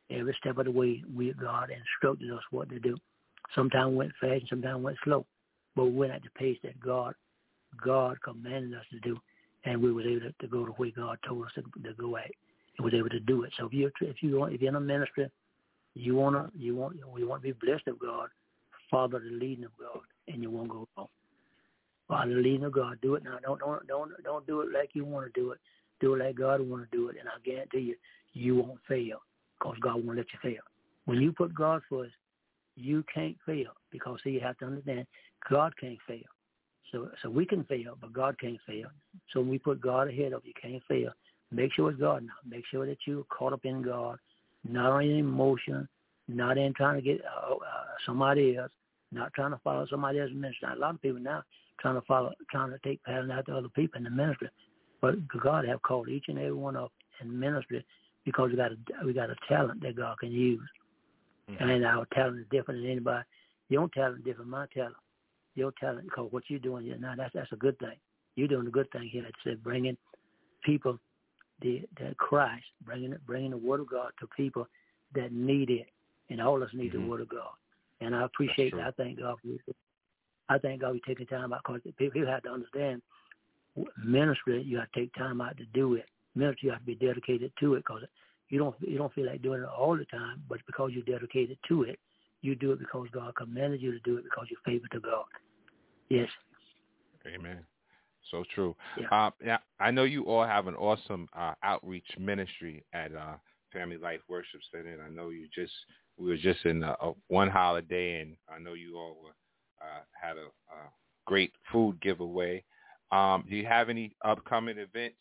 Every 0.10 0.36
step 0.40 0.58
of 0.58 0.66
the 0.66 0.72
way, 0.72 1.04
we 1.16 1.34
God 1.34 1.70
instructed 1.70 2.32
us 2.32 2.44
what 2.52 2.70
to 2.70 2.80
do. 2.80 2.98
Sometimes 3.56 3.96
went 3.96 4.12
fast, 4.20 4.50
sometimes 4.50 4.84
went 4.84 4.98
slow, 5.04 5.26
but 5.76 5.86
we 5.86 5.92
went 5.92 6.12
at 6.12 6.24
the 6.24 6.30
pace 6.32 6.58
that 6.64 6.80
God 6.80 7.16
God 7.84 8.22
commanded 8.22 8.74
us 8.74 8.86
to 8.92 9.00
do, 9.00 9.18
and 9.66 9.82
we 9.82 9.92
were 9.92 10.02
able 10.02 10.22
to, 10.22 10.34
to 10.40 10.48
go 10.48 10.66
to 10.66 10.72
where 10.72 10.92
God 10.96 11.18
told 11.28 11.46
us 11.46 11.52
to, 11.56 11.62
to 11.62 11.94
go 11.94 12.18
at, 12.18 12.32
and 12.78 12.86
was 12.86 12.94
able 12.94 13.10
to 13.10 13.20
do 13.20 13.44
it. 13.44 13.54
So 13.58 13.68
if 13.68 13.74
you 13.74 13.92
if 14.02 14.22
you 14.22 14.40
want 14.40 14.54
if 14.54 14.62
you're 14.62 14.70
in 14.70 14.76
a 14.76 14.80
ministry, 14.80 15.30
you 15.94 16.16
wanna 16.16 16.50
you 16.58 16.76
want 16.76 16.98
we 17.14 17.24
want 17.24 17.42
to 17.44 17.54
be 17.54 17.66
blessed 17.66 17.88
of 17.88 18.00
God, 18.00 18.30
follow 18.90 19.08
the 19.08 19.20
leading 19.20 19.66
of 19.66 19.72
God, 19.80 20.02
and 20.28 20.42
you 20.42 20.50
won't 20.50 20.70
go 20.70 20.88
wrong. 20.98 21.08
Follow 22.08 22.30
the 22.30 22.42
leading 22.42 22.66
of 22.66 22.74
God. 22.74 22.98
Do 23.02 23.16
it 23.16 23.24
now. 23.24 23.38
Don't 23.44 23.60
don't 23.60 23.88
don't 23.88 24.12
don't 24.24 24.48
do 24.48 24.62
it 24.62 24.70
like 24.74 24.90
you 24.94 25.06
want 25.06 25.34
to 25.34 25.40
do 25.40 25.52
it. 25.52 25.60
Do 26.00 26.16
it 26.16 26.20
like 26.20 26.36
God 26.36 26.62
want 26.62 26.90
to 26.90 26.98
do 26.98 27.10
it, 27.10 27.18
and 27.20 27.30
I 27.30 27.34
guarantee 27.44 27.80
you, 27.80 27.96
you 28.34 28.56
won't 28.56 28.80
fail 28.88 29.22
because 29.60 29.78
God 29.82 30.04
won't 30.04 30.18
let 30.18 30.26
you 30.34 30.40
fail. 30.42 30.62
When 31.06 31.22
you 31.22 31.32
put 31.32 31.54
God 31.54 31.82
first, 31.90 32.14
you 32.76 33.04
can't 33.14 33.38
fail 33.46 33.72
because 33.92 34.20
see, 34.24 34.32
you 34.32 34.40
have 34.40 34.58
to 34.60 34.66
understand 34.66 35.06
God 35.50 35.74
can't 35.80 36.00
fail. 36.08 36.20
So 36.92 37.10
so 37.22 37.30
we 37.30 37.46
can 37.46 37.64
fail, 37.66 37.98
but 38.00 38.14
God 38.14 38.40
can't 38.40 38.60
fail. 38.68 38.88
So 39.32 39.40
when 39.40 39.50
we 39.50 39.60
put 39.60 39.82
God 39.82 40.08
ahead 40.10 40.34
of 40.34 40.44
you, 40.46 40.54
can't 40.62 40.84
fail. 40.88 41.12
Make 41.52 41.74
sure 41.74 41.92
it's 41.92 42.00
God 42.00 42.24
now. 42.24 42.34
Make 42.48 42.66
sure 42.72 42.86
that 42.86 42.98
you're 43.06 43.26
caught 43.26 43.54
up 43.54 43.66
in 43.66 43.82
God, 43.82 44.18
not 44.68 45.00
in 45.00 45.18
emotion, 45.18 45.88
not 46.28 46.58
in 46.58 46.74
trying 46.74 46.96
to 46.96 47.02
get 47.02 47.22
uh, 47.26 47.56
uh, 47.56 47.58
somebody 48.06 48.56
else, 48.58 48.72
not 49.12 49.34
trying 49.34 49.52
to 49.52 49.60
follow 49.64 49.86
somebody 49.90 50.20
else's 50.20 50.36
ministry. 50.36 50.68
Now, 50.68 50.76
a 50.76 50.80
lot 50.80 50.96
of 50.96 51.02
people 51.02 51.20
now 51.20 51.44
trying 51.80 51.96
to 51.96 52.02
follow, 52.02 52.32
trying 52.50 52.72
to 52.72 52.80
take 52.84 53.04
pattern 53.04 53.32
after 53.32 53.56
other 53.56 53.70
people 53.70 53.98
in 53.98 54.04
the 54.04 54.10
ministry. 54.10 54.50
But 55.02 55.16
God 55.28 55.66
have 55.68 55.82
called 55.82 56.10
each 56.10 56.26
and 56.28 56.38
every 56.38 56.54
one 56.54 56.76
of 56.76 56.92
in 57.22 57.40
ministry 57.40 57.86
because 58.26 58.52
we 58.52 58.58
got 58.58 58.72
a 58.72 59.06
we 59.06 59.14
got 59.14 59.30
a 59.30 59.36
talent 59.48 59.82
that 59.82 59.96
God 59.96 60.18
can 60.20 60.32
use, 60.32 60.68
Mhm. 61.50 61.62
and 61.62 61.86
our 61.86 62.06
talent 62.14 62.40
is 62.40 62.48
different 62.50 62.82
than 62.82 62.92
anybody. 62.92 63.26
Your 63.70 63.90
talent 63.90 64.20
is 64.20 64.24
different 64.24 64.52
than 64.52 64.60
my 64.60 64.68
talent. 64.68 64.96
Your 65.56 65.74
talent, 65.80 66.06
because 66.06 66.32
what 66.32 66.44
you're 66.48 66.60
doing 66.60 66.86
here 66.86 66.98
now, 66.98 67.14
that's 67.18 67.34
that's 67.34 67.52
a 67.52 67.58
good 67.58 67.78
thing. 67.80 67.98
You're 68.36 68.48
doing 68.48 68.68
a 68.68 68.72
good 68.72 68.90
thing 68.92 69.10
here. 69.12 69.26
I 69.28 69.32
said, 69.44 69.64
bringing 69.64 69.98
people 70.64 70.98
the, 71.62 71.82
the 71.98 72.16
Christ, 72.18 72.66
bringing 72.86 73.12
it, 73.12 73.26
bringing 73.26 73.52
the 73.52 73.58
Word 73.58 73.82
of 73.82 73.90
God 73.90 74.12
to 74.20 74.28
people 74.36 74.68
that 75.14 75.32
need 75.32 75.70
it, 75.70 75.88
and 76.30 76.42
all 76.42 76.56
of 76.56 76.64
us 76.64 76.74
need 76.74 76.94
Mhm. 76.94 77.04
the 77.04 77.10
Word 77.10 77.22
of 77.22 77.30
God. 77.30 77.52
And 78.00 78.16
I 78.16 78.24
appreciate 78.24 78.74
that. 78.76 78.88
I 78.88 78.92
thank 78.92 79.20
God 79.20 79.40
for 79.42 79.48
you. 79.48 79.60
I 80.50 80.58
thank 80.58 80.82
God 80.82 81.00
for 81.00 81.06
taking 81.06 81.28
time 81.28 81.54
out 81.54 81.62
because 81.66 81.82
people 81.98 82.26
have 82.26 82.44
to 82.44 82.52
understand 82.52 83.02
ministry. 84.04 84.62
You 84.62 84.78
have 84.78 84.92
to 84.92 85.00
take 85.00 85.14
time 85.14 85.42
out 85.42 85.58
to 85.58 85.66
do 85.66 85.96
it. 85.96 86.06
Ministry, 86.36 86.68
you 86.68 86.72
have 86.72 86.80
to 86.80 86.86
be 86.86 86.96
dedicated 86.96 87.52
to 87.60 87.76
it 87.76 87.80
because 87.80 88.04
you 88.50 88.60
don't 88.60 88.76
you 88.82 88.98
don't 88.98 89.14
feel 89.14 89.28
like 89.28 89.42
doing 89.42 89.62
it 89.62 89.68
all 89.68 89.96
the 89.96 90.06
time, 90.06 90.44
but 90.50 90.60
because 90.66 90.92
you're 90.94 91.04
dedicated 91.04 91.58
to 91.68 91.84
it, 91.84 92.00
you 92.42 92.56
do 92.56 92.72
it 92.72 92.80
because 92.80 93.08
God 93.12 93.36
commanded 93.36 93.82
you 93.82 93.92
to 93.92 94.00
do 94.00 94.18
it 94.18 94.24
because 94.24 94.48
you're 94.50 94.60
faithful 94.66 94.90
to 95.00 95.00
God. 95.00 95.26
Yes. 96.10 96.30
Amen. 97.28 97.60
So 98.30 98.44
true. 98.54 98.76
Yeah. 99.00 99.08
Uh, 99.12 99.32
yeah, 99.44 99.58
I 99.80 99.92
know 99.92 100.04
you 100.04 100.24
all 100.26 100.46
have 100.46 100.68
an 100.68 100.76
awesome 100.76 101.28
uh, 101.38 101.54
outreach 101.64 102.08
ministry 102.20 102.84
at 102.94 103.14
uh, 103.14 103.36
Family 103.74 103.98
Life 103.98 104.22
Worship 104.28 104.62
Center. 104.72 104.94
And 104.94 105.02
I 105.02 105.10
know 105.10 105.30
you 105.30 105.48
just 105.54 105.74
we 106.18 106.30
were 106.30 106.38
just 106.38 106.66
in 106.66 106.84
a 106.84 106.96
one 107.28 107.50
holiday, 107.50 108.22
and 108.22 108.36
I 108.50 108.60
know 108.60 108.74
you 108.74 108.98
all 108.98 109.18
were, 109.24 109.32
uh, 109.82 110.02
had 110.20 110.38
a, 110.38 110.46
a 110.46 110.90
great 111.26 111.52
food 111.72 112.00
giveaway. 112.02 112.64
Um, 113.12 113.44
do 113.50 113.56
you 113.56 113.66
have 113.66 113.90
any 113.90 114.16
upcoming 114.24 114.78
events 114.78 115.18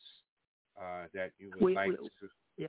uh, 0.80 1.06
that 1.14 1.32
you 1.38 1.50
would 1.52 1.62
We- 1.62 1.74
like 1.74 1.88
we- 1.90 1.96
to? 1.96 2.10
Yeah, 2.58 2.66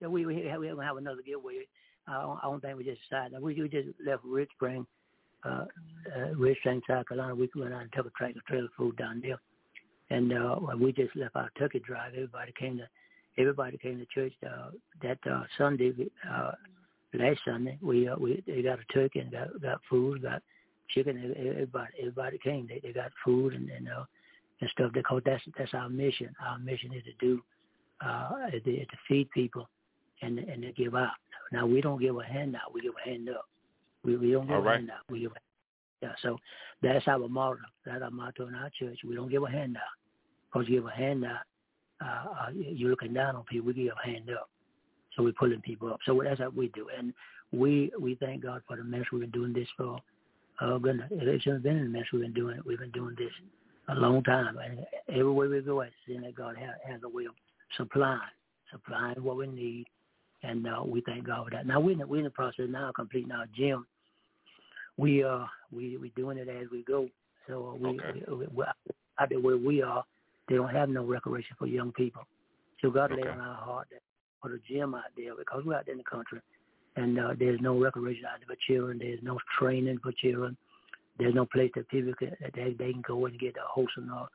yeah 0.00 0.08
we 0.08 0.26
we 0.26 0.44
have, 0.46 0.60
we 0.60 0.68
have 0.68 0.96
another 0.96 1.22
giveaway. 1.24 1.66
I 2.10 2.22
don't- 2.22 2.38
I 2.38 2.46
don't 2.48 2.60
think 2.60 2.78
we 2.78 2.84
just 2.84 3.02
decided. 3.02 3.40
We 3.40 3.54
we 3.60 3.68
just 3.68 3.88
left 4.04 4.24
Ridge 4.24 4.50
Spring, 4.56 4.86
uh, 5.44 5.66
uh, 6.16 6.34
Ridge 6.34 6.58
Spring, 6.58 6.82
South 6.86 7.06
Carolina. 7.08 7.34
We 7.34 7.48
went 7.54 7.74
out 7.74 7.82
and 7.82 7.92
took 7.92 8.06
a 8.06 8.10
tractor 8.10 8.40
trailer 8.46 8.68
food 8.76 8.96
down 8.96 9.20
there, 9.20 9.40
and 10.10 10.32
uh, 10.32 10.58
we 10.78 10.92
just 10.92 11.14
left 11.16 11.36
our 11.36 11.50
turkey 11.58 11.80
drive. 11.80 12.14
Everybody 12.14 12.52
came 12.58 12.78
to 12.78 12.88
everybody 13.38 13.78
came 13.78 13.98
to 13.98 14.06
church 14.06 14.32
uh, 14.46 14.70
that 15.02 15.18
uh, 15.30 15.44
Sunday. 15.56 15.92
Uh, 16.28 16.52
last 17.14 17.40
Sunday, 17.44 17.78
we 17.80 18.08
uh, 18.08 18.16
we 18.16 18.42
they 18.46 18.62
got 18.62 18.80
a 18.80 18.92
turkey 18.92 19.20
and 19.20 19.32
got 19.32 19.48
got 19.62 19.80
food, 19.88 20.22
got 20.22 20.42
chicken. 20.88 21.34
Everybody 21.36 21.92
everybody 22.00 22.38
came. 22.38 22.66
They 22.66 22.80
they 22.82 22.92
got 22.92 23.12
food 23.24 23.54
and 23.54 23.70
and 23.70 23.88
uh, 23.88 24.04
and 24.60 24.70
stuff. 24.70 24.92
Because 24.92 25.22
that's 25.24 25.42
that's 25.56 25.74
our 25.74 25.88
mission. 25.88 26.34
Our 26.44 26.58
mission 26.58 26.92
is 26.92 27.04
to 27.04 27.12
do 27.20 27.42
uh, 28.04 28.30
is 28.52 28.62
to 28.64 28.96
feed 29.08 29.30
people 29.30 29.68
and 30.22 30.38
and 30.38 30.62
to 30.62 30.72
give 30.72 30.94
out. 30.94 31.12
Now 31.52 31.66
we 31.66 31.80
don't 31.80 32.00
give 32.00 32.16
a 32.16 32.24
handout. 32.24 32.72
We 32.72 32.82
give 32.82 32.94
a 33.04 33.08
hand 33.08 33.28
up. 33.28 33.46
We 34.04 34.16
we 34.16 34.32
don't 34.32 34.46
give 34.46 34.56
All 34.56 34.62
right. 34.62 34.74
a 34.74 34.78
handout. 34.78 35.00
We 35.08 35.20
give 35.20 35.32
Yeah, 36.02 36.12
so 36.22 36.38
that's 36.82 37.06
our 37.08 37.28
motto. 37.28 37.60
That's 37.84 38.02
our 38.02 38.10
motto 38.10 38.46
in 38.46 38.54
our 38.54 38.70
church. 38.78 38.98
We 39.06 39.14
don't 39.14 39.30
give 39.30 39.42
a 39.42 39.50
handout. 39.50 39.82
Because 40.52 40.68
you 40.68 40.80
give 40.80 40.86
a 40.86 40.90
handout, 40.90 41.42
uh, 42.04 42.06
uh, 42.06 42.50
you're 42.54 42.90
looking 42.90 43.14
down 43.14 43.36
on 43.36 43.44
people. 43.44 43.68
We 43.68 43.74
give 43.74 43.92
a 44.02 44.06
hand 44.06 44.30
up. 44.30 44.48
So 45.16 45.22
we're 45.22 45.32
pulling 45.32 45.60
people 45.60 45.92
up. 45.92 46.00
So 46.06 46.20
that's 46.24 46.40
what 46.40 46.54
we 46.54 46.68
do. 46.68 46.88
And 46.96 47.12
we 47.52 47.92
we 48.00 48.14
thank 48.16 48.42
God 48.42 48.62
for 48.66 48.76
the 48.76 48.84
ministry 48.84 49.18
we've 49.18 49.30
been 49.30 49.40
doing 49.40 49.52
this 49.52 49.68
for. 49.76 49.98
Oh 50.60 50.78
goodness, 50.78 51.08
it's 51.10 51.44
been 51.44 51.62
the 51.62 51.88
ministry 51.88 52.20
we've 52.20 52.32
been 52.32 52.34
doing 52.34 52.58
it. 52.58 52.66
We've 52.66 52.78
been 52.78 52.90
doing 52.90 53.14
this 53.18 53.32
a 53.88 53.94
long 53.94 54.22
time. 54.22 54.58
And 54.58 54.86
everywhere 55.08 55.48
we 55.48 55.60
go, 55.60 55.80
it's 55.80 55.94
seeing 56.06 56.22
that 56.22 56.34
God 56.34 56.56
has, 56.56 56.70
has 56.86 57.00
a 57.02 57.08
way 57.08 57.24
of 57.24 57.34
supplying, 57.76 58.20
supplying 58.70 59.22
what 59.22 59.36
we 59.36 59.46
need. 59.46 59.86
And 60.42 60.66
uh, 60.66 60.82
we 60.86 61.02
thank 61.02 61.26
God 61.26 61.44
for 61.44 61.50
that. 61.50 61.66
Now 61.66 61.80
we're 61.80 61.92
in 61.92 61.98
the, 61.98 62.06
we're 62.06 62.18
in 62.18 62.24
the 62.24 62.30
process 62.30 62.66
now 62.68 62.88
of 62.88 62.94
completing 62.94 63.32
our 63.32 63.46
gym. 63.54 63.86
We 64.96 65.22
uh 65.24 65.44
we 65.72 65.96
we 65.96 66.10
doing 66.16 66.38
it 66.38 66.48
as 66.48 66.68
we 66.70 66.82
go. 66.82 67.08
So 67.46 67.70
uh, 67.70 67.74
we, 67.74 67.88
Okay. 68.00 68.22
we, 68.28 68.46
we 68.46 68.64
out 69.18 69.28
there 69.28 69.40
where 69.40 69.56
we 69.56 69.82
are, 69.82 70.04
they 70.48 70.56
don't 70.56 70.74
have 70.74 70.88
no 70.88 71.04
recreation 71.04 71.56
for 71.58 71.66
young 71.66 71.92
people. 71.92 72.22
So 72.80 72.90
God 72.90 73.12
laid 73.12 73.26
on 73.26 73.38
our 73.38 73.54
heart 73.56 73.88
that 73.90 74.00
put 74.42 74.52
a 74.52 74.58
gym 74.66 74.94
out 74.94 75.04
there 75.16 75.34
because 75.36 75.62
we're 75.64 75.76
out 75.76 75.84
there 75.86 75.92
in 75.92 75.98
the 75.98 76.04
country, 76.04 76.40
and 76.96 77.18
uh, 77.18 77.34
there's 77.38 77.60
no 77.60 77.78
recreation 77.78 78.24
out 78.24 78.38
there 78.40 78.56
for 78.56 78.72
children. 78.72 78.98
There's 78.98 79.22
no 79.22 79.38
training 79.58 79.98
for 80.02 80.12
children. 80.12 80.56
There's 81.18 81.34
no 81.34 81.44
place 81.44 81.70
that 81.76 81.88
people 81.88 82.14
can 82.18 82.34
that 82.40 82.52
they, 82.54 82.74
they 82.78 82.92
can 82.92 83.02
go 83.06 83.26
and 83.26 83.38
get 83.38 83.56
a 83.56 83.66
wholesome 83.68 84.10
uh, 84.14 84.26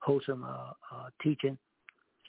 wholesome 0.00 0.44
uh, 0.44 0.72
uh, 0.92 1.08
teaching. 1.22 1.56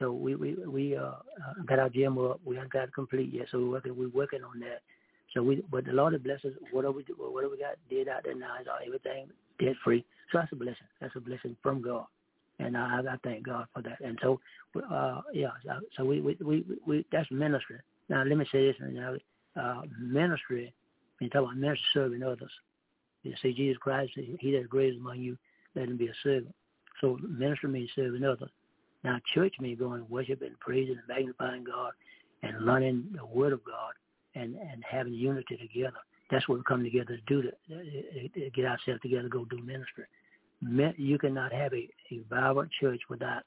So 0.03 0.11
we 0.11 0.35
we 0.35 0.55
we 0.67 0.97
uh, 0.97 1.03
uh, 1.03 1.63
got 1.65 1.79
our 1.79 1.87
gym 1.87 2.17
up. 2.17 2.41
We 2.43 2.55
haven't 2.57 2.73
got 2.73 2.89
it 2.89 2.93
complete 2.93 3.33
yet, 3.33 3.47
so 3.49 3.57
we're 3.59 3.71
working 3.71 3.97
we're 3.97 4.09
working 4.09 4.43
on 4.43 4.59
that. 4.59 4.81
So 5.33 5.41
we, 5.41 5.63
but 5.71 5.85
the 5.85 5.93
Lord 5.93 6.11
has 6.11 6.21
blessed 6.21 6.43
us. 6.43 6.51
Whatever 6.73 6.91
we 6.91 7.05
whatever 7.17 7.53
we 7.53 7.59
got 7.61 7.77
did 7.89 8.09
out 8.09 8.25
there 8.25 8.35
now 8.35 8.59
is 8.59 8.67
all 8.67 8.85
everything 8.85 9.27
debt 9.59 9.75
free. 9.81 10.03
So 10.29 10.39
that's 10.39 10.51
a 10.51 10.57
blessing. 10.57 10.87
That's 10.99 11.15
a 11.15 11.21
blessing 11.21 11.55
from 11.63 11.81
God, 11.81 12.05
and 12.59 12.75
I, 12.75 12.99
I 12.99 13.15
thank 13.23 13.45
God 13.45 13.65
for 13.73 13.81
that. 13.83 14.01
And 14.01 14.19
so, 14.21 14.41
uh, 14.91 15.21
yeah. 15.31 15.51
So, 15.95 16.03
we, 16.03 16.19
we 16.19 16.35
we 16.43 16.65
we 16.85 17.05
that's 17.09 17.31
ministry. 17.31 17.77
Now 18.09 18.23
let 18.23 18.37
me 18.37 18.45
say 18.51 18.67
this. 18.67 18.75
You 18.81 18.99
know, 18.99 19.17
uh, 19.55 19.83
ministry. 20.01 20.73
When 21.19 21.27
you 21.27 21.29
talk 21.29 21.43
about 21.43 21.55
ministry, 21.55 21.85
serving 21.93 22.23
others. 22.23 22.51
You 23.21 23.35
see, 23.41 23.53
Jesus 23.53 23.77
Christ, 23.77 24.11
he 24.15 24.51
that 24.51 24.59
is 24.59 24.67
greatest 24.67 24.99
among 24.99 25.21
you, 25.21 25.37
let 25.75 25.87
him 25.87 25.95
be 25.95 26.07
a 26.07 26.13
servant. 26.23 26.53
So 26.99 27.17
ministry 27.25 27.69
means 27.69 27.89
serving 27.95 28.25
others. 28.25 28.49
Now 29.03 29.19
church 29.33 29.55
means 29.59 29.79
going 29.79 30.01
and 30.01 30.09
worshiping, 30.09 30.55
praising, 30.59 30.97
and 30.97 31.07
magnifying 31.07 31.63
God, 31.63 31.91
and 32.41 32.65
learning 32.65 33.05
the 33.15 33.25
Word 33.25 33.53
of 33.53 33.63
God, 33.63 33.93
and 34.35 34.55
and 34.55 34.83
having 34.89 35.13
unity 35.13 35.57
together. 35.57 35.97
That's 36.31 36.47
what 36.47 36.57
we 36.57 36.63
come 36.63 36.83
together 36.83 37.17
to 37.17 37.21
do 37.27 37.41
to, 37.41 38.29
to 38.29 38.49
get 38.51 38.65
ourselves 38.65 39.01
together, 39.01 39.27
go 39.29 39.45
do 39.45 39.61
ministry. 39.61 40.05
You 40.97 41.17
cannot 41.19 41.51
have 41.51 41.73
a, 41.73 41.89
a 42.11 42.21
vibrant 42.29 42.71
church 42.79 43.01
without 43.09 43.43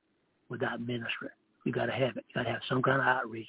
without 0.48 0.80
ministry. 0.80 1.28
You 1.64 1.72
got 1.72 1.86
to 1.86 1.92
have 1.92 2.16
it. 2.16 2.24
You 2.28 2.34
got 2.34 2.42
to 2.44 2.50
have 2.50 2.60
some 2.68 2.82
kind 2.82 3.00
of 3.00 3.06
outreach 3.06 3.48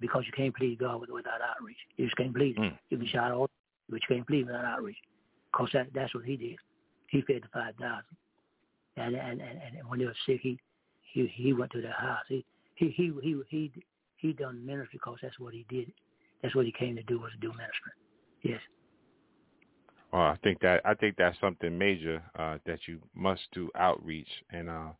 because 0.00 0.24
you 0.26 0.32
can't 0.32 0.54
please 0.54 0.76
God 0.80 1.00
without 1.00 1.40
outreach. 1.42 1.76
You 1.96 2.06
just 2.06 2.16
can't 2.16 2.34
please 2.34 2.56
Him. 2.56 2.64
Mm. 2.64 2.78
You 2.90 2.98
can 2.98 3.06
shout 3.08 3.32
all, 3.32 3.50
but 3.88 4.00
you 4.08 4.16
can't 4.16 4.26
please 4.26 4.46
without 4.46 4.64
outreach. 4.64 4.96
Because 5.52 5.68
that, 5.72 5.88
that's 5.94 6.14
what 6.14 6.24
He 6.24 6.36
did. 6.36 6.56
He 7.08 7.22
fed 7.22 7.42
the 7.42 7.48
five 7.52 7.74
thousand, 7.76 8.04
and 8.96 9.14
and, 9.14 9.40
and 9.40 9.58
and 9.76 9.88
when 9.88 9.98
they 9.98 10.06
were 10.06 10.16
sick, 10.26 10.40
He 10.42 10.58
he 11.14 11.30
he 11.32 11.52
went 11.52 11.70
to 11.72 11.80
their 11.80 11.92
house. 11.92 12.24
He 12.28 12.44
he 12.74 12.88
he 12.96 13.12
he 13.22 13.40
he 13.48 13.72
he 14.16 14.32
done 14.32 14.66
ministry 14.66 14.98
because 15.00 15.18
that's 15.22 15.38
what 15.38 15.54
He 15.54 15.64
did. 15.68 15.92
That's 16.42 16.54
what 16.54 16.66
He 16.66 16.72
came 16.72 16.96
to 16.96 17.02
do 17.04 17.20
was 17.20 17.30
to 17.32 17.38
do 17.38 17.48
ministry. 17.48 17.92
Yes. 18.42 18.60
Well, 20.12 20.22
I 20.22 20.36
think 20.42 20.60
that 20.60 20.80
I 20.84 20.94
think 20.94 21.14
that's 21.16 21.38
something 21.40 21.78
major 21.78 22.22
uh, 22.38 22.58
that 22.66 22.80
you 22.86 23.00
must 23.14 23.42
do 23.52 23.70
outreach, 23.76 24.28
and 24.50 24.68
uh, 24.68 24.90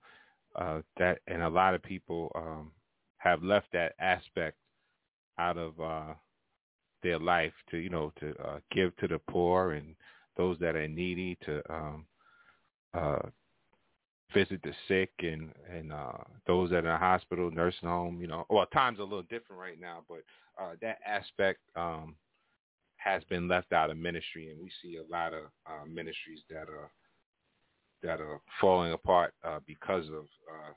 uh, 0.54 0.82
that 0.98 1.18
and 1.26 1.42
a 1.42 1.48
lot 1.48 1.74
of 1.74 1.82
people 1.82 2.30
um, 2.36 2.70
have 3.18 3.42
left 3.42 3.66
that 3.72 3.94
aspect 3.98 4.56
out 5.38 5.58
of 5.58 5.80
uh, 5.80 6.14
their 7.02 7.18
life 7.18 7.52
to 7.72 7.76
you 7.76 7.90
know 7.90 8.12
to 8.20 8.34
uh, 8.40 8.60
give 8.70 8.96
to 8.98 9.08
the 9.08 9.18
poor 9.28 9.72
and 9.72 9.96
those 10.36 10.58
that 10.60 10.76
are 10.76 10.88
needy 10.88 11.36
to 11.44 11.60
um, 11.72 12.06
uh, 12.94 13.18
visit 14.34 14.60
the 14.62 14.72
sick 14.88 15.10
and 15.20 15.50
and 15.70 15.92
uh, 15.92 16.12
those 16.46 16.70
that 16.70 16.76
are 16.76 16.78
in 16.80 16.84
the 16.86 16.96
hospital, 16.96 17.50
nursing 17.50 17.88
home. 17.88 18.20
You 18.20 18.26
know, 18.26 18.46
well, 18.50 18.66
times 18.66 18.98
are 18.98 19.02
a 19.02 19.04
little 19.04 19.22
different 19.22 19.60
right 19.60 19.80
now, 19.80 20.00
but 20.08 20.22
uh, 20.60 20.72
that 20.82 20.98
aspect. 21.06 21.60
Um, 21.76 22.16
has 23.04 23.22
been 23.24 23.46
left 23.46 23.72
out 23.72 23.90
of 23.90 23.98
ministry, 23.98 24.50
and 24.50 24.58
we 24.58 24.70
see 24.82 24.96
a 24.96 25.12
lot 25.12 25.34
of 25.34 25.42
uh, 25.66 25.84
ministries 25.86 26.40
that 26.48 26.68
are 26.70 26.90
that 28.02 28.20
are 28.20 28.40
falling 28.60 28.92
apart 28.92 29.34
uh, 29.44 29.58
because 29.66 30.06
of 30.08 30.24
uh, 30.50 30.72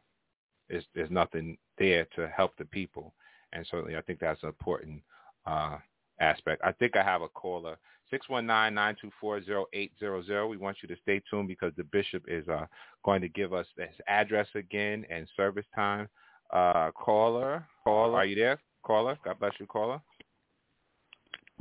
there's, 0.70 0.86
there's 0.94 1.12
nothing 1.12 1.58
there 1.78 2.06
to 2.16 2.28
help 2.30 2.56
the 2.58 2.66
people, 2.66 3.14
and 3.54 3.66
certainly 3.70 3.96
I 3.96 4.02
think 4.02 4.20
that's 4.20 4.44
an 4.44 4.50
important 4.50 5.02
uh, 5.46 5.78
aspect. 6.20 6.62
I 6.66 6.74
think 6.74 6.98
I 6.98 7.04
have 7.04 7.22
a 7.22 7.30
caller 7.30 7.78
six 8.10 8.30
one 8.30 8.46
nine 8.46 8.74
nine 8.74 8.96
two 9.00 9.12
four 9.20 9.42
zero 9.44 9.66
eight 9.74 9.92
zero 10.00 10.24
zero. 10.24 10.48
We 10.48 10.58
want 10.58 10.78
you 10.82 10.88
to 10.90 10.96
stay 11.02 11.22
tuned 11.30 11.48
because 11.48 11.74
the 11.78 11.84
bishop 11.86 12.24
is 12.28 12.48
uh, 12.48 12.66
going 13.04 13.22
to 13.22 13.30
give 13.30 13.54
us 13.54 13.66
his 13.78 13.90
address 14.08 14.48
again 14.56 15.06
and 15.10 15.28
service 15.36 15.66
time. 15.76 16.08
Uh, 16.52 16.92
caller, 16.92 17.66
caller, 17.84 18.18
are 18.18 18.26
you 18.26 18.36
there? 18.36 18.60
Caller, 18.84 19.18
God 19.24 19.40
bless 19.40 19.54
you, 19.60 19.66
caller. 19.66 20.00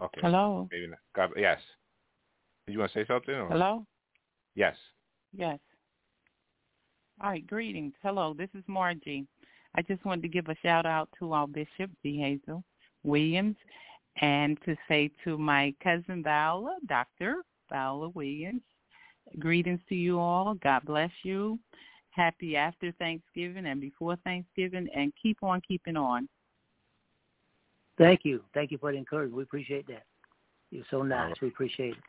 Okay. 0.00 0.20
Hello. 0.22 0.68
Maybe 0.70 0.86
not. 0.88 0.98
God, 1.14 1.30
yes. 1.36 1.58
Did 2.66 2.74
you 2.74 2.78
want 2.80 2.92
to 2.92 3.00
say 3.00 3.06
something? 3.06 3.34
Or? 3.34 3.48
Hello. 3.48 3.84
Yes. 4.54 4.76
Yes. 5.36 5.58
All 7.20 7.30
right. 7.30 7.46
Greetings. 7.46 7.94
Hello. 8.02 8.34
This 8.36 8.50
is 8.54 8.62
Margie. 8.66 9.26
I 9.74 9.82
just 9.82 10.04
wanted 10.04 10.22
to 10.22 10.28
give 10.28 10.48
a 10.48 10.56
shout 10.62 10.86
out 10.86 11.08
to 11.18 11.32
our 11.32 11.46
bishop, 11.46 11.90
Gehazel 12.04 12.62
Williams, 13.04 13.56
and 14.20 14.58
to 14.64 14.76
say 14.88 15.10
to 15.24 15.36
my 15.36 15.74
cousin 15.82 16.22
Viola, 16.22 16.76
Doctor 16.86 17.42
Viola 17.70 18.08
Williams, 18.10 18.62
greetings 19.38 19.80
to 19.88 19.94
you 19.94 20.18
all. 20.18 20.54
God 20.54 20.82
bless 20.84 21.10
you. 21.22 21.58
Happy 22.10 22.56
after 22.56 22.92
Thanksgiving 22.92 23.66
and 23.66 23.80
before 23.80 24.16
Thanksgiving, 24.24 24.88
and 24.94 25.12
keep 25.20 25.42
on 25.42 25.60
keeping 25.66 25.96
on. 25.96 26.28
Thank 27.98 28.20
you. 28.24 28.42
Thank 28.54 28.70
you 28.70 28.78
for 28.78 28.92
the 28.92 28.98
encouragement. 28.98 29.36
We 29.36 29.42
appreciate 29.42 29.86
that. 29.88 30.04
You're 30.70 30.84
so 30.90 31.02
nice. 31.02 31.28
right. 31.28 31.42
We 31.42 31.48
appreciate 31.48 31.92
it. 31.92 32.02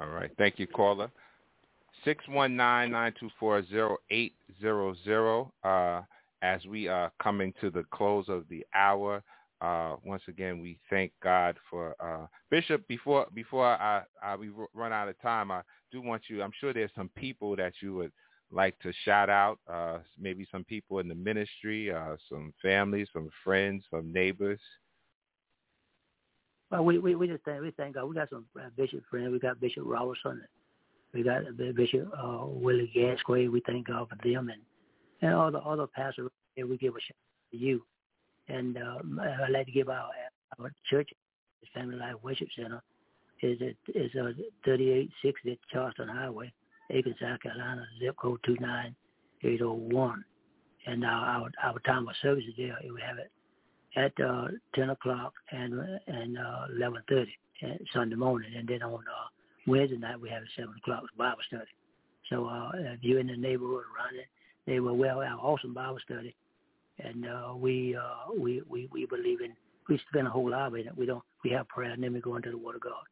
All 0.00 0.08
right. 0.08 0.30
Thank 0.36 0.58
you, 0.58 0.66
caller. 0.66 1.10
Six 2.04 2.26
one 2.28 2.56
nine 2.56 2.92
nine 2.92 3.12
two 3.18 3.30
four 3.40 3.64
zero 3.66 3.98
eight 4.10 4.34
zero 4.60 4.94
zero. 5.04 5.52
Uh, 5.64 6.02
as 6.42 6.64
we 6.66 6.86
are 6.86 7.10
coming 7.20 7.52
to 7.60 7.70
the 7.70 7.84
close 7.90 8.28
of 8.28 8.44
the 8.48 8.64
hour, 8.74 9.22
uh, 9.60 9.96
once 10.04 10.22
again 10.28 10.60
we 10.60 10.78
thank 10.88 11.12
God 11.22 11.56
for 11.70 11.94
uh, 12.00 12.26
Bishop. 12.50 12.86
Before 12.88 13.26
before 13.34 13.66
I, 13.66 14.02
I 14.22 14.36
we 14.36 14.50
run 14.74 14.92
out 14.92 15.08
of 15.08 15.20
time, 15.20 15.50
I 15.50 15.62
do 15.90 16.00
want 16.00 16.22
you. 16.28 16.42
I'm 16.42 16.52
sure 16.60 16.72
there's 16.72 16.90
some 16.94 17.10
people 17.16 17.56
that 17.56 17.74
you 17.80 17.94
would 17.94 18.12
like 18.50 18.78
to 18.80 18.92
shout 19.04 19.28
out. 19.28 19.58
Uh, 19.70 19.98
maybe 20.18 20.46
some 20.50 20.64
people 20.64 21.00
in 21.00 21.08
the 21.08 21.14
ministry, 21.14 21.92
uh, 21.92 22.16
some 22.28 22.52
families, 22.62 23.08
some 23.12 23.28
friends, 23.44 23.84
some 23.90 24.12
neighbors. 24.12 24.60
Well, 26.70 26.84
we 26.84 26.98
we, 26.98 27.14
we 27.14 27.26
just 27.26 27.44
thank 27.44 27.62
we 27.62 27.72
thank 27.72 27.94
God. 27.94 28.04
We 28.04 28.14
got 28.14 28.30
some 28.30 28.44
uh, 28.58 28.68
bishop 28.76 29.02
friends. 29.10 29.32
We 29.32 29.38
got 29.38 29.60
Bishop 29.60 29.82
Robertson. 29.86 30.42
We 31.12 31.22
got 31.22 31.42
Bishop 31.74 32.10
uh, 32.16 32.44
Willie 32.44 32.90
Gasquay. 32.94 33.48
We 33.48 33.62
thank 33.66 33.88
God 33.88 34.08
for 34.08 34.16
them 34.28 34.50
and 34.50 34.62
and 35.20 35.34
all 35.34 35.50
the 35.50 35.58
other 35.58 35.86
pastors. 35.86 36.30
And 36.56 36.68
we 36.68 36.76
give 36.76 36.94
a 36.94 37.00
shout 37.00 37.16
out 37.16 37.52
to 37.52 37.56
you. 37.56 37.82
And 38.48 38.76
um, 38.78 39.20
I'd 39.22 39.50
like 39.50 39.66
to 39.66 39.72
give 39.72 39.88
our 39.88 40.10
our 40.58 40.72
church, 40.88 41.10
the 41.60 41.66
Family 41.74 41.96
Life 41.96 42.14
Worship 42.22 42.48
Center, 42.56 42.82
is 43.42 43.58
it 43.60 43.76
is 43.94 44.10
uh, 44.14 44.32
3860 44.64 45.58
Charleston 45.72 46.08
Highway, 46.08 46.52
Aiken, 46.90 47.14
South 47.20 47.40
Carolina, 47.40 47.84
zip 48.00 48.16
code 48.16 48.40
29801. 48.46 50.24
And 50.86 51.04
our, 51.04 51.26
our 51.26 51.50
our 51.62 51.78
time 51.80 52.08
of 52.08 52.14
service 52.22 52.44
is 52.48 52.54
there. 52.56 52.78
We 52.82 53.00
have 53.06 53.18
it 53.18 53.30
at 53.96 54.12
uh, 54.24 54.48
10 54.74 54.90
o'clock 54.90 55.32
and 55.50 55.74
and 56.06 56.38
uh, 56.38 56.66
11:30 56.78 57.26
uh, 57.62 57.66
Sunday 57.92 58.16
morning, 58.16 58.52
and 58.56 58.68
then 58.68 58.82
on 58.82 59.00
uh, 59.00 59.28
Wednesday 59.66 59.96
night 59.98 60.20
we 60.20 60.30
have 60.30 60.42
it 60.42 60.48
7 60.56 60.72
o'clock 60.78 61.04
Bible 61.16 61.38
study. 61.46 61.70
So 62.30 62.46
uh, 62.46 62.70
if 62.74 63.02
you're 63.02 63.20
in 63.20 63.26
the 63.28 63.36
neighborhood 63.36 63.84
around 63.94 64.16
it, 64.18 64.26
they 64.66 64.80
will 64.80 64.96
well 64.96 65.20
have 65.20 65.38
awesome 65.38 65.74
Bible 65.74 65.98
study, 66.04 66.34
and 66.98 67.26
uh, 67.26 67.54
we 67.54 67.96
uh, 67.96 68.32
we 68.38 68.62
we 68.68 68.88
we 68.92 69.06
believe 69.06 69.40
in 69.40 69.52
we 69.88 70.00
spend 70.10 70.26
a 70.26 70.30
whole 70.30 70.54
hour 70.54 70.76
in 70.76 70.86
it. 70.86 70.96
We 70.96 71.06
don't 71.06 71.22
we 71.44 71.50
have 71.50 71.68
prayer 71.68 71.92
and 71.92 72.02
then 72.02 72.12
we 72.12 72.20
go 72.20 72.36
into 72.36 72.50
the 72.50 72.58
Word 72.58 72.76
of 72.76 72.82
God. 72.82 73.04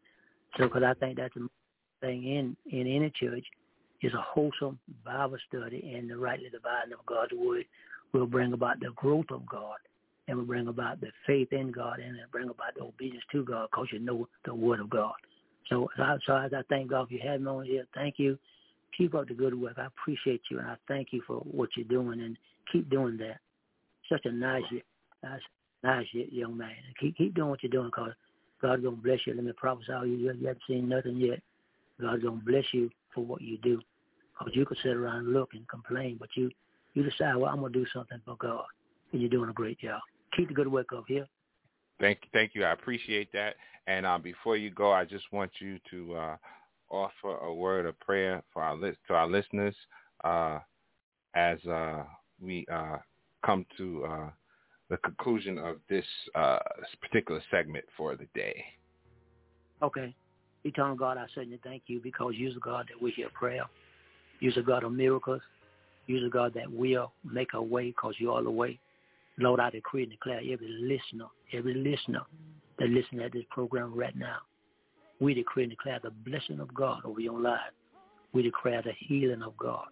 So 0.57 0.65
because 0.65 0.83
I 0.83 0.95
think 0.95 1.17
that's 1.17 1.35
the 1.35 1.49
thing 2.01 2.25
in 2.25 2.57
in 2.71 2.87
any 2.87 3.11
church 3.11 3.45
is 4.03 4.13
a 4.15 4.21
wholesome 4.21 4.79
Bible 5.05 5.39
study 5.49 5.95
and 5.97 6.11
the 6.11 6.17
rightly 6.17 6.51
dividing 6.51 6.93
of 6.93 7.05
God's 7.07 7.33
word 7.33 7.65
will 8.13 8.27
bring 8.27 8.53
about 8.53 8.79
the 8.81 8.91
growth 8.95 9.31
of 9.31 9.47
God 9.47 9.79
and 10.29 10.37
will 10.37 10.45
bring 10.45 10.69
about 10.69 11.01
the 11.01 11.09
faith 11.27 11.53
in 11.53 11.71
God 11.73 11.99
and 12.01 12.17
it'll 12.17 12.31
bring 12.31 12.51
about 12.51 12.75
the 12.77 12.83
obedience 12.83 13.25
to 13.33 13.45
God 13.45 13.69
because 13.71 13.89
you 13.93 13.99
know 13.99 14.29
the 14.45 14.55
word 14.55 14.81
of 14.81 14.91
God. 14.91 15.15
So, 15.69 15.89
so 16.27 16.37
as 16.37 16.53
I 16.53 16.63
thank 16.69 16.91
God 16.91 17.09
for 17.09 17.15
you 17.15 17.21
having 17.25 17.45
me 17.45 17.51
on 17.51 17.65
here, 17.65 17.87
thank 17.95 18.19
you. 18.19 18.39
Keep 18.97 19.15
up 19.15 19.29
the 19.29 19.35
good 19.35 19.61
work. 19.61 19.75
I 19.79 19.87
appreciate 19.87 20.43
you, 20.51 20.59
and 20.59 20.69
I 20.69 20.77
thank 20.89 21.09
you 21.11 21.23
for 21.27 21.37
what 21.39 21.71
you're 21.77 21.87
doing, 21.87 22.21
and 22.21 22.37
keep 22.73 22.89
doing 22.89 23.19
that. 23.19 23.39
Such 24.09 24.25
a 24.25 24.33
nice, 24.33 24.63
nice, 25.23 25.41
nice 25.83 26.07
young 26.13 26.57
man. 26.57 26.71
Keep 27.01 27.17
keep 27.17 27.35
doing 27.35 27.51
what 27.51 27.63
you're 27.63 27.71
doing, 27.71 27.91
cause 27.91 28.13
God's 28.63 28.83
gonna 28.83 28.97
bless 28.97 29.21
you. 29.27 29.35
Let 29.35 29.45
me 29.45 29.53
prophesy 29.57 29.93
you. 30.05 30.17
You 30.17 30.29
haven't 30.29 30.59
seen 30.69 30.89
nothing 30.89 31.17
yet. 31.17 31.41
God's 32.01 32.23
gonna 32.23 32.41
bless 32.45 32.65
you 32.73 32.91
for 33.15 33.25
what 33.25 33.43
you 33.43 33.59
do. 33.59 33.81
Cause 34.39 34.51
you 34.53 34.67
could 34.67 34.79
sit 34.83 34.93
around 34.97 35.19
and 35.19 35.33
look 35.33 35.51
and 35.55 35.67
complain, 35.69 36.17
but 36.19 36.29
you 36.35 36.51
you 36.95 37.03
decide, 37.03 37.37
well, 37.37 37.51
I'm 37.51 37.61
gonna 37.61 37.73
do 37.73 37.87
something 37.93 38.21
for 38.25 38.37
God, 38.37 38.65
and 39.13 39.21
you're 39.21 39.31
doing 39.31 39.51
a 39.51 39.55
great 39.55 39.79
job. 39.79 40.01
Keep 40.37 40.49
the 40.49 40.55
good 40.55 40.69
work 40.69 40.89
up 40.97 41.05
here. 41.09 41.27
Thank 42.01 42.21
thank 42.33 42.55
you. 42.55 42.65
I 42.65 42.73
appreciate 42.73 43.33
that. 43.33 43.57
And 43.87 44.05
uh, 44.05 44.19
before 44.19 44.57
you 44.57 44.71
go, 44.71 44.93
I 44.93 45.05
just 45.05 45.25
want 45.33 45.51
you 45.61 45.79
to 45.91 46.15
uh, 46.15 46.37
offer 46.91 47.37
a 47.39 47.55
word 47.55 47.87
of 47.87 47.99
prayer 48.01 48.43
for 48.53 48.63
our 48.63 48.77
list 48.77 48.99
to 49.09 49.15
our 49.15 49.29
listeners 49.29 49.75
uh, 50.25 50.59
as 51.35 51.65
uh, 51.67 52.03
we 52.41 52.67
uh, 52.73 52.97
come 53.45 53.67
to 53.77 54.05
uh, 54.05 54.31
the 54.91 54.97
conclusion 54.99 55.59
of 55.59 55.77
this 55.89 56.05
particular 57.01 57.43
segment 57.51 57.85
for 57.97 58.17
the 58.17 58.27
day. 58.35 58.65
Okay. 59.83 60.15
Eternal 60.65 60.97
God, 60.97 61.17
I 61.17 61.27
certainly 61.35 61.61
thank 61.63 61.85
you 61.87 62.01
because 62.03 62.35
you're 62.37 62.55
the 62.55 62.61
God 62.61 62.87
that 62.89 63.01
we 63.01 63.13
hear 63.13 63.29
prayer. 63.35 63.65
You're 64.41 64.53
the 64.53 64.63
God 64.63 64.85
of 64.85 64.93
miracles. 64.93 65.43
You're 66.07 66.23
the 66.23 66.31
God 66.31 66.55
that 66.55 66.71
will 66.71 67.13
make 67.25 67.55
a 67.55 67.63
way 67.63 67.89
because 67.89 68.15
you 68.19 68.33
are 68.33 68.43
the 68.43 68.51
way. 68.51 68.79
Lord, 69.39 69.61
I 69.61 69.71
decree 69.71 70.03
and 70.05 70.11
declare 70.11 70.39
every 70.39 70.69
listener, 70.81 71.27
every 71.53 71.75
listener 71.75 72.23
that 72.79 72.89
listen 72.89 73.21
at 73.21 73.33
this 73.33 73.45
program 73.51 73.95
right 73.95 74.17
now, 74.17 74.39
we 75.21 75.35
decree 75.35 75.65
and 75.65 75.71
declare 75.71 76.01
the 76.03 76.11
blessing 76.11 76.61
of 76.61 76.73
God 76.75 77.03
over 77.05 77.21
your 77.21 77.41
life. 77.41 77.61
We 78.33 78.43
declare 78.43 78.83
the 78.83 78.93
healing 78.99 79.43
of 79.43 79.57
God. 79.57 79.87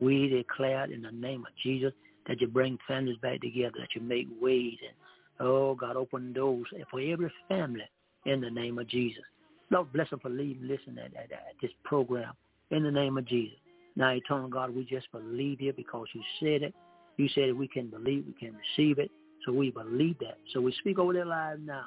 We 0.00 0.28
declare 0.28 0.84
in 0.84 1.02
the 1.02 1.12
name 1.12 1.40
of 1.40 1.52
Jesus 1.62 1.92
that 2.26 2.40
you 2.40 2.46
bring 2.46 2.78
families 2.86 3.18
back 3.22 3.40
together, 3.40 3.74
that 3.78 3.94
you 3.94 4.00
make 4.00 4.28
ways 4.40 4.76
and, 4.86 5.46
oh 5.46 5.74
God, 5.74 5.96
open 5.96 6.32
doors 6.32 6.66
for 6.90 7.00
every 7.00 7.32
family 7.48 7.88
in 8.26 8.40
the 8.40 8.50
name 8.50 8.78
of 8.78 8.88
Jesus. 8.88 9.22
Lord, 9.70 9.92
bless 9.92 10.10
them 10.10 10.20
for 10.20 10.28
leaving, 10.28 10.68
listening 10.68 10.98
at, 10.98 11.16
at, 11.16 11.32
at 11.32 11.54
this 11.60 11.70
program 11.84 12.32
in 12.70 12.82
the 12.82 12.90
name 12.90 13.18
of 13.18 13.26
Jesus. 13.26 13.56
Now, 13.96 14.10
eternal 14.10 14.48
God, 14.48 14.74
we 14.74 14.84
just 14.84 15.10
believe 15.12 15.60
you 15.60 15.72
because 15.72 16.06
you 16.14 16.22
said 16.40 16.62
it. 16.62 16.74
You 17.16 17.28
said 17.34 17.54
we 17.54 17.68
can 17.68 17.88
believe, 17.88 18.24
we 18.26 18.32
can 18.32 18.56
receive 18.56 18.98
it. 18.98 19.10
So 19.44 19.52
we 19.52 19.70
believe 19.70 20.18
that. 20.20 20.38
So 20.52 20.60
we 20.60 20.72
speak 20.78 20.98
over 20.98 21.12
their 21.12 21.26
lives 21.26 21.60
now. 21.64 21.84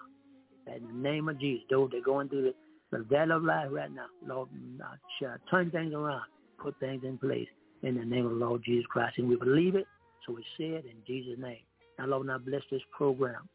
In 0.67 0.87
the 0.87 0.93
name 0.93 1.29
of 1.29 1.39
Jesus, 1.39 1.63
those 1.69 1.91
that 1.91 1.97
are 1.97 2.01
going 2.01 2.27
through 2.27 2.51
the, 2.91 2.97
the 2.97 3.03
valley 3.03 3.31
of 3.31 3.43
life 3.43 3.67
right 3.71 3.91
now, 3.93 4.07
Lord, 4.25 4.49
uh, 4.81 5.27
turn 5.49 5.69
things 5.71 5.93
around, 5.93 6.23
put 6.57 6.79
things 6.79 7.03
in 7.03 7.17
place 7.17 7.47
in 7.83 7.95
the 7.95 8.05
name 8.05 8.25
of 8.25 8.31
the 8.31 8.37
Lord 8.37 8.63
Jesus 8.65 8.85
Christ. 8.87 9.19
And 9.19 9.29
we 9.29 9.35
believe 9.35 9.75
it. 9.75 9.85
So 10.25 10.33
we 10.33 10.43
say 10.57 10.75
it 10.75 10.85
in 10.85 10.97
Jesus' 11.05 11.39
name. 11.39 11.59
Now, 11.99 12.07
Lord, 12.07 12.27
now 12.27 12.37
bless 12.37 12.61
this 12.71 12.81
program. 12.95 13.47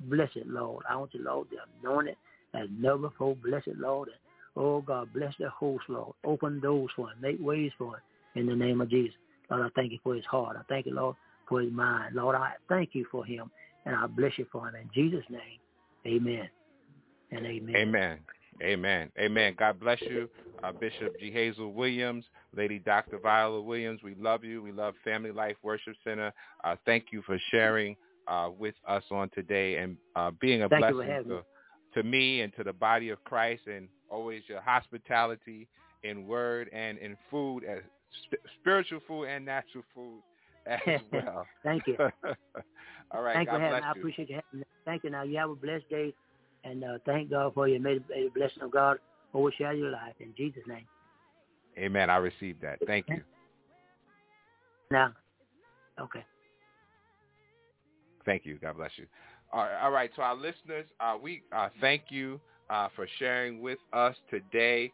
Bless 0.00 0.30
it, 0.34 0.48
Lord. 0.48 0.84
I 0.88 0.96
want 0.96 1.14
you, 1.14 1.22
Lord, 1.22 1.48
to 1.50 1.56
anoint 1.82 2.08
it 2.08 2.18
as 2.54 2.68
never 2.78 3.08
before. 3.08 3.36
Bless 3.36 3.62
it, 3.66 3.78
Lord. 3.78 4.08
And, 4.08 4.16
oh, 4.56 4.80
God, 4.80 5.12
bless 5.12 5.34
the 5.38 5.48
host, 5.50 5.84
Lord. 5.88 6.14
Open 6.24 6.60
doors 6.60 6.90
for 6.96 7.10
him. 7.10 7.16
Make 7.20 7.36
ways 7.40 7.72
for 7.78 7.96
him 7.96 8.02
in 8.34 8.46
the 8.46 8.56
name 8.56 8.80
of 8.80 8.90
Jesus. 8.90 9.14
Lord, 9.50 9.62
I 9.62 9.68
thank 9.74 9.92
you 9.92 9.98
for 10.02 10.14
his 10.14 10.24
heart. 10.24 10.56
I 10.58 10.62
thank 10.68 10.86
you, 10.86 10.94
Lord, 10.94 11.16
for 11.48 11.60
his 11.60 11.72
mind. 11.72 12.14
Lord, 12.14 12.34
I 12.36 12.52
thank 12.68 12.90
you 12.94 13.06
for 13.10 13.24
him, 13.24 13.50
and 13.84 13.94
I 13.94 14.06
bless 14.06 14.32
you 14.38 14.46
for 14.50 14.68
him. 14.68 14.74
In 14.74 14.90
Jesus' 14.94 15.24
name, 15.30 15.60
amen 16.06 16.48
and 17.30 17.46
amen. 17.46 17.76
Amen. 17.76 18.18
Amen. 18.62 19.10
Amen. 19.18 19.54
God 19.58 19.80
bless 19.80 20.00
you, 20.02 20.28
uh, 20.62 20.72
Bishop 20.72 21.14
Gehazel 21.20 21.72
Williams, 21.72 22.24
Lady 22.56 22.78
Dr. 22.78 23.18
Viola 23.18 23.60
Williams. 23.60 24.02
We 24.02 24.14
love 24.14 24.44
you. 24.44 24.62
We 24.62 24.72
love 24.72 24.94
Family 25.04 25.32
Life 25.32 25.56
Worship 25.62 25.94
Center. 26.04 26.32
Uh, 26.62 26.76
thank 26.86 27.06
you 27.10 27.22
for 27.22 27.38
sharing 27.50 27.96
uh, 28.28 28.50
with 28.56 28.74
us 28.86 29.02
on 29.10 29.30
today 29.30 29.76
and 29.76 29.96
uh, 30.16 30.30
being 30.40 30.62
a 30.62 30.68
thank 30.68 30.80
blessing 30.80 31.24
to, 31.28 31.42
to 31.94 32.02
me 32.02 32.40
and 32.40 32.54
to 32.56 32.64
the 32.64 32.72
body 32.72 33.10
of 33.10 33.22
Christ 33.24 33.62
and 33.66 33.88
always 34.10 34.42
your 34.48 34.60
hospitality 34.60 35.68
in 36.02 36.26
word 36.26 36.68
and 36.72 36.98
in 36.98 37.16
food 37.30 37.64
as 37.64 37.80
spiritual 38.60 39.00
food 39.06 39.24
and 39.24 39.44
natural 39.44 39.84
food 39.94 40.20
as 40.66 41.00
well. 41.12 41.46
Thank 41.62 41.86
you. 41.86 41.96
All 43.10 43.22
right. 43.22 43.34
Thank 43.34 43.48
God 43.48 43.56
you 43.56 43.60
for 43.60 43.68
bless 43.68 43.82
having, 43.82 43.82
you. 43.82 43.86
I 43.86 43.90
appreciate 43.90 44.30
you 44.30 44.34
having 44.36 44.60
me. 44.60 44.66
Thank 44.84 45.04
you. 45.04 45.10
Now 45.10 45.22
you 45.22 45.38
have 45.38 45.50
a 45.50 45.54
blessed 45.54 45.88
day, 45.88 46.14
and 46.64 46.84
uh, 46.84 46.98
thank 47.06 47.30
God 47.30 47.54
for 47.54 47.68
you. 47.68 47.80
May 47.80 47.98
the 47.98 48.30
blessing 48.34 48.62
of 48.62 48.70
God 48.70 48.98
overshadow 49.32 49.76
your 49.76 49.90
life 49.90 50.14
in 50.20 50.32
Jesus' 50.36 50.62
name. 50.66 50.86
Amen. 51.78 52.10
I 52.10 52.16
received 52.16 52.62
that. 52.62 52.78
Thank 52.86 53.08
you. 53.08 53.20
Now, 54.90 55.12
okay. 56.00 56.24
Thank 58.24 58.46
you. 58.46 58.58
God 58.58 58.76
bless 58.76 58.92
you. 58.96 59.06
All 59.52 59.64
right. 59.64 59.82
All 59.82 59.90
right. 59.90 60.14
To 60.14 60.22
our 60.22 60.34
listeners, 60.34 60.86
uh, 61.00 61.16
we 61.20 61.42
uh, 61.54 61.68
thank 61.80 62.04
you 62.10 62.40
uh, 62.70 62.88
for 62.94 63.06
sharing 63.18 63.60
with 63.60 63.78
us 63.92 64.14
today. 64.30 64.92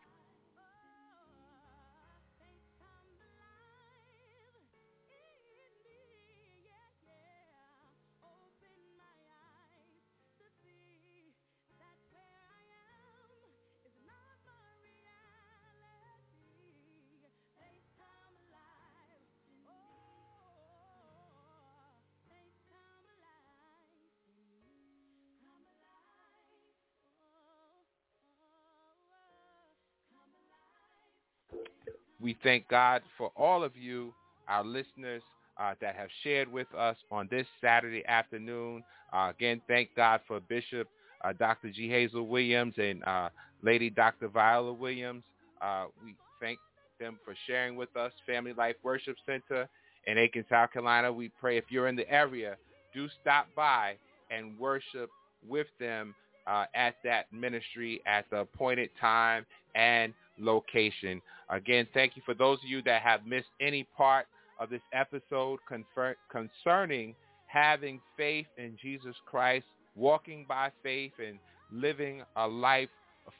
Thank 32.42 32.68
God 32.68 33.02
for 33.18 33.30
all 33.36 33.62
of 33.62 33.76
you, 33.76 34.12
our 34.48 34.64
listeners, 34.64 35.22
uh, 35.58 35.74
that 35.80 35.94
have 35.94 36.08
shared 36.22 36.50
with 36.50 36.66
us 36.74 36.96
on 37.10 37.28
this 37.30 37.46
Saturday 37.60 38.04
afternoon. 38.06 38.82
Uh, 39.12 39.30
again, 39.36 39.60
thank 39.68 39.90
God 39.94 40.20
for 40.26 40.40
Bishop 40.40 40.88
uh, 41.22 41.32
Dr. 41.38 41.68
Gehazel 41.68 42.26
Williams 42.26 42.74
and 42.78 43.04
uh, 43.04 43.28
Lady 43.62 43.90
Dr. 43.90 44.28
Viola 44.28 44.72
Williams. 44.72 45.22
Uh, 45.60 45.86
we 46.04 46.14
thank 46.40 46.58
them 46.98 47.18
for 47.24 47.34
sharing 47.46 47.76
with 47.76 47.94
us 47.96 48.12
Family 48.26 48.52
Life 48.52 48.76
Worship 48.82 49.16
Center 49.26 49.68
in 50.06 50.18
Aiken, 50.18 50.44
South 50.48 50.72
Carolina. 50.72 51.12
We 51.12 51.30
pray 51.40 51.58
if 51.58 51.64
you're 51.68 51.88
in 51.88 51.96
the 51.96 52.10
area, 52.10 52.56
do 52.94 53.08
stop 53.20 53.48
by 53.54 53.96
and 54.30 54.58
worship 54.58 55.10
with 55.46 55.66
them 55.78 56.14
uh, 56.46 56.64
at 56.74 56.96
that 57.04 57.32
ministry 57.32 58.00
at 58.06 58.24
the 58.30 58.38
appointed 58.40 58.90
time 59.00 59.44
and 59.74 60.14
location. 60.40 61.20
Again, 61.48 61.86
thank 61.94 62.16
you 62.16 62.22
for 62.24 62.34
those 62.34 62.58
of 62.58 62.68
you 62.68 62.82
that 62.82 63.02
have 63.02 63.26
missed 63.26 63.48
any 63.60 63.84
part 63.96 64.26
of 64.58 64.70
this 64.70 64.82
episode 64.92 65.58
confer- 65.68 66.16
concerning 66.30 67.14
having 67.46 68.00
faith 68.16 68.46
in 68.58 68.76
Jesus 68.80 69.14
Christ, 69.26 69.64
walking 69.96 70.46
by 70.48 70.70
faith 70.82 71.12
and 71.18 71.38
living 71.72 72.22
a 72.36 72.46
life 72.46 72.88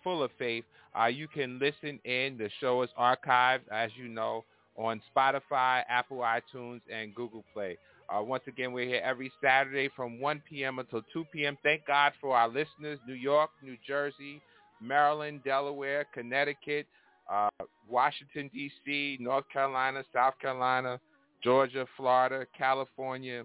full 0.03 0.23
of 0.23 0.31
faith. 0.39 0.65
Uh, 0.99 1.07
you 1.07 1.29
can 1.29 1.59
listen 1.59 2.01
in. 2.05 2.37
The 2.37 2.51
show 2.61 2.83
is 2.83 2.91
archived, 2.99 3.69
as 3.71 3.91
you 3.97 4.09
know, 4.09 4.45
on 4.77 5.01
Spotify, 5.15 5.83
Apple 5.89 6.19
iTunes, 6.19 6.81
and 6.93 7.15
Google 7.15 7.45
Play. 7.53 7.77
Uh, 8.09 8.23
once 8.23 8.43
again, 8.49 8.73
we're 8.73 8.89
here 8.89 9.03
every 9.05 9.31
Saturday 9.41 9.89
from 9.95 10.19
1 10.21 10.43
p.m. 10.49 10.81
until 10.81 11.03
2 11.13 11.25
p.m. 11.33 11.57
Thank 11.63 11.87
God 11.87 12.13
for 12.21 12.37
our 12.37 12.49
listeners, 12.49 12.99
New 13.07 13.15
York, 13.15 13.51
New 13.63 13.77
Jersey, 13.87 14.43
Maryland, 14.81 15.41
Delaware, 15.45 16.07
Connecticut, 16.13 16.87
uh, 17.31 17.49
Washington, 17.89 18.51
D.C., 18.53 19.19
North 19.21 19.45
Carolina, 19.53 20.03
South 20.13 20.35
Carolina, 20.41 21.01
Georgia, 21.43 21.87
Florida, 21.97 22.47
California, 22.57 23.45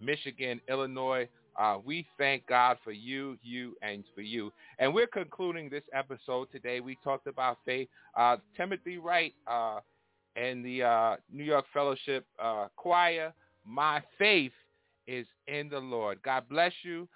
Michigan, 0.00 0.60
Illinois. 0.68 1.28
Uh, 1.58 1.78
we 1.84 2.06
thank 2.18 2.46
God 2.46 2.76
for 2.84 2.92
you, 2.92 3.38
you, 3.42 3.76
and 3.82 4.04
for 4.14 4.20
you. 4.20 4.52
And 4.78 4.92
we're 4.92 5.06
concluding 5.06 5.70
this 5.70 5.84
episode 5.94 6.48
today. 6.52 6.80
We 6.80 6.98
talked 7.02 7.26
about 7.26 7.58
faith. 7.64 7.88
Uh, 8.14 8.36
Timothy 8.56 8.98
Wright 8.98 9.32
uh, 9.46 9.80
and 10.36 10.64
the 10.64 10.82
uh, 10.82 11.16
New 11.32 11.44
York 11.44 11.64
Fellowship 11.72 12.26
uh, 12.38 12.68
Choir, 12.76 13.32
My 13.64 14.02
Faith 14.18 14.52
is 15.06 15.26
in 15.48 15.70
the 15.70 15.78
Lord. 15.78 16.18
God 16.22 16.44
bless 16.48 16.72
you. 16.82 17.08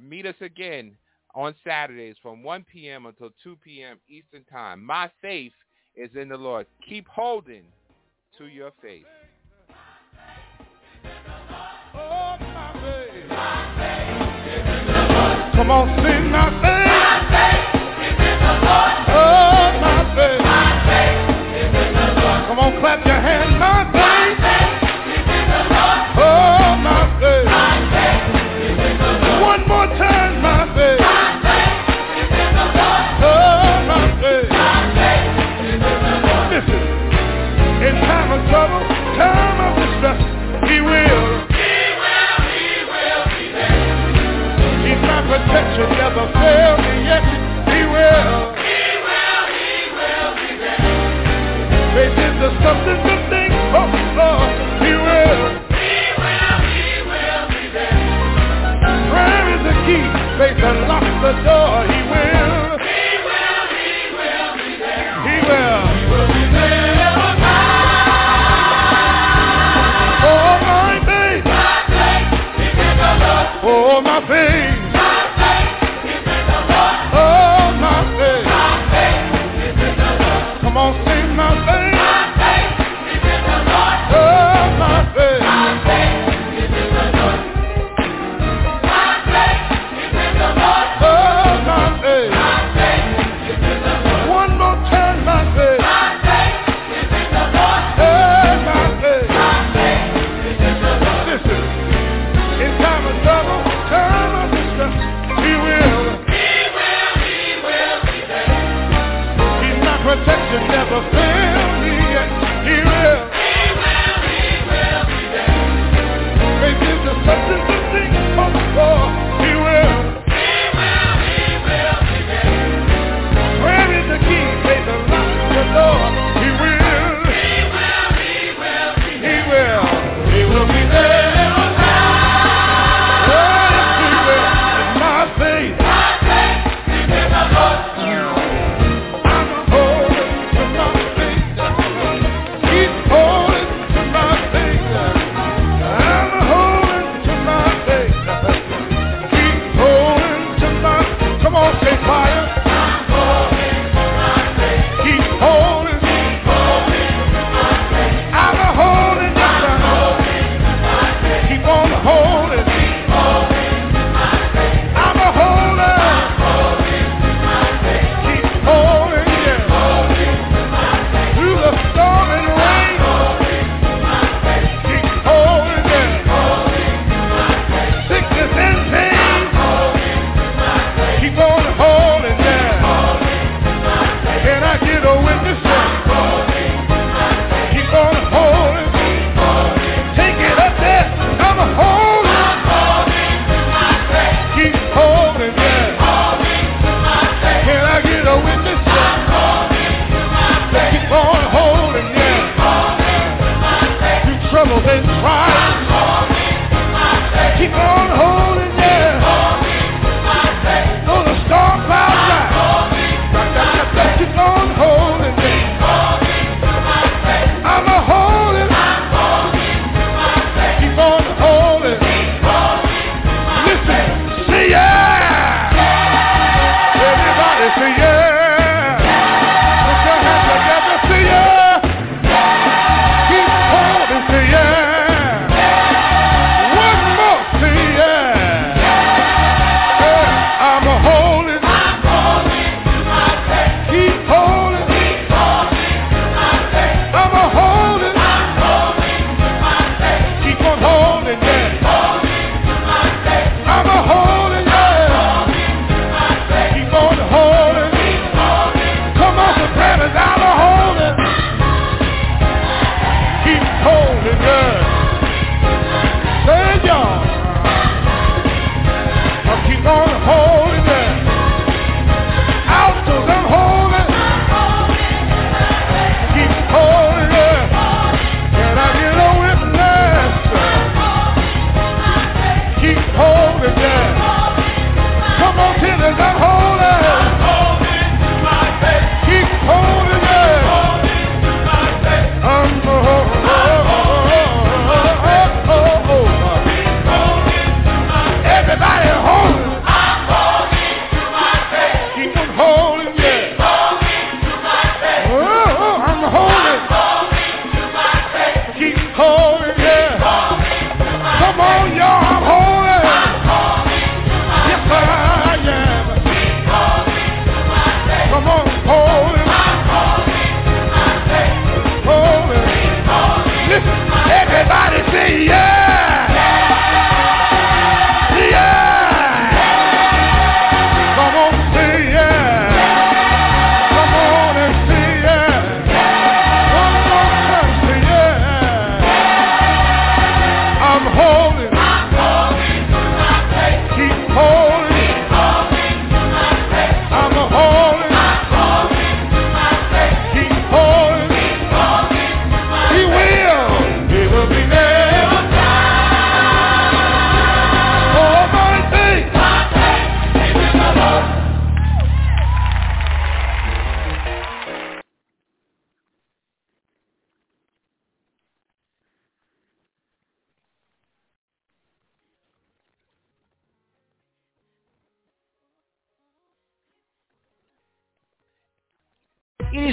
Meet 0.00 0.26
us 0.26 0.34
again 0.40 0.96
on 1.38 1.54
Saturdays 1.64 2.16
from 2.20 2.42
1 2.42 2.66
p.m. 2.70 3.06
until 3.06 3.30
2 3.44 3.56
p.m. 3.64 4.00
Eastern 4.08 4.42
Time. 4.50 4.84
My 4.84 5.08
faith 5.22 5.52
is 5.94 6.10
in 6.20 6.28
the 6.28 6.36
Lord. 6.36 6.66
Keep 6.88 7.06
holding 7.06 7.62
to 8.36 8.46
your 8.46 8.72
faith. 8.82 9.04
Come 15.54 15.70
on, 15.70 15.86
sing 16.02 16.30
my 16.32 16.50
faith. 16.58 16.90
My 16.90 17.22
faith 17.30 17.70
is 18.02 18.18
in 18.18 18.38
the 18.42 18.54
Lord. 18.66 18.94
Oh, 19.06 19.78
my 19.78 20.10
faith. 20.16 20.42
My 20.42 20.74
faith 20.90 21.22
is 21.54 21.70
in 21.70 21.94
the 21.94 22.20
Lord. 22.20 22.40
Come 22.48 22.58
on, 22.58 22.80
clap 22.80 23.06
your 23.06 23.14
hands, 23.14 23.54
my 23.60 23.92
faith. 23.92 23.97
The 61.28 61.32
door. 61.44 61.67